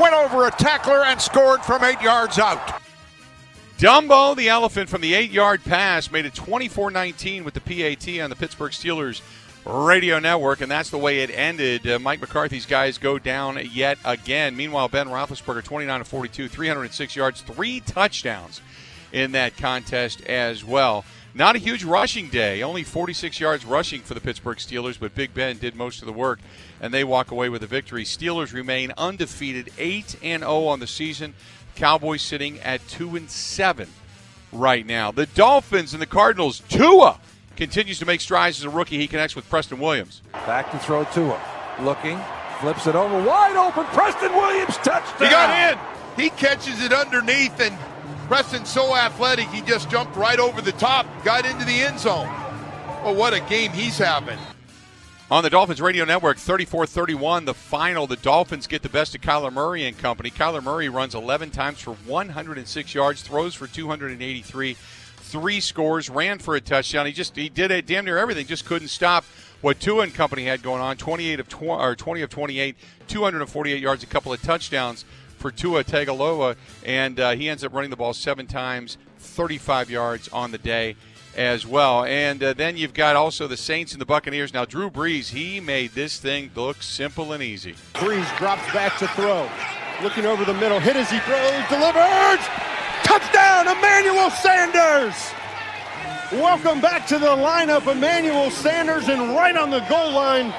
went 0.00 0.14
over 0.14 0.46
a 0.46 0.50
tackler, 0.52 1.02
and 1.02 1.20
scored 1.20 1.60
from 1.62 1.82
eight 1.82 2.00
yards 2.00 2.38
out. 2.38 2.80
Dumbo 3.78 4.36
the 4.36 4.48
elephant 4.48 4.88
from 4.88 5.00
the 5.00 5.12
eight 5.12 5.32
yard 5.32 5.64
pass 5.64 6.08
made 6.12 6.24
it 6.24 6.36
24 6.36 6.92
19 6.92 7.42
with 7.42 7.54
the 7.54 7.60
PAT 7.60 8.20
on 8.22 8.30
the 8.30 8.36
Pittsburgh 8.36 8.70
Steelers 8.70 9.20
radio 9.66 10.20
network, 10.20 10.60
and 10.60 10.70
that's 10.70 10.90
the 10.90 10.98
way 10.98 11.22
it 11.24 11.30
ended. 11.30 11.84
Uh, 11.84 11.98
Mike 11.98 12.20
McCarthy's 12.20 12.64
guys 12.64 12.96
go 12.96 13.18
down 13.18 13.58
yet 13.72 13.98
again. 14.04 14.56
Meanwhile, 14.56 14.88
Ben 14.88 15.08
Roethlisberger, 15.08 15.64
29 15.64 15.98
to 15.98 16.04
42, 16.04 16.46
306 16.46 17.16
yards, 17.16 17.40
three 17.40 17.80
touchdowns 17.80 18.60
in 19.12 19.32
that 19.32 19.56
contest 19.56 20.20
as 20.26 20.64
well. 20.64 21.04
Not 21.34 21.56
a 21.56 21.58
huge 21.58 21.84
rushing 21.84 22.28
day, 22.28 22.62
only 22.62 22.82
46 22.82 23.38
yards 23.38 23.64
rushing 23.64 24.00
for 24.00 24.14
the 24.14 24.20
Pittsburgh 24.20 24.58
Steelers, 24.58 24.98
but 24.98 25.14
Big 25.14 25.34
Ben 25.34 25.58
did 25.58 25.76
most 25.76 26.00
of 26.00 26.06
the 26.06 26.12
work, 26.12 26.40
and 26.80 26.92
they 26.92 27.04
walk 27.04 27.30
away 27.30 27.48
with 27.48 27.62
a 27.62 27.66
victory. 27.66 28.04
Steelers 28.04 28.52
remain 28.52 28.92
undefeated, 28.96 29.70
8 29.78 30.16
and 30.22 30.42
0 30.42 30.64
on 30.64 30.80
the 30.80 30.86
season. 30.86 31.34
Cowboys 31.76 32.22
sitting 32.22 32.58
at 32.60 32.86
2 32.88 33.16
and 33.16 33.30
7 33.30 33.88
right 34.52 34.84
now. 34.84 35.12
The 35.12 35.26
Dolphins 35.26 35.92
and 35.92 36.02
the 36.02 36.06
Cardinals, 36.06 36.60
Tua 36.68 37.20
continues 37.56 37.98
to 37.98 38.06
make 38.06 38.20
strides 38.20 38.58
as 38.58 38.64
a 38.64 38.70
rookie. 38.70 38.98
He 38.98 39.06
connects 39.06 39.36
with 39.36 39.48
Preston 39.48 39.78
Williams. 39.78 40.22
Back 40.32 40.70
to 40.72 40.78
throw 40.78 41.04
Tua. 41.04 41.40
Looking, 41.80 42.18
flips 42.60 42.86
it 42.86 42.96
over, 42.96 43.22
wide 43.22 43.56
open. 43.56 43.84
Preston 43.86 44.32
Williams 44.32 44.76
touchdown. 44.78 45.18
He 45.18 45.30
got 45.30 45.72
in. 45.72 45.78
He 46.22 46.30
catches 46.30 46.82
it 46.82 46.92
underneath, 46.92 47.60
and 47.60 47.76
Preston's 48.28 48.68
so 48.68 48.94
athletic, 48.94 49.48
he 49.48 49.62
just 49.62 49.88
jumped 49.90 50.14
right 50.14 50.38
over 50.38 50.60
the 50.60 50.72
top, 50.72 51.06
got 51.24 51.46
into 51.46 51.64
the 51.64 51.80
end 51.80 51.98
zone. 51.98 52.28
Well, 53.02 53.14
what 53.14 53.32
a 53.32 53.40
game 53.40 53.72
he's 53.72 53.96
having. 53.96 54.38
On 55.30 55.42
the 55.42 55.50
Dolphins 55.50 55.80
Radio 55.80 56.04
Network, 56.04 56.36
34 56.36 56.86
31, 56.86 57.46
the 57.46 57.54
final. 57.54 58.06
The 58.06 58.16
Dolphins 58.16 58.66
get 58.66 58.82
the 58.82 58.88
best 58.88 59.14
of 59.14 59.22
Kyler 59.22 59.52
Murray 59.52 59.86
and 59.86 59.96
company. 59.96 60.30
Kyler 60.30 60.62
Murray 60.62 60.88
runs 60.88 61.14
11 61.14 61.50
times 61.50 61.80
for 61.80 61.94
106 62.06 62.94
yards, 62.94 63.22
throws 63.22 63.54
for 63.54 63.66
283 63.66 64.76
three 65.28 65.60
scores, 65.60 66.08
ran 66.08 66.38
for 66.38 66.56
a 66.56 66.60
touchdown. 66.60 67.06
He 67.06 67.12
just 67.12 67.36
he 67.36 67.48
did 67.48 67.70
it 67.70 67.86
damn 67.86 68.04
near 68.04 68.18
everything. 68.18 68.46
Just 68.46 68.64
couldn't 68.64 68.88
stop 68.88 69.24
what 69.60 69.80
Tua 69.80 70.04
and 70.04 70.14
company 70.14 70.44
had 70.44 70.62
going 70.62 70.80
on. 70.80 70.96
28 70.96 71.40
of 71.40 71.48
20 71.48 71.82
or 71.82 71.94
20 71.94 72.22
of 72.22 72.30
28, 72.30 72.76
248 73.06 73.82
yards, 73.82 74.02
a 74.02 74.06
couple 74.06 74.32
of 74.32 74.42
touchdowns 74.42 75.04
for 75.38 75.50
Tua 75.50 75.84
Tagovailoa, 75.84 76.56
and 76.84 77.18
uh, 77.18 77.30
he 77.32 77.48
ends 77.48 77.64
up 77.64 77.72
running 77.72 77.90
the 77.90 77.96
ball 77.96 78.12
seven 78.12 78.46
times, 78.46 78.98
35 79.18 79.90
yards 79.90 80.28
on 80.28 80.50
the 80.50 80.58
day 80.58 80.96
as 81.36 81.66
well. 81.66 82.04
And 82.04 82.42
uh, 82.42 82.52
then 82.52 82.76
you've 82.76 82.94
got 82.94 83.16
also 83.16 83.46
the 83.46 83.56
Saints 83.56 83.92
and 83.92 84.00
the 84.00 84.06
Buccaneers. 84.06 84.52
Now 84.52 84.64
Drew 84.64 84.90
Brees, 84.90 85.30
he 85.30 85.60
made 85.60 85.92
this 85.92 86.18
thing 86.18 86.50
look 86.54 86.82
simple 86.82 87.32
and 87.32 87.42
easy. 87.42 87.74
Brees 87.94 88.36
drops 88.38 88.70
back 88.72 88.98
to 88.98 89.08
throw, 89.08 89.48
looking 90.02 90.26
over 90.26 90.44
the 90.44 90.54
middle, 90.54 90.80
hit 90.80 90.96
as 90.96 91.10
he 91.10 91.18
throws, 91.20 91.68
delivers. 91.68 92.44
Touchdown, 93.04 93.68
Emmanuel 93.68 94.30
Sanders! 94.30 95.14
Welcome 96.32 96.82
back 96.82 97.06
to 97.06 97.18
the 97.18 97.26
lineup, 97.26 97.90
Emmanuel 97.90 98.50
Sanders, 98.50 99.08
and 99.08 99.34
right 99.34 99.56
on 99.56 99.70
the 99.70 99.80
goal 99.88 100.12
line, 100.12 100.52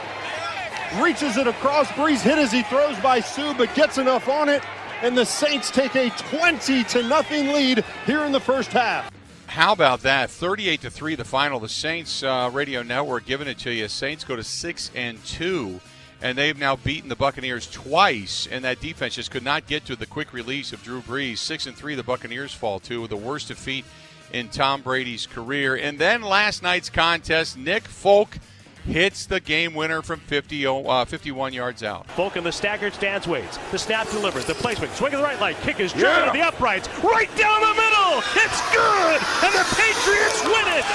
reaches 1.02 1.38
it 1.38 1.48
across. 1.48 1.88
Brees 1.90 2.22
hit 2.22 2.38
as 2.38 2.52
he 2.52 2.64
throws 2.64 2.98
by 3.00 3.20
Suh, 3.20 3.54
but 3.58 3.74
gets 3.76 3.98
enough 3.98 4.28
on 4.28 4.50
it, 4.50 4.64
and 5.02 5.18
the 5.18 5.26
Saints 5.26 5.72
take 5.72 5.96
a 5.96 6.10
20 6.10 6.84
to 6.86 7.04
nothing 7.04 7.50
lead 7.50 7.84
here 8.06 8.24
in 8.24 8.32
the 8.32 8.40
first 8.40 8.72
half. 8.72 9.12
How 9.48 9.74
about 9.74 10.02
that? 10.02 10.30
38 10.30 10.82
to 10.82 10.92
3 10.92 11.16
the 11.16 11.26
final. 11.26 11.60
The 11.60 11.70
Saints 11.70 12.24
uh, 12.24 12.50
radio 12.54 12.84
network 12.84 13.26
giving 13.26 13.48
it 13.48 13.58
to 13.60 13.72
you. 13.72 13.88
Saints 13.88 14.24
go 14.24 14.36
to 14.36 14.44
6 14.44 14.92
and 14.96 15.24
2 15.26 15.80
and 16.22 16.38
they've 16.38 16.58
now 16.58 16.76
beaten 16.76 17.10
the 17.10 17.16
Buccaneers 17.16 17.70
twice, 17.70 18.48
and 18.52 18.64
that 18.66 18.82
defense 18.82 19.16
just 19.16 19.32
could 19.32 19.44
not 19.44 19.68
get 19.68 19.86
to 19.86 19.96
the 19.96 20.06
quick 20.06 20.34
release 20.34 20.74
of 20.74 20.84
Drew 20.84 21.02
Brees. 21.02 21.38
Six 21.38 21.66
and 21.66 21.76
three, 21.76 21.96
the 21.96 22.04
Buccaneers 22.04 22.54
fall 22.54 22.80
to 22.82 23.08
the 23.08 23.16
worst 23.16 23.48
defeat 23.48 23.86
in 24.34 24.50
Tom 24.50 24.82
Brady's 24.82 25.26
career. 25.26 25.76
And 25.76 25.98
then 25.98 26.22
last 26.22 26.62
night's 26.62 26.90
contest, 26.90 27.58
Nick 27.58 27.84
Folk 27.84 28.38
hits 28.86 29.26
the 29.26 29.40
game 29.40 29.74
winner 29.74 30.02
from 30.02 30.20
50, 30.20 30.66
uh, 30.66 31.06
51 31.06 31.54
yards 31.54 31.84
out. 31.84 32.08
Folk 32.12 32.38
in 32.38 32.44
the 32.44 32.52
staggered 32.52 32.94
stance 32.94 33.28
waits. 33.28 33.58
The 33.72 33.80
snap 33.80 34.10
delivers. 34.10 34.46
The 34.46 34.56
placement. 34.56 34.94
Swing 34.94 35.14
of 35.14 35.20
the 35.20 35.26
right 35.26 35.40
leg. 35.40 35.56
Kick 35.58 35.80
is 35.80 35.94
driven 35.94 36.10
yeah. 36.10 36.26
to 36.26 36.32
the 36.32 36.42
uprights. 36.42 36.88
Right 37.04 37.30
down 37.38 37.62
the 37.62 37.74
middle. 37.74 38.24
It's 38.36 38.62
good. 38.74 39.20
And 39.44 39.54
the 39.54 39.66
Patriots 39.76 40.44
win 40.44 40.66
it. 40.78 40.86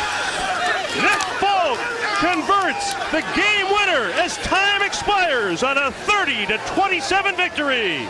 Nick 1.02 1.22
Folk 1.40 1.78
converts 2.18 2.94
the 3.10 3.20
game 3.34 3.66
winner 3.66 4.10
as 4.20 4.36
time 4.38 4.82
expires 4.82 5.62
on 5.62 5.76
a 5.76 5.90
30 5.90 6.46
to 6.46 6.58
27 6.74 7.36
victory. 7.36 8.06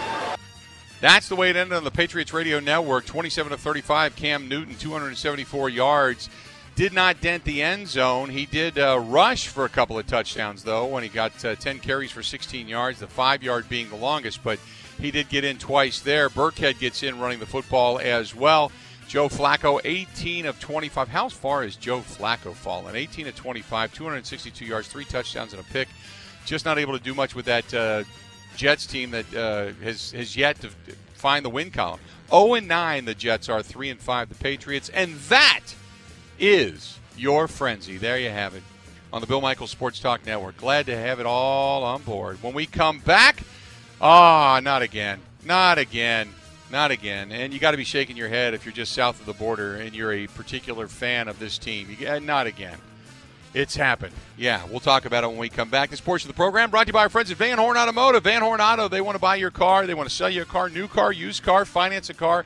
That's 1.00 1.28
the 1.28 1.36
way 1.36 1.50
it 1.50 1.56
ended 1.56 1.76
on 1.76 1.84
the 1.84 1.90
Patriots 1.90 2.32
Radio 2.32 2.60
Network. 2.60 3.04
27 3.04 3.52
to 3.52 3.58
35. 3.58 4.16
Cam 4.16 4.48
Newton, 4.48 4.74
274 4.76 5.68
yards 5.68 6.30
did 6.76 6.92
not 6.92 7.20
dent 7.20 7.44
the 7.44 7.62
end 7.62 7.86
zone. 7.88 8.28
He 8.28 8.46
did 8.46 8.78
uh, 8.78 8.98
rush 8.98 9.48
for 9.48 9.64
a 9.64 9.68
couple 9.68 9.98
of 9.98 10.06
touchdowns, 10.06 10.64
though, 10.64 10.86
when 10.86 11.02
he 11.02 11.08
got 11.08 11.44
uh, 11.44 11.54
10 11.54 11.78
carries 11.78 12.10
for 12.10 12.22
16 12.22 12.66
yards, 12.66 13.00
the 13.00 13.06
five 13.06 13.42
yard 13.42 13.68
being 13.68 13.88
the 13.90 13.96
longest, 13.96 14.42
but 14.42 14.58
he 14.98 15.10
did 15.10 15.28
get 15.28 15.44
in 15.44 15.58
twice 15.58 16.00
there. 16.00 16.28
Burkhead 16.28 16.78
gets 16.78 17.02
in 17.02 17.20
running 17.20 17.38
the 17.38 17.46
football 17.46 17.98
as 17.98 18.34
well. 18.34 18.72
Joe 19.06 19.28
Flacco, 19.28 19.80
18 19.84 20.46
of 20.46 20.58
25. 20.60 21.08
How 21.08 21.28
far 21.28 21.62
has 21.62 21.76
Joe 21.76 22.00
Flacco 22.00 22.54
fallen? 22.54 22.96
18 22.96 23.28
of 23.28 23.36
25, 23.36 23.92
262 23.92 24.64
yards, 24.64 24.88
three 24.88 25.04
touchdowns, 25.04 25.52
and 25.52 25.60
a 25.60 25.64
pick. 25.64 25.88
Just 26.46 26.64
not 26.64 26.78
able 26.78 26.96
to 26.96 27.02
do 27.02 27.14
much 27.14 27.34
with 27.34 27.44
that 27.44 27.72
uh, 27.74 28.04
Jets 28.56 28.86
team 28.86 29.10
that 29.10 29.34
uh, 29.34 29.72
has, 29.84 30.12
has 30.12 30.36
yet 30.36 30.60
to 30.60 30.70
find 31.14 31.44
the 31.44 31.50
win 31.50 31.70
column. 31.70 32.00
0 32.30 32.54
and 32.54 32.68
9, 32.68 33.04
the 33.04 33.14
Jets 33.14 33.48
are 33.48 33.62
3 33.62 33.90
and 33.90 34.00
5, 34.00 34.28
the 34.28 34.34
Patriots. 34.34 34.88
And 34.88 35.14
that 35.28 35.62
is 36.38 36.98
your 37.16 37.48
frenzy. 37.48 37.96
There 37.96 38.18
you 38.18 38.30
have 38.30 38.54
it 38.54 38.62
on 39.12 39.20
the 39.20 39.26
Bill 39.26 39.40
Michaels 39.40 39.70
Sports 39.70 40.00
Talk 40.00 40.26
Network. 40.26 40.56
Glad 40.56 40.86
to 40.86 40.96
have 40.96 41.20
it 41.20 41.26
all 41.26 41.84
on 41.84 42.02
board. 42.02 42.42
When 42.42 42.54
we 42.54 42.66
come 42.66 42.98
back, 42.98 43.42
ah, 44.00 44.56
oh, 44.56 44.60
not 44.60 44.82
again, 44.82 45.20
not 45.44 45.78
again, 45.78 46.30
not 46.70 46.90
again. 46.90 47.30
And 47.30 47.52
you 47.52 47.60
got 47.60 47.70
to 47.70 47.76
be 47.76 47.84
shaking 47.84 48.16
your 48.16 48.28
head 48.28 48.54
if 48.54 48.64
you're 48.64 48.74
just 48.74 48.92
south 48.92 49.20
of 49.20 49.26
the 49.26 49.32
border 49.32 49.76
and 49.76 49.94
you're 49.94 50.12
a 50.12 50.26
particular 50.26 50.88
fan 50.88 51.28
of 51.28 51.38
this 51.38 51.58
team. 51.58 51.96
You, 51.98 52.20
not 52.20 52.46
again. 52.46 52.78
It's 53.54 53.76
happened. 53.76 54.12
Yeah, 54.36 54.64
we'll 54.68 54.80
talk 54.80 55.04
about 55.04 55.22
it 55.22 55.28
when 55.28 55.38
we 55.38 55.48
come 55.48 55.70
back. 55.70 55.90
This 55.90 56.00
portion 56.00 56.28
of 56.28 56.34
the 56.34 56.36
program 56.36 56.70
brought 56.70 56.84
to 56.84 56.86
you 56.88 56.92
by 56.92 57.04
our 57.04 57.08
friends 57.08 57.30
at 57.30 57.36
Van 57.36 57.56
Horn 57.56 57.76
Automotive. 57.76 58.24
Van 58.24 58.42
Horn 58.42 58.60
Auto, 58.60 58.88
they 58.88 59.00
want 59.00 59.14
to 59.14 59.20
buy 59.20 59.36
your 59.36 59.52
car, 59.52 59.86
they 59.86 59.94
want 59.94 60.08
to 60.08 60.14
sell 60.14 60.28
you 60.28 60.42
a 60.42 60.44
car, 60.44 60.68
new 60.68 60.88
car, 60.88 61.12
used 61.12 61.44
car, 61.44 61.64
finance 61.64 62.10
a 62.10 62.14
car. 62.14 62.44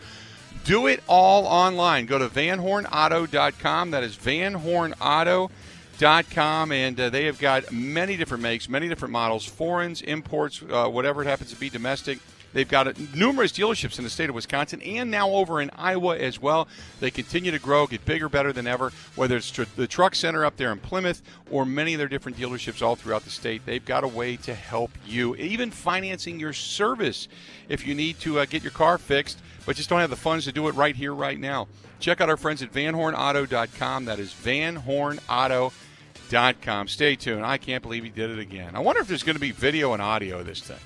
Do 0.69 0.87
it 0.87 1.03
all 1.09 1.47
online. 1.47 2.05
Go 2.05 2.19
to 2.19 2.29
vanhornauto.com. 2.29 3.93
That 3.93 4.05
is 4.05 4.19
vanhornauto.com. 4.19 6.73
And 6.73 7.01
uh, 7.01 7.09
they 7.09 7.25
have 7.25 7.39
got 7.39 7.73
many 7.73 8.19
different 8.19 8.43
makes, 8.43 8.69
many 8.69 8.87
different 8.87 9.13
models, 9.13 9.47
foreigns, 9.47 10.03
imports, 10.03 10.63
uh, 10.71 10.89
whatever 10.89 11.23
it 11.23 11.27
happens 11.27 11.55
to 11.55 11.59
be, 11.59 11.71
domestic. 11.71 12.19
They've 12.53 12.69
got 12.69 12.99
numerous 13.15 13.53
dealerships 13.53 13.99
in 13.99 14.05
the 14.05 14.11
state 14.11 14.29
of 14.29 14.35
Wisconsin 14.35 14.83
and 14.83 15.11
now 15.11 15.31
over 15.31 15.61
in 15.61 15.71
Iowa 15.77 16.17
as 16.17 16.41
well. 16.41 16.69
They 17.01 17.11
continue 17.11 17.51
to 17.51 17.59
grow, 17.59 17.87
get 17.87 18.05
bigger, 18.05 18.29
better 18.29 18.53
than 18.53 18.67
ever, 18.67 18.93
whether 19.17 19.37
it's 19.37 19.51
tr- 19.51 19.65
the 19.77 19.87
truck 19.87 20.15
center 20.15 20.45
up 20.45 20.57
there 20.57 20.73
in 20.73 20.79
Plymouth 20.79 21.23
or 21.51 21.65
many 21.67 21.95
of 21.95 21.99
their 21.99 22.09
different 22.09 22.39
dealerships 22.39 22.83
all 22.83 22.97
throughout 22.97 23.25
the 23.25 23.31
state. 23.31 23.67
They've 23.67 23.85
got 23.85 24.05
a 24.05 24.09
way 24.09 24.37
to 24.39 24.55
help 24.55 24.91
you, 25.07 25.37
even 25.37 25.71
financing 25.71 26.41
your 26.41 26.55
service 26.55 27.29
if 27.69 27.87
you 27.87 27.95
need 27.95 28.19
to 28.21 28.41
uh, 28.41 28.47
get 28.47 28.63
your 28.63 28.73
car 28.73 28.97
fixed, 28.99 29.39
but 29.67 29.77
just 29.77 29.91
don't 29.91 30.01
have 30.01 30.11
the 30.11 30.17
funds 30.17 30.47
to 30.47 30.53
do 30.53 30.69
it 30.69 30.75
right 30.75 30.97
here, 30.97 31.15
right 31.15 31.39
now. 31.39 31.69
Check 32.01 32.21
out 32.21 32.29
our 32.31 32.37
friends 32.37 32.63
at 32.63 32.73
vanhornauto.com. 32.73 34.07
That 34.07 34.19
is 34.19 34.33
vanhornauto.com. 34.33 36.89
Stay 36.89 37.17
tuned. 37.17 37.45
I 37.45 37.59
can't 37.59 37.83
believe 37.83 38.05
he 38.05 38.11
did 38.11 38.31
it 38.31 38.39
again. 38.39 38.77
I 38.77 38.81
wonder 38.81 39.03
if 39.03 39.09
there's 39.09 39.25
going 39.25 39.37
to 39.37 39.41
be 39.41 39.51
video 39.51 39.93
and 39.93 40.01
audio 40.01 40.43
this 40.43 40.61
thing. 40.61 40.79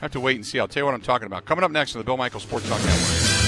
I 0.00 0.04
have 0.04 0.12
to 0.12 0.20
wait 0.20 0.36
and 0.36 0.46
see. 0.46 0.60
I'll 0.60 0.68
tell 0.68 0.82
you 0.82 0.84
what 0.84 0.94
I'm 0.94 1.00
talking 1.00 1.26
about. 1.26 1.44
Coming 1.44 1.64
up 1.64 1.72
next 1.72 1.96
on 1.96 2.00
the 2.00 2.04
Bill 2.04 2.16
Michaels 2.16 2.44
Sports 2.44 2.68
Talk 2.68 2.78
Network. 2.78 3.38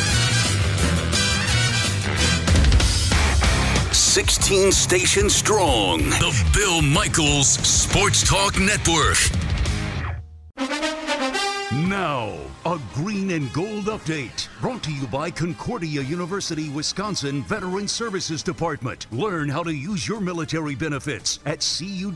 16 3.93 4.73
station 4.73 5.31
strong. 5.31 5.99
The 5.99 6.51
Bill 6.53 6.83
Michaels 6.83 7.47
Sports 7.49 8.29
Talk 8.29 8.59
Network. 8.59 9.50
A 12.67 12.79
green 12.93 13.31
and 13.31 13.51
gold 13.55 13.87
update 13.87 14.49
brought 14.61 14.83
to 14.83 14.93
you 14.93 15.07
by 15.07 15.31
Concordia 15.31 16.03
University, 16.03 16.69
Wisconsin 16.69 17.43
Veteran 17.45 17.89
Services 17.89 18.43
Department. 18.43 19.07
Learn 19.11 19.49
how 19.49 19.63
to 19.63 19.73
use 19.73 20.07
your 20.07 20.21
military 20.21 20.75
benefits 20.75 21.39
at 21.47 21.61
cuw.edu 21.61 22.13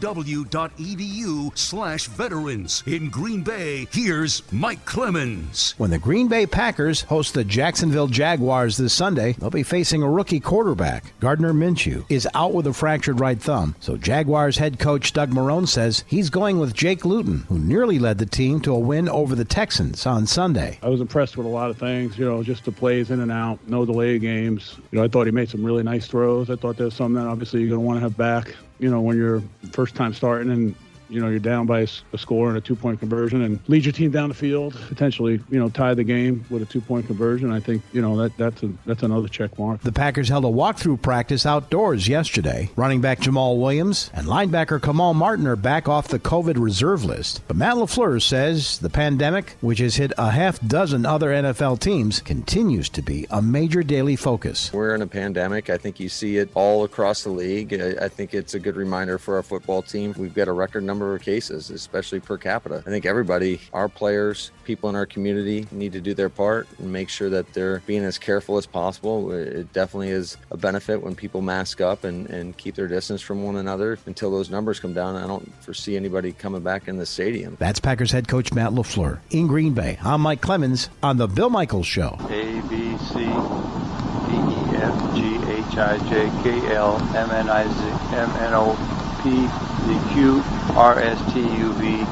slash 1.56 2.06
veterans. 2.08 2.82
In 2.86 3.08
Green 3.08 3.42
Bay, 3.42 3.86
here's 3.90 4.42
Mike 4.52 4.84
Clemens. 4.84 5.74
When 5.78 5.90
the 5.90 5.98
Green 5.98 6.28
Bay 6.28 6.46
Packers 6.46 7.00
host 7.02 7.32
the 7.32 7.44
Jacksonville 7.44 8.08
Jaguars 8.08 8.76
this 8.76 8.92
Sunday, 8.92 9.32
they'll 9.32 9.48
be 9.48 9.62
facing 9.62 10.02
a 10.02 10.10
rookie 10.10 10.40
quarterback. 10.40 11.18
Gardner 11.20 11.54
Minshew 11.54 12.04
is 12.10 12.28
out 12.34 12.52
with 12.52 12.66
a 12.66 12.74
fractured 12.74 13.18
right 13.18 13.40
thumb, 13.40 13.76
so 13.80 13.96
Jaguars 13.96 14.58
head 14.58 14.78
coach 14.78 15.14
Doug 15.14 15.30
Marrone 15.30 15.66
says 15.66 16.04
he's 16.06 16.28
going 16.28 16.58
with 16.58 16.74
Jake 16.74 17.06
Luton, 17.06 17.46
who 17.48 17.58
nearly 17.58 17.98
led 17.98 18.18
the 18.18 18.26
team 18.26 18.60
to 18.60 18.74
a 18.74 18.78
win 18.78 19.08
over 19.08 19.34
the 19.34 19.44
Texans 19.46 20.04
on 20.04 20.26
Sunday. 20.34 20.80
I 20.82 20.88
was 20.88 21.00
impressed 21.00 21.36
with 21.36 21.46
a 21.46 21.50
lot 21.50 21.70
of 21.70 21.78
things, 21.78 22.18
you 22.18 22.24
know, 22.24 22.42
just 22.42 22.64
the 22.64 22.72
plays 22.72 23.12
in 23.12 23.20
and 23.20 23.30
out, 23.30 23.60
no 23.68 23.86
delay 23.86 24.18
games. 24.18 24.74
You 24.90 24.98
know, 24.98 25.04
I 25.04 25.08
thought 25.08 25.26
he 25.26 25.30
made 25.30 25.48
some 25.48 25.62
really 25.62 25.84
nice 25.84 26.08
throws. 26.08 26.50
I 26.50 26.56
thought 26.56 26.76
there's 26.76 26.94
something 26.94 27.22
that 27.22 27.28
obviously 27.28 27.60
you're 27.60 27.68
going 27.68 27.80
to 27.80 27.86
want 27.86 27.98
to 27.98 28.00
have 28.00 28.16
back, 28.16 28.52
you 28.80 28.90
know, 28.90 29.00
when 29.00 29.16
you're 29.16 29.44
first 29.70 29.94
time 29.94 30.12
starting 30.12 30.50
and 30.50 30.74
you 31.14 31.20
know 31.20 31.28
you're 31.28 31.38
down 31.38 31.66
by 31.66 31.80
a, 31.80 32.18
score 32.18 32.48
and 32.48 32.58
a 32.58 32.60
two 32.60 32.76
point 32.76 32.98
conversion 32.98 33.42
and 33.42 33.60
lead 33.68 33.84
your 33.84 33.92
team 33.92 34.10
down 34.10 34.28
the 34.28 34.34
field 34.34 34.74
potentially 34.88 35.40
you 35.50 35.58
know 35.58 35.68
tie 35.68 35.94
the 35.94 36.04
game 36.04 36.44
with 36.50 36.62
a 36.62 36.66
two 36.66 36.80
point 36.80 37.06
conversion 37.06 37.50
i 37.50 37.60
think 37.60 37.82
you 37.92 38.02
know 38.02 38.16
that 38.16 38.36
that's 38.36 38.62
a 38.62 38.70
that's 38.86 39.02
another 39.02 39.28
check 39.28 39.58
mark. 39.58 39.80
The 39.80 39.92
packers 39.92 40.28
held 40.28 40.44
a 40.44 40.48
walkthrough 40.48 41.02
practice 41.02 41.46
outdoors 41.46 42.08
yesterday. 42.08 42.70
Running 42.76 43.00
back 43.00 43.20
Jamaal 43.20 43.58
Williams 43.60 44.10
and 44.14 44.26
linebacker 44.26 44.82
kamal 44.82 45.14
martin 45.14 45.46
are 45.46 45.56
back 45.56 45.88
off 45.88 46.08
the 46.08 46.18
covid 46.18 46.54
reserve 46.56 47.04
list. 47.04 47.42
But 47.46 47.56
matt 47.56 47.76
lafleur 47.76 48.20
says 48.20 48.78
the 48.78 48.90
pandemic 48.90 49.56
which 49.60 49.78
has 49.78 49.96
hit 49.96 50.12
a 50.18 50.30
half 50.30 50.60
dozen 50.66 51.06
other 51.06 51.28
nfl 51.28 51.78
teams 51.78 52.20
continues 52.20 52.88
to 52.90 53.02
be 53.02 53.26
a 53.30 53.40
major 53.40 53.82
daily 53.82 54.16
focus. 54.16 54.72
We're 54.72 54.94
in 54.94 55.02
a 55.02 55.06
pandemic. 55.06 55.70
I 55.70 55.76
think 55.76 56.00
you 56.00 56.08
see 56.08 56.38
it 56.38 56.50
all 56.54 56.84
across 56.84 57.22
the 57.22 57.30
league. 57.30 57.74
I 57.74 58.08
think 58.08 58.34
it's 58.34 58.54
a 58.54 58.60
good 58.60 58.76
reminder 58.76 59.18
for 59.18 59.36
our 59.36 59.42
football 59.42 59.82
team. 59.82 60.14
We've 60.16 60.34
got 60.34 60.48
a 60.48 60.52
record 60.52 60.84
number 60.84 61.03
number 61.04 61.16
of 61.16 61.22
cases, 61.22 61.70
especially 61.70 62.18
per 62.20 62.38
capita. 62.38 62.82
I 62.86 62.90
think 62.90 63.04
everybody, 63.04 63.60
our 63.72 63.88
players, 63.88 64.50
people 64.64 64.88
in 64.88 64.96
our 64.96 65.06
community 65.06 65.66
need 65.70 65.92
to 65.92 66.00
do 66.00 66.14
their 66.14 66.30
part 66.30 66.66
and 66.78 66.90
make 66.90 67.08
sure 67.08 67.28
that 67.30 67.52
they're 67.52 67.80
being 67.86 68.04
as 68.04 68.18
careful 68.18 68.56
as 68.56 68.66
possible. 68.66 69.30
It 69.32 69.72
definitely 69.72 70.08
is 70.10 70.36
a 70.50 70.56
benefit 70.56 71.02
when 71.02 71.14
people 71.14 71.42
mask 71.42 71.80
up 71.80 72.04
and, 72.04 72.28
and 72.30 72.56
keep 72.56 72.74
their 72.74 72.88
distance 72.88 73.20
from 73.20 73.42
one 73.42 73.56
another 73.56 73.98
until 74.06 74.30
those 74.30 74.48
numbers 74.50 74.80
come 74.80 74.94
down. 74.94 75.16
I 75.16 75.26
don't 75.26 75.52
foresee 75.62 75.96
anybody 75.96 76.32
coming 76.32 76.62
back 76.62 76.88
in 76.88 76.96
the 76.96 77.06
stadium. 77.06 77.56
That's 77.60 77.80
Packers 77.80 78.10
head 78.10 78.26
coach 78.26 78.52
Matt 78.52 78.72
LaFleur. 78.72 79.20
In 79.30 79.46
Green 79.46 79.74
Bay, 79.74 79.98
I'm 80.02 80.22
Mike 80.22 80.40
Clemens 80.40 80.88
on 81.02 81.18
The 81.18 81.28
Bill 81.28 81.50
Michaels 81.50 81.86
Show. 81.86 82.16
A, 82.30 82.62
B, 82.68 82.96
C, 82.98 83.14
D, 83.14 83.20
E, 83.20 84.64
F, 84.80 85.14
G, 85.14 85.36
H, 85.52 85.76
I, 85.76 85.98
J, 86.08 86.30
K, 86.42 86.74
L, 86.74 86.96
M, 87.14 87.30
N, 87.30 87.50
I, 87.50 87.64
Z, 87.64 88.16
M, 88.16 88.30
N, 88.42 88.54
O, 88.54 88.74
P, 89.22 89.73
the 89.86 89.98
Q, 90.12 90.42
R, 90.74 90.98
S, 90.98 91.32
T, 91.32 91.40
U, 91.40 91.72
V, 91.74 92.04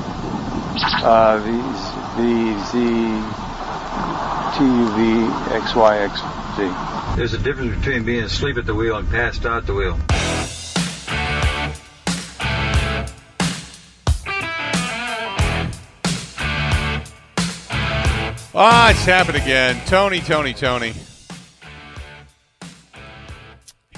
uh, 1.03 1.39
V, 1.43 1.51
V, 2.17 2.29
Z, 2.69 2.73
T, 4.57 4.65
U, 4.65 4.87
V, 4.97 5.55
X, 5.55 5.75
Y, 5.75 5.99
X, 5.99 6.21
Z. 6.57 7.17
There's 7.17 7.35
a 7.35 7.39
difference 7.39 7.77
between 7.79 8.05
being 8.05 8.25
asleep 8.25 8.57
at 8.59 8.67
the 8.67 8.75
wheel 8.75 8.97
and 8.97 9.09
passed 9.09 9.47
out 9.47 9.67
the 9.67 9.75
wheel. 9.75 9.99
Ah, 18.55 18.91
it's 18.91 19.05
happened 19.07 19.39
again. 19.39 19.81
Tony, 19.87 20.21
Tony, 20.21 20.53
Tony. 20.53 20.95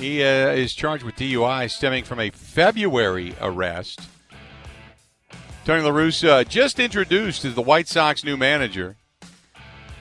He 0.05 0.23
uh, 0.23 0.51
is 0.51 0.75
charged 0.75 1.03
with 1.03 1.17
DUI 1.17 1.71
stemming 1.71 2.05
from 2.05 2.21
a 2.21 2.29
February 2.29 3.35
arrest. 3.41 4.03
Tony 5.65 5.83
La 5.83 5.93
Russa, 5.93 6.47
just 6.47 6.79
introduced 6.79 7.43
as 7.47 7.55
the 7.55 7.63
White 7.63 7.89
Sox 7.89 8.23
new 8.23 8.37
manager. 8.37 8.97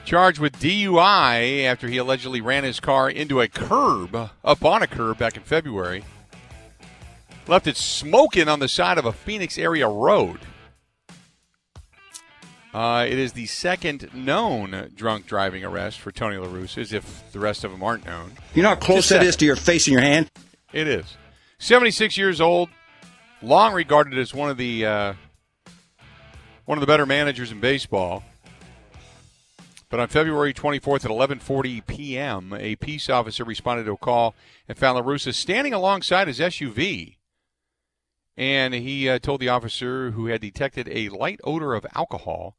Charged 0.04 0.40
with 0.40 0.60
DUI 0.60 1.64
after 1.64 1.88
he 1.88 1.96
allegedly 1.96 2.42
ran 2.42 2.66
his 2.66 2.82
car 2.82 3.10
into 3.10 3.40
a 3.40 3.48
curb, 3.48 4.14
up 4.44 4.66
on 4.66 4.84
a 4.84 4.88
curb 4.88 5.20
back 5.20 5.38
in 5.38 5.44
February. 5.44 6.04
Left 7.48 7.66
it 7.66 7.78
smoking 7.78 8.50
on 8.50 8.60
the 8.60 8.68
side 8.68 8.98
of 8.98 9.06
a 9.06 9.14
Phoenix 9.14 9.58
area 9.58 9.88
road. 9.88 10.42
Uh, 12.74 13.06
it 13.08 13.20
is 13.20 13.34
the 13.34 13.46
second 13.46 14.10
known 14.14 14.92
drunk 14.96 15.28
driving 15.28 15.64
arrest 15.64 16.00
for 16.00 16.12
Tony 16.12 16.38
La 16.38 16.48
Russa, 16.48 16.80
as 16.80 16.92
if 16.92 17.32
the 17.32 17.40
rest 17.40 17.64
of 17.64 17.72
them 17.72 17.84
aren't 17.84 18.06
known. 18.06 18.32
You 18.56 18.64
know 18.64 18.70
how 18.70 18.76
close 18.76 19.10
that 19.10 19.22
is 19.22 19.36
to 19.38 19.46
your 19.46 19.56
face 19.56 19.86
and 19.86 19.94
your 19.94 20.02
hand? 20.02 20.32
It 20.72 20.88
is. 20.88 21.18
76 21.60 22.18
years 22.18 22.42
old, 22.42 22.70
long 23.44 23.74
regarded 23.74 24.18
as 24.18 24.34
one 24.34 24.50
of 24.50 24.58
the 24.58 24.86
uh, 24.86 25.14
one 26.66 26.78
of 26.78 26.82
the 26.82 26.88
better 26.88 27.06
managers 27.06 27.52
in 27.52 27.60
baseball. 27.60 28.24
But 29.90 30.00
on 30.00 30.08
February 30.08 30.56
24th 30.56 31.06
at 31.06 31.12
11:40 31.12 31.86
p.m., 31.86 32.54
a 32.58 32.76
peace 32.78 33.08
officer 33.08 33.44
responded 33.44 33.84
to 33.84 33.92
a 33.92 33.98
call 33.98 34.34
and 34.68 34.76
found 34.76 34.98
La 34.98 35.04
Russa 35.04 35.32
standing 35.32 35.74
alongside 35.74 36.28
his 36.28 36.40
SUV. 36.40 37.18
And 38.36 38.74
he 38.74 39.08
uh, 39.08 39.20
told 39.20 39.42
the 39.42 39.50
officer, 39.50 40.10
who 40.10 40.26
had 40.26 40.42
detected 40.42 40.90
a 40.92 41.10
light 41.10 41.40
odor 41.44 41.76
of 41.76 41.86
alcohol, 41.94 42.58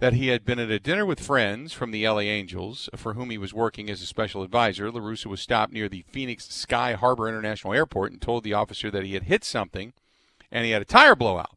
that 0.00 0.14
he 0.14 0.28
had 0.28 0.44
been 0.44 0.58
at 0.58 0.70
a 0.70 0.78
dinner 0.78 1.04
with 1.04 1.20
friends 1.20 1.72
from 1.72 1.90
the 1.90 2.08
LA 2.08 2.20
Angels, 2.20 2.88
for 2.94 3.14
whom 3.14 3.30
he 3.30 3.38
was 3.38 3.52
working 3.52 3.90
as 3.90 4.00
a 4.00 4.06
special 4.06 4.42
advisor. 4.42 4.90
La 4.90 5.00
Russa 5.00 5.26
was 5.26 5.40
stopped 5.40 5.72
near 5.72 5.88
the 5.88 6.04
Phoenix 6.08 6.48
Sky 6.48 6.92
Harbor 6.92 7.28
International 7.28 7.74
Airport 7.74 8.12
and 8.12 8.22
told 8.22 8.44
the 8.44 8.54
officer 8.54 8.90
that 8.90 9.04
he 9.04 9.14
had 9.14 9.24
hit 9.24 9.44
something 9.44 9.92
and 10.52 10.64
he 10.64 10.70
had 10.70 10.82
a 10.82 10.86
tire 10.86 11.16
blowout. 11.16 11.56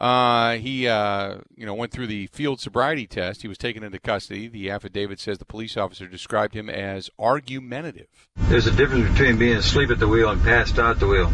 Uh, 0.00 0.56
he, 0.56 0.86
uh, 0.86 1.38
you 1.56 1.66
know, 1.66 1.74
went 1.74 1.90
through 1.90 2.06
the 2.06 2.28
field 2.28 2.60
sobriety 2.60 3.06
test. 3.06 3.42
He 3.42 3.48
was 3.48 3.58
taken 3.58 3.82
into 3.82 3.98
custody. 3.98 4.46
The 4.46 4.70
affidavit 4.70 5.18
says 5.18 5.38
the 5.38 5.44
police 5.44 5.76
officer 5.76 6.06
described 6.06 6.54
him 6.54 6.70
as 6.70 7.10
argumentative. 7.18 8.28
There's 8.36 8.68
a 8.68 8.72
difference 8.72 9.10
between 9.10 9.38
being 9.38 9.56
asleep 9.56 9.90
at 9.90 9.98
the 9.98 10.06
wheel 10.06 10.30
and 10.30 10.40
passed 10.42 10.78
out 10.78 11.00
the 11.00 11.08
wheel. 11.08 11.32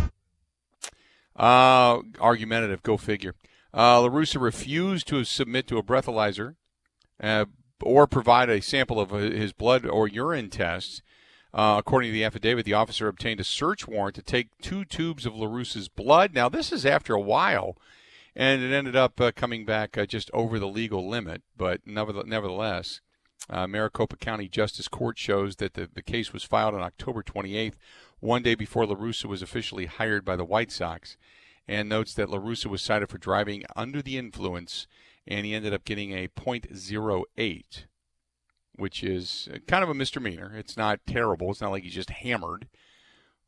Uh, 1.37 2.01
argumentative, 2.21 2.83
go 2.83 2.97
figure. 2.97 3.35
Uh, 3.75 4.09
refused 4.09 5.09
to 5.09 5.25
submit 5.25 5.67
to 5.67 5.79
a 5.79 5.83
breathalyzer 5.83 6.55
uh, 7.21 7.45
or 7.83 8.07
provide 8.07 8.49
a 8.49 8.63
sample 8.63 9.01
of 9.01 9.11
his 9.11 9.53
blood 9.53 9.85
or 9.85 10.07
urine 10.07 10.49
tests. 10.49 11.03
Uh, 11.53 11.77
according 11.79 12.09
to 12.09 12.13
the 12.13 12.25
affidavit, 12.25 12.65
the 12.65 12.73
officer 12.73 13.09
obtained 13.09 13.41
a 13.41 13.45
search 13.45 13.87
warrant 13.87 14.15
to 14.15 14.23
take 14.23 14.49
two 14.61 14.85
tubes 14.85 15.27
of 15.27 15.35
La 15.35 15.47
Russa's 15.47 15.89
blood. 15.89 16.35
Now, 16.35 16.49
this 16.49 16.73
is 16.73 16.87
after 16.87 17.15
a 17.15 17.21
while, 17.21 17.77
and 18.35 18.63
it 18.63 18.73
ended 18.73 18.97
up 18.97 19.21
uh, 19.21 19.33
coming 19.35 19.65
back 19.65 19.99
uh, 19.99 20.07
just 20.07 20.31
over 20.33 20.59
the 20.59 20.69
legal 20.69 21.09
limit. 21.09 21.43
But 21.57 21.81
nevertheless, 21.85 23.01
uh, 23.51 23.67
Maricopa 23.67 24.17
County 24.17 24.49
Justice 24.49 24.89
Court 24.89 25.19
shows 25.19 25.57
that 25.57 25.75
the, 25.75 25.89
the 25.93 26.03
case 26.03 26.33
was 26.33 26.45
filed 26.45 26.75
on 26.75 26.81
October 26.81 27.23
28th, 27.23 27.75
one 28.21 28.43
day 28.43 28.55
before 28.55 28.87
La 28.87 28.95
Russa 28.95 29.27
was 29.27 29.43
officially 29.43 29.87
hired 29.87 30.25
by 30.25 30.35
the 30.37 30.45
White 30.45 30.73
Sox, 30.73 31.17
and 31.67 31.89
notes 31.89 32.15
that 32.15 32.29
La 32.29 32.39
Russa 32.39 32.67
was 32.67 32.83
cited 32.83 33.09
for 33.09 33.19
driving 33.19 33.65
under 33.75 34.03
the 34.03 34.19
influence, 34.19 34.87
and 35.27 35.47
he 35.47 35.55
ended 35.55 35.73
up 35.73 35.85
getting 35.85 36.13
a 36.13 36.29
.08, 36.29 37.85
which 38.77 39.03
is 39.03 39.49
kind 39.67 39.83
of 39.83 39.91
a 39.91 39.95
misdemeanor. 39.95 40.53
It's 40.57 40.77
not 40.77 41.01
terrible. 41.07 41.51
It's 41.51 41.61
not 41.61 41.71
like 41.71 41.85
he's 41.85 41.95
just 41.95 42.11
hammered. 42.11 42.69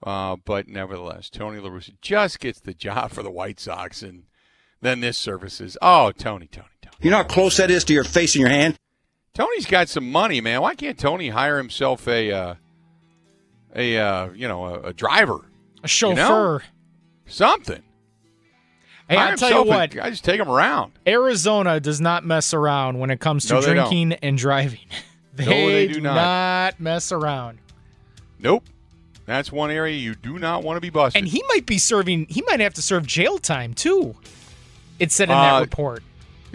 Uh, 0.03 0.37
but 0.45 0.69
nevertheless, 0.69 1.31
Tony 1.31 1.59
La 1.59 1.71
Russa 1.71 1.95
just 2.01 2.39
gets 2.39 2.61
the 2.61 2.75
job 2.75 3.11
for 3.11 3.23
the 3.23 3.31
White 3.31 3.59
Sox, 3.59 4.03
and 4.03 4.25
then 4.81 5.01
this 5.01 5.17
surfaces. 5.17 5.77
Oh, 5.81 6.13
Tony, 6.13 6.47
Tony. 6.47 6.69
Tony. 6.83 6.97
You 7.01 7.11
know 7.11 7.19
how 7.19 7.25
close 7.25 7.57
that 7.57 7.71
is 7.71 7.85
to 7.85 7.95
your 7.95 8.05
face 8.05 8.35
in 8.35 8.41
your 8.41 8.51
hand? 8.51 8.77
Tony's 9.33 9.67
got 9.67 9.89
some 9.89 10.11
money, 10.11 10.41
man. 10.41 10.63
Why 10.63 10.75
can't 10.75 10.99
Tony 10.99 11.31
hire 11.31 11.59
himself 11.59 12.07
a 12.09 12.31
uh, 12.33 12.55
a 13.75 13.99
uh, 13.99 14.31
you 14.33 14.49
know 14.49 14.65
a, 14.65 14.81
a 14.89 14.93
driver, 14.93 15.51
a 15.83 15.89
chauffeur, 15.89 16.15
you 16.15 16.25
know? 16.25 16.61
something? 17.27 17.83
Hey, 19.09 19.17
I'll 19.17 19.37
tell 19.37 19.65
you 19.65 19.71
what. 19.71 19.97
I 20.01 20.11
just 20.11 20.25
take 20.25 20.39
them 20.39 20.49
around. 20.49 20.93
Arizona 21.07 21.79
does 21.81 22.01
not 22.01 22.25
mess 22.25 22.53
around 22.53 22.99
when 22.99 23.11
it 23.11 23.21
comes 23.21 23.47
to 23.47 23.55
No, 23.55 23.61
they 23.61 23.75
don't. 23.75 23.89
drinking 23.89 24.13
and 24.23 24.37
driving. 24.37 24.81
they, 25.35 25.45
they 25.45 25.87
do 25.93 26.01
not. 26.01 26.15
not 26.15 26.81
mess 26.81 27.13
around. 27.13 27.59
Nope. 28.39 28.65
That's 29.25 29.51
one 29.53 29.71
area 29.71 29.97
you 29.97 30.15
do 30.15 30.39
not 30.39 30.63
want 30.63 30.77
to 30.77 30.81
be 30.81 30.91
busted. 30.91 31.19
And 31.21 31.29
he 31.29 31.43
might 31.49 31.67
be 31.67 31.79
serving. 31.79 32.27
He 32.29 32.43
might 32.43 32.61
have 32.61 32.75
to 32.75 32.83
serve 32.83 33.07
jail 33.07 33.39
time 33.39 33.75
too. 33.75 34.15
It 34.99 35.13
said 35.13 35.29
in 35.29 35.37
Uh, 35.37 35.43
that 35.43 35.61
report. 35.61 36.03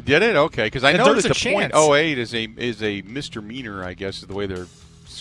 Did 0.04 0.24
it? 0.24 0.36
Okay, 0.36 0.66
because 0.66 0.84
I 0.84 0.94
know 0.94 1.06
there's 1.06 1.24
that 1.24 1.32
a 1.32 1.34
the 1.34 1.36
chance. 1.36 1.54
point 1.54 1.74
.08 1.74 2.18
is 2.18 2.34
a 2.34 2.44
is 2.58 2.82
a 2.82 3.02
misdemeanor. 3.04 3.84
I 3.84 3.94
guess 3.94 4.20
is 4.22 4.28
the 4.28 4.34
way 4.34 4.46
they're 4.48 4.68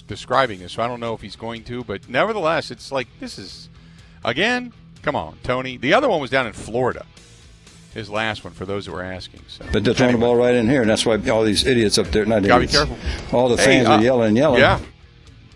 describing 0.07 0.61
this. 0.61 0.73
So 0.73 0.83
I 0.83 0.87
don't 0.89 1.01
know 1.01 1.13
if 1.15 1.21
he's 1.21 1.37
going 1.37 1.65
to, 1.65 1.83
but 1.85 2.09
nevertheless, 2.09 2.71
it's 2.71 2.91
like 2.93 3.09
this 3.19 3.39
is 3.39 3.69
again. 4.25 4.73
Come 5.03 5.17
on, 5.17 5.39
Tony. 5.43 5.77
The 5.77 5.93
other 5.95 6.09
one 6.09 6.21
was 6.21 6.31
down 6.31 6.47
in 6.47 6.53
Florida. 6.53 7.05
His 7.95 8.09
last 8.09 8.45
one, 8.45 8.53
for 8.53 8.65
those 8.65 8.87
that 8.87 8.93
were 8.93 9.03
asking. 9.03 9.41
So. 9.49 9.65
But 9.73 9.83
they're 9.83 9.95
throwing 9.95 10.13
the 10.13 10.19
ball 10.19 10.37
right 10.37 10.55
in 10.55 10.69
here, 10.69 10.83
and 10.83 10.91
that's 10.91 11.05
why 11.05 11.17
all 11.29 11.43
these 11.43 11.67
idiots 11.67 11.99
up 11.99 12.07
there, 12.09 12.25
not 12.25 12.43
Gotta 12.45 12.61
be 12.61 12.65
idiots, 12.65 12.73
careful. 12.73 13.37
all 13.37 13.49
the 13.49 13.57
Hey, 13.57 13.65
fans 13.65 13.89
uh, 13.89 13.93
are 13.93 14.03
yelling 14.03 14.29
and 14.29 14.37
yelling. 14.37 14.61
Yeah. 14.61 14.79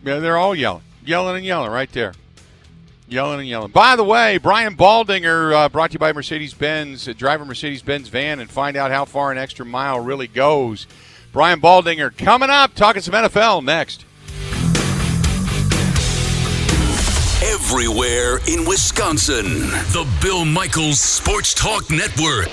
Yeah, 0.05 0.19
they're 0.19 0.37
all 0.37 0.55
yelling. 0.55 0.83
Yelling 1.07 1.37
and 1.37 1.45
yelling 1.45 1.71
right 1.71 1.91
there. 1.93 2.13
Yelling 3.09 3.41
and 3.41 3.49
yelling. 3.49 3.71
By 3.71 3.95
the 3.97 4.03
way, 4.05 4.39
Brian 4.39 4.77
Baldinger, 4.77 5.53
uh, 5.55 5.69
brought 5.69 5.91
to 5.91 5.95
you 5.95 5.99
by 6.01 6.13
Mercedes 6.13 6.55
Benz. 6.55 7.07
Uh, 7.07 7.13
drive 7.13 7.41
a 7.41 7.45
Mercedes 7.45 7.83
Benz 7.83 8.09
van 8.09 8.41
and 8.41 8.51
find 8.51 8.77
out 8.77 8.91
how 8.91 9.05
far 9.05 9.31
an 9.31 9.39
extra 9.39 9.65
mile 9.65 10.01
really 10.01 10.27
goes. 10.27 10.87
Brian 11.33 11.61
Baldinger 11.61 12.17
coming 12.17 12.51
up, 12.51 12.75
talking 12.75 13.03
some 13.03 13.15
NFL 13.15 13.63
next. 13.65 14.05
Everywhere 17.67 18.41
in 18.47 18.67
Wisconsin. 18.67 19.47
The 19.95 20.07
Bill 20.21 20.45
Michaels 20.45 21.01
Sports 21.01 21.55
Talk 21.55 21.91
Network. 21.91 22.51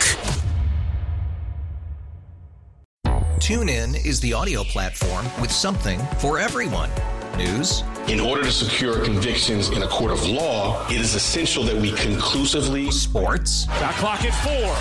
TuneIn 3.38 4.06
is 4.06 4.22
the 4.22 4.32
audio 4.32 4.64
platform 4.64 5.26
with 5.42 5.52
something 5.52 6.00
for 6.18 6.40
everyone. 6.40 6.90
News. 7.38 7.84
In 8.08 8.22
order 8.22 8.42
to 8.44 8.52
secure 8.54 9.04
convictions 9.04 9.70
in 9.70 9.84
a 9.84 9.88
court 9.88 10.12
of 10.12 10.26
law, 10.26 10.88
it 10.88 11.02
is 11.02 11.14
essential 11.14 11.64
that 11.66 11.76
we 11.76 11.92
conclusively. 11.92 12.90
Sports. 12.90 13.66
Shot 13.66 13.94
clock 13.96 14.24
at 14.24 14.34
four. 14.46 14.74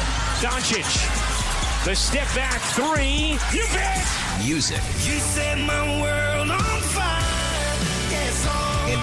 Doncic. 0.49 1.85
The 1.85 1.97
step 1.97 2.29
back 2.37 2.61
three. 2.61 3.37
You 3.53 3.67
bet. 3.73 4.07
Music. 4.45 4.81
You 5.05 5.19
set 5.19 5.59
my 5.59 6.01
world 6.01 6.11
on 6.11 6.11
fire. 6.11 6.21
And 6.21 6.30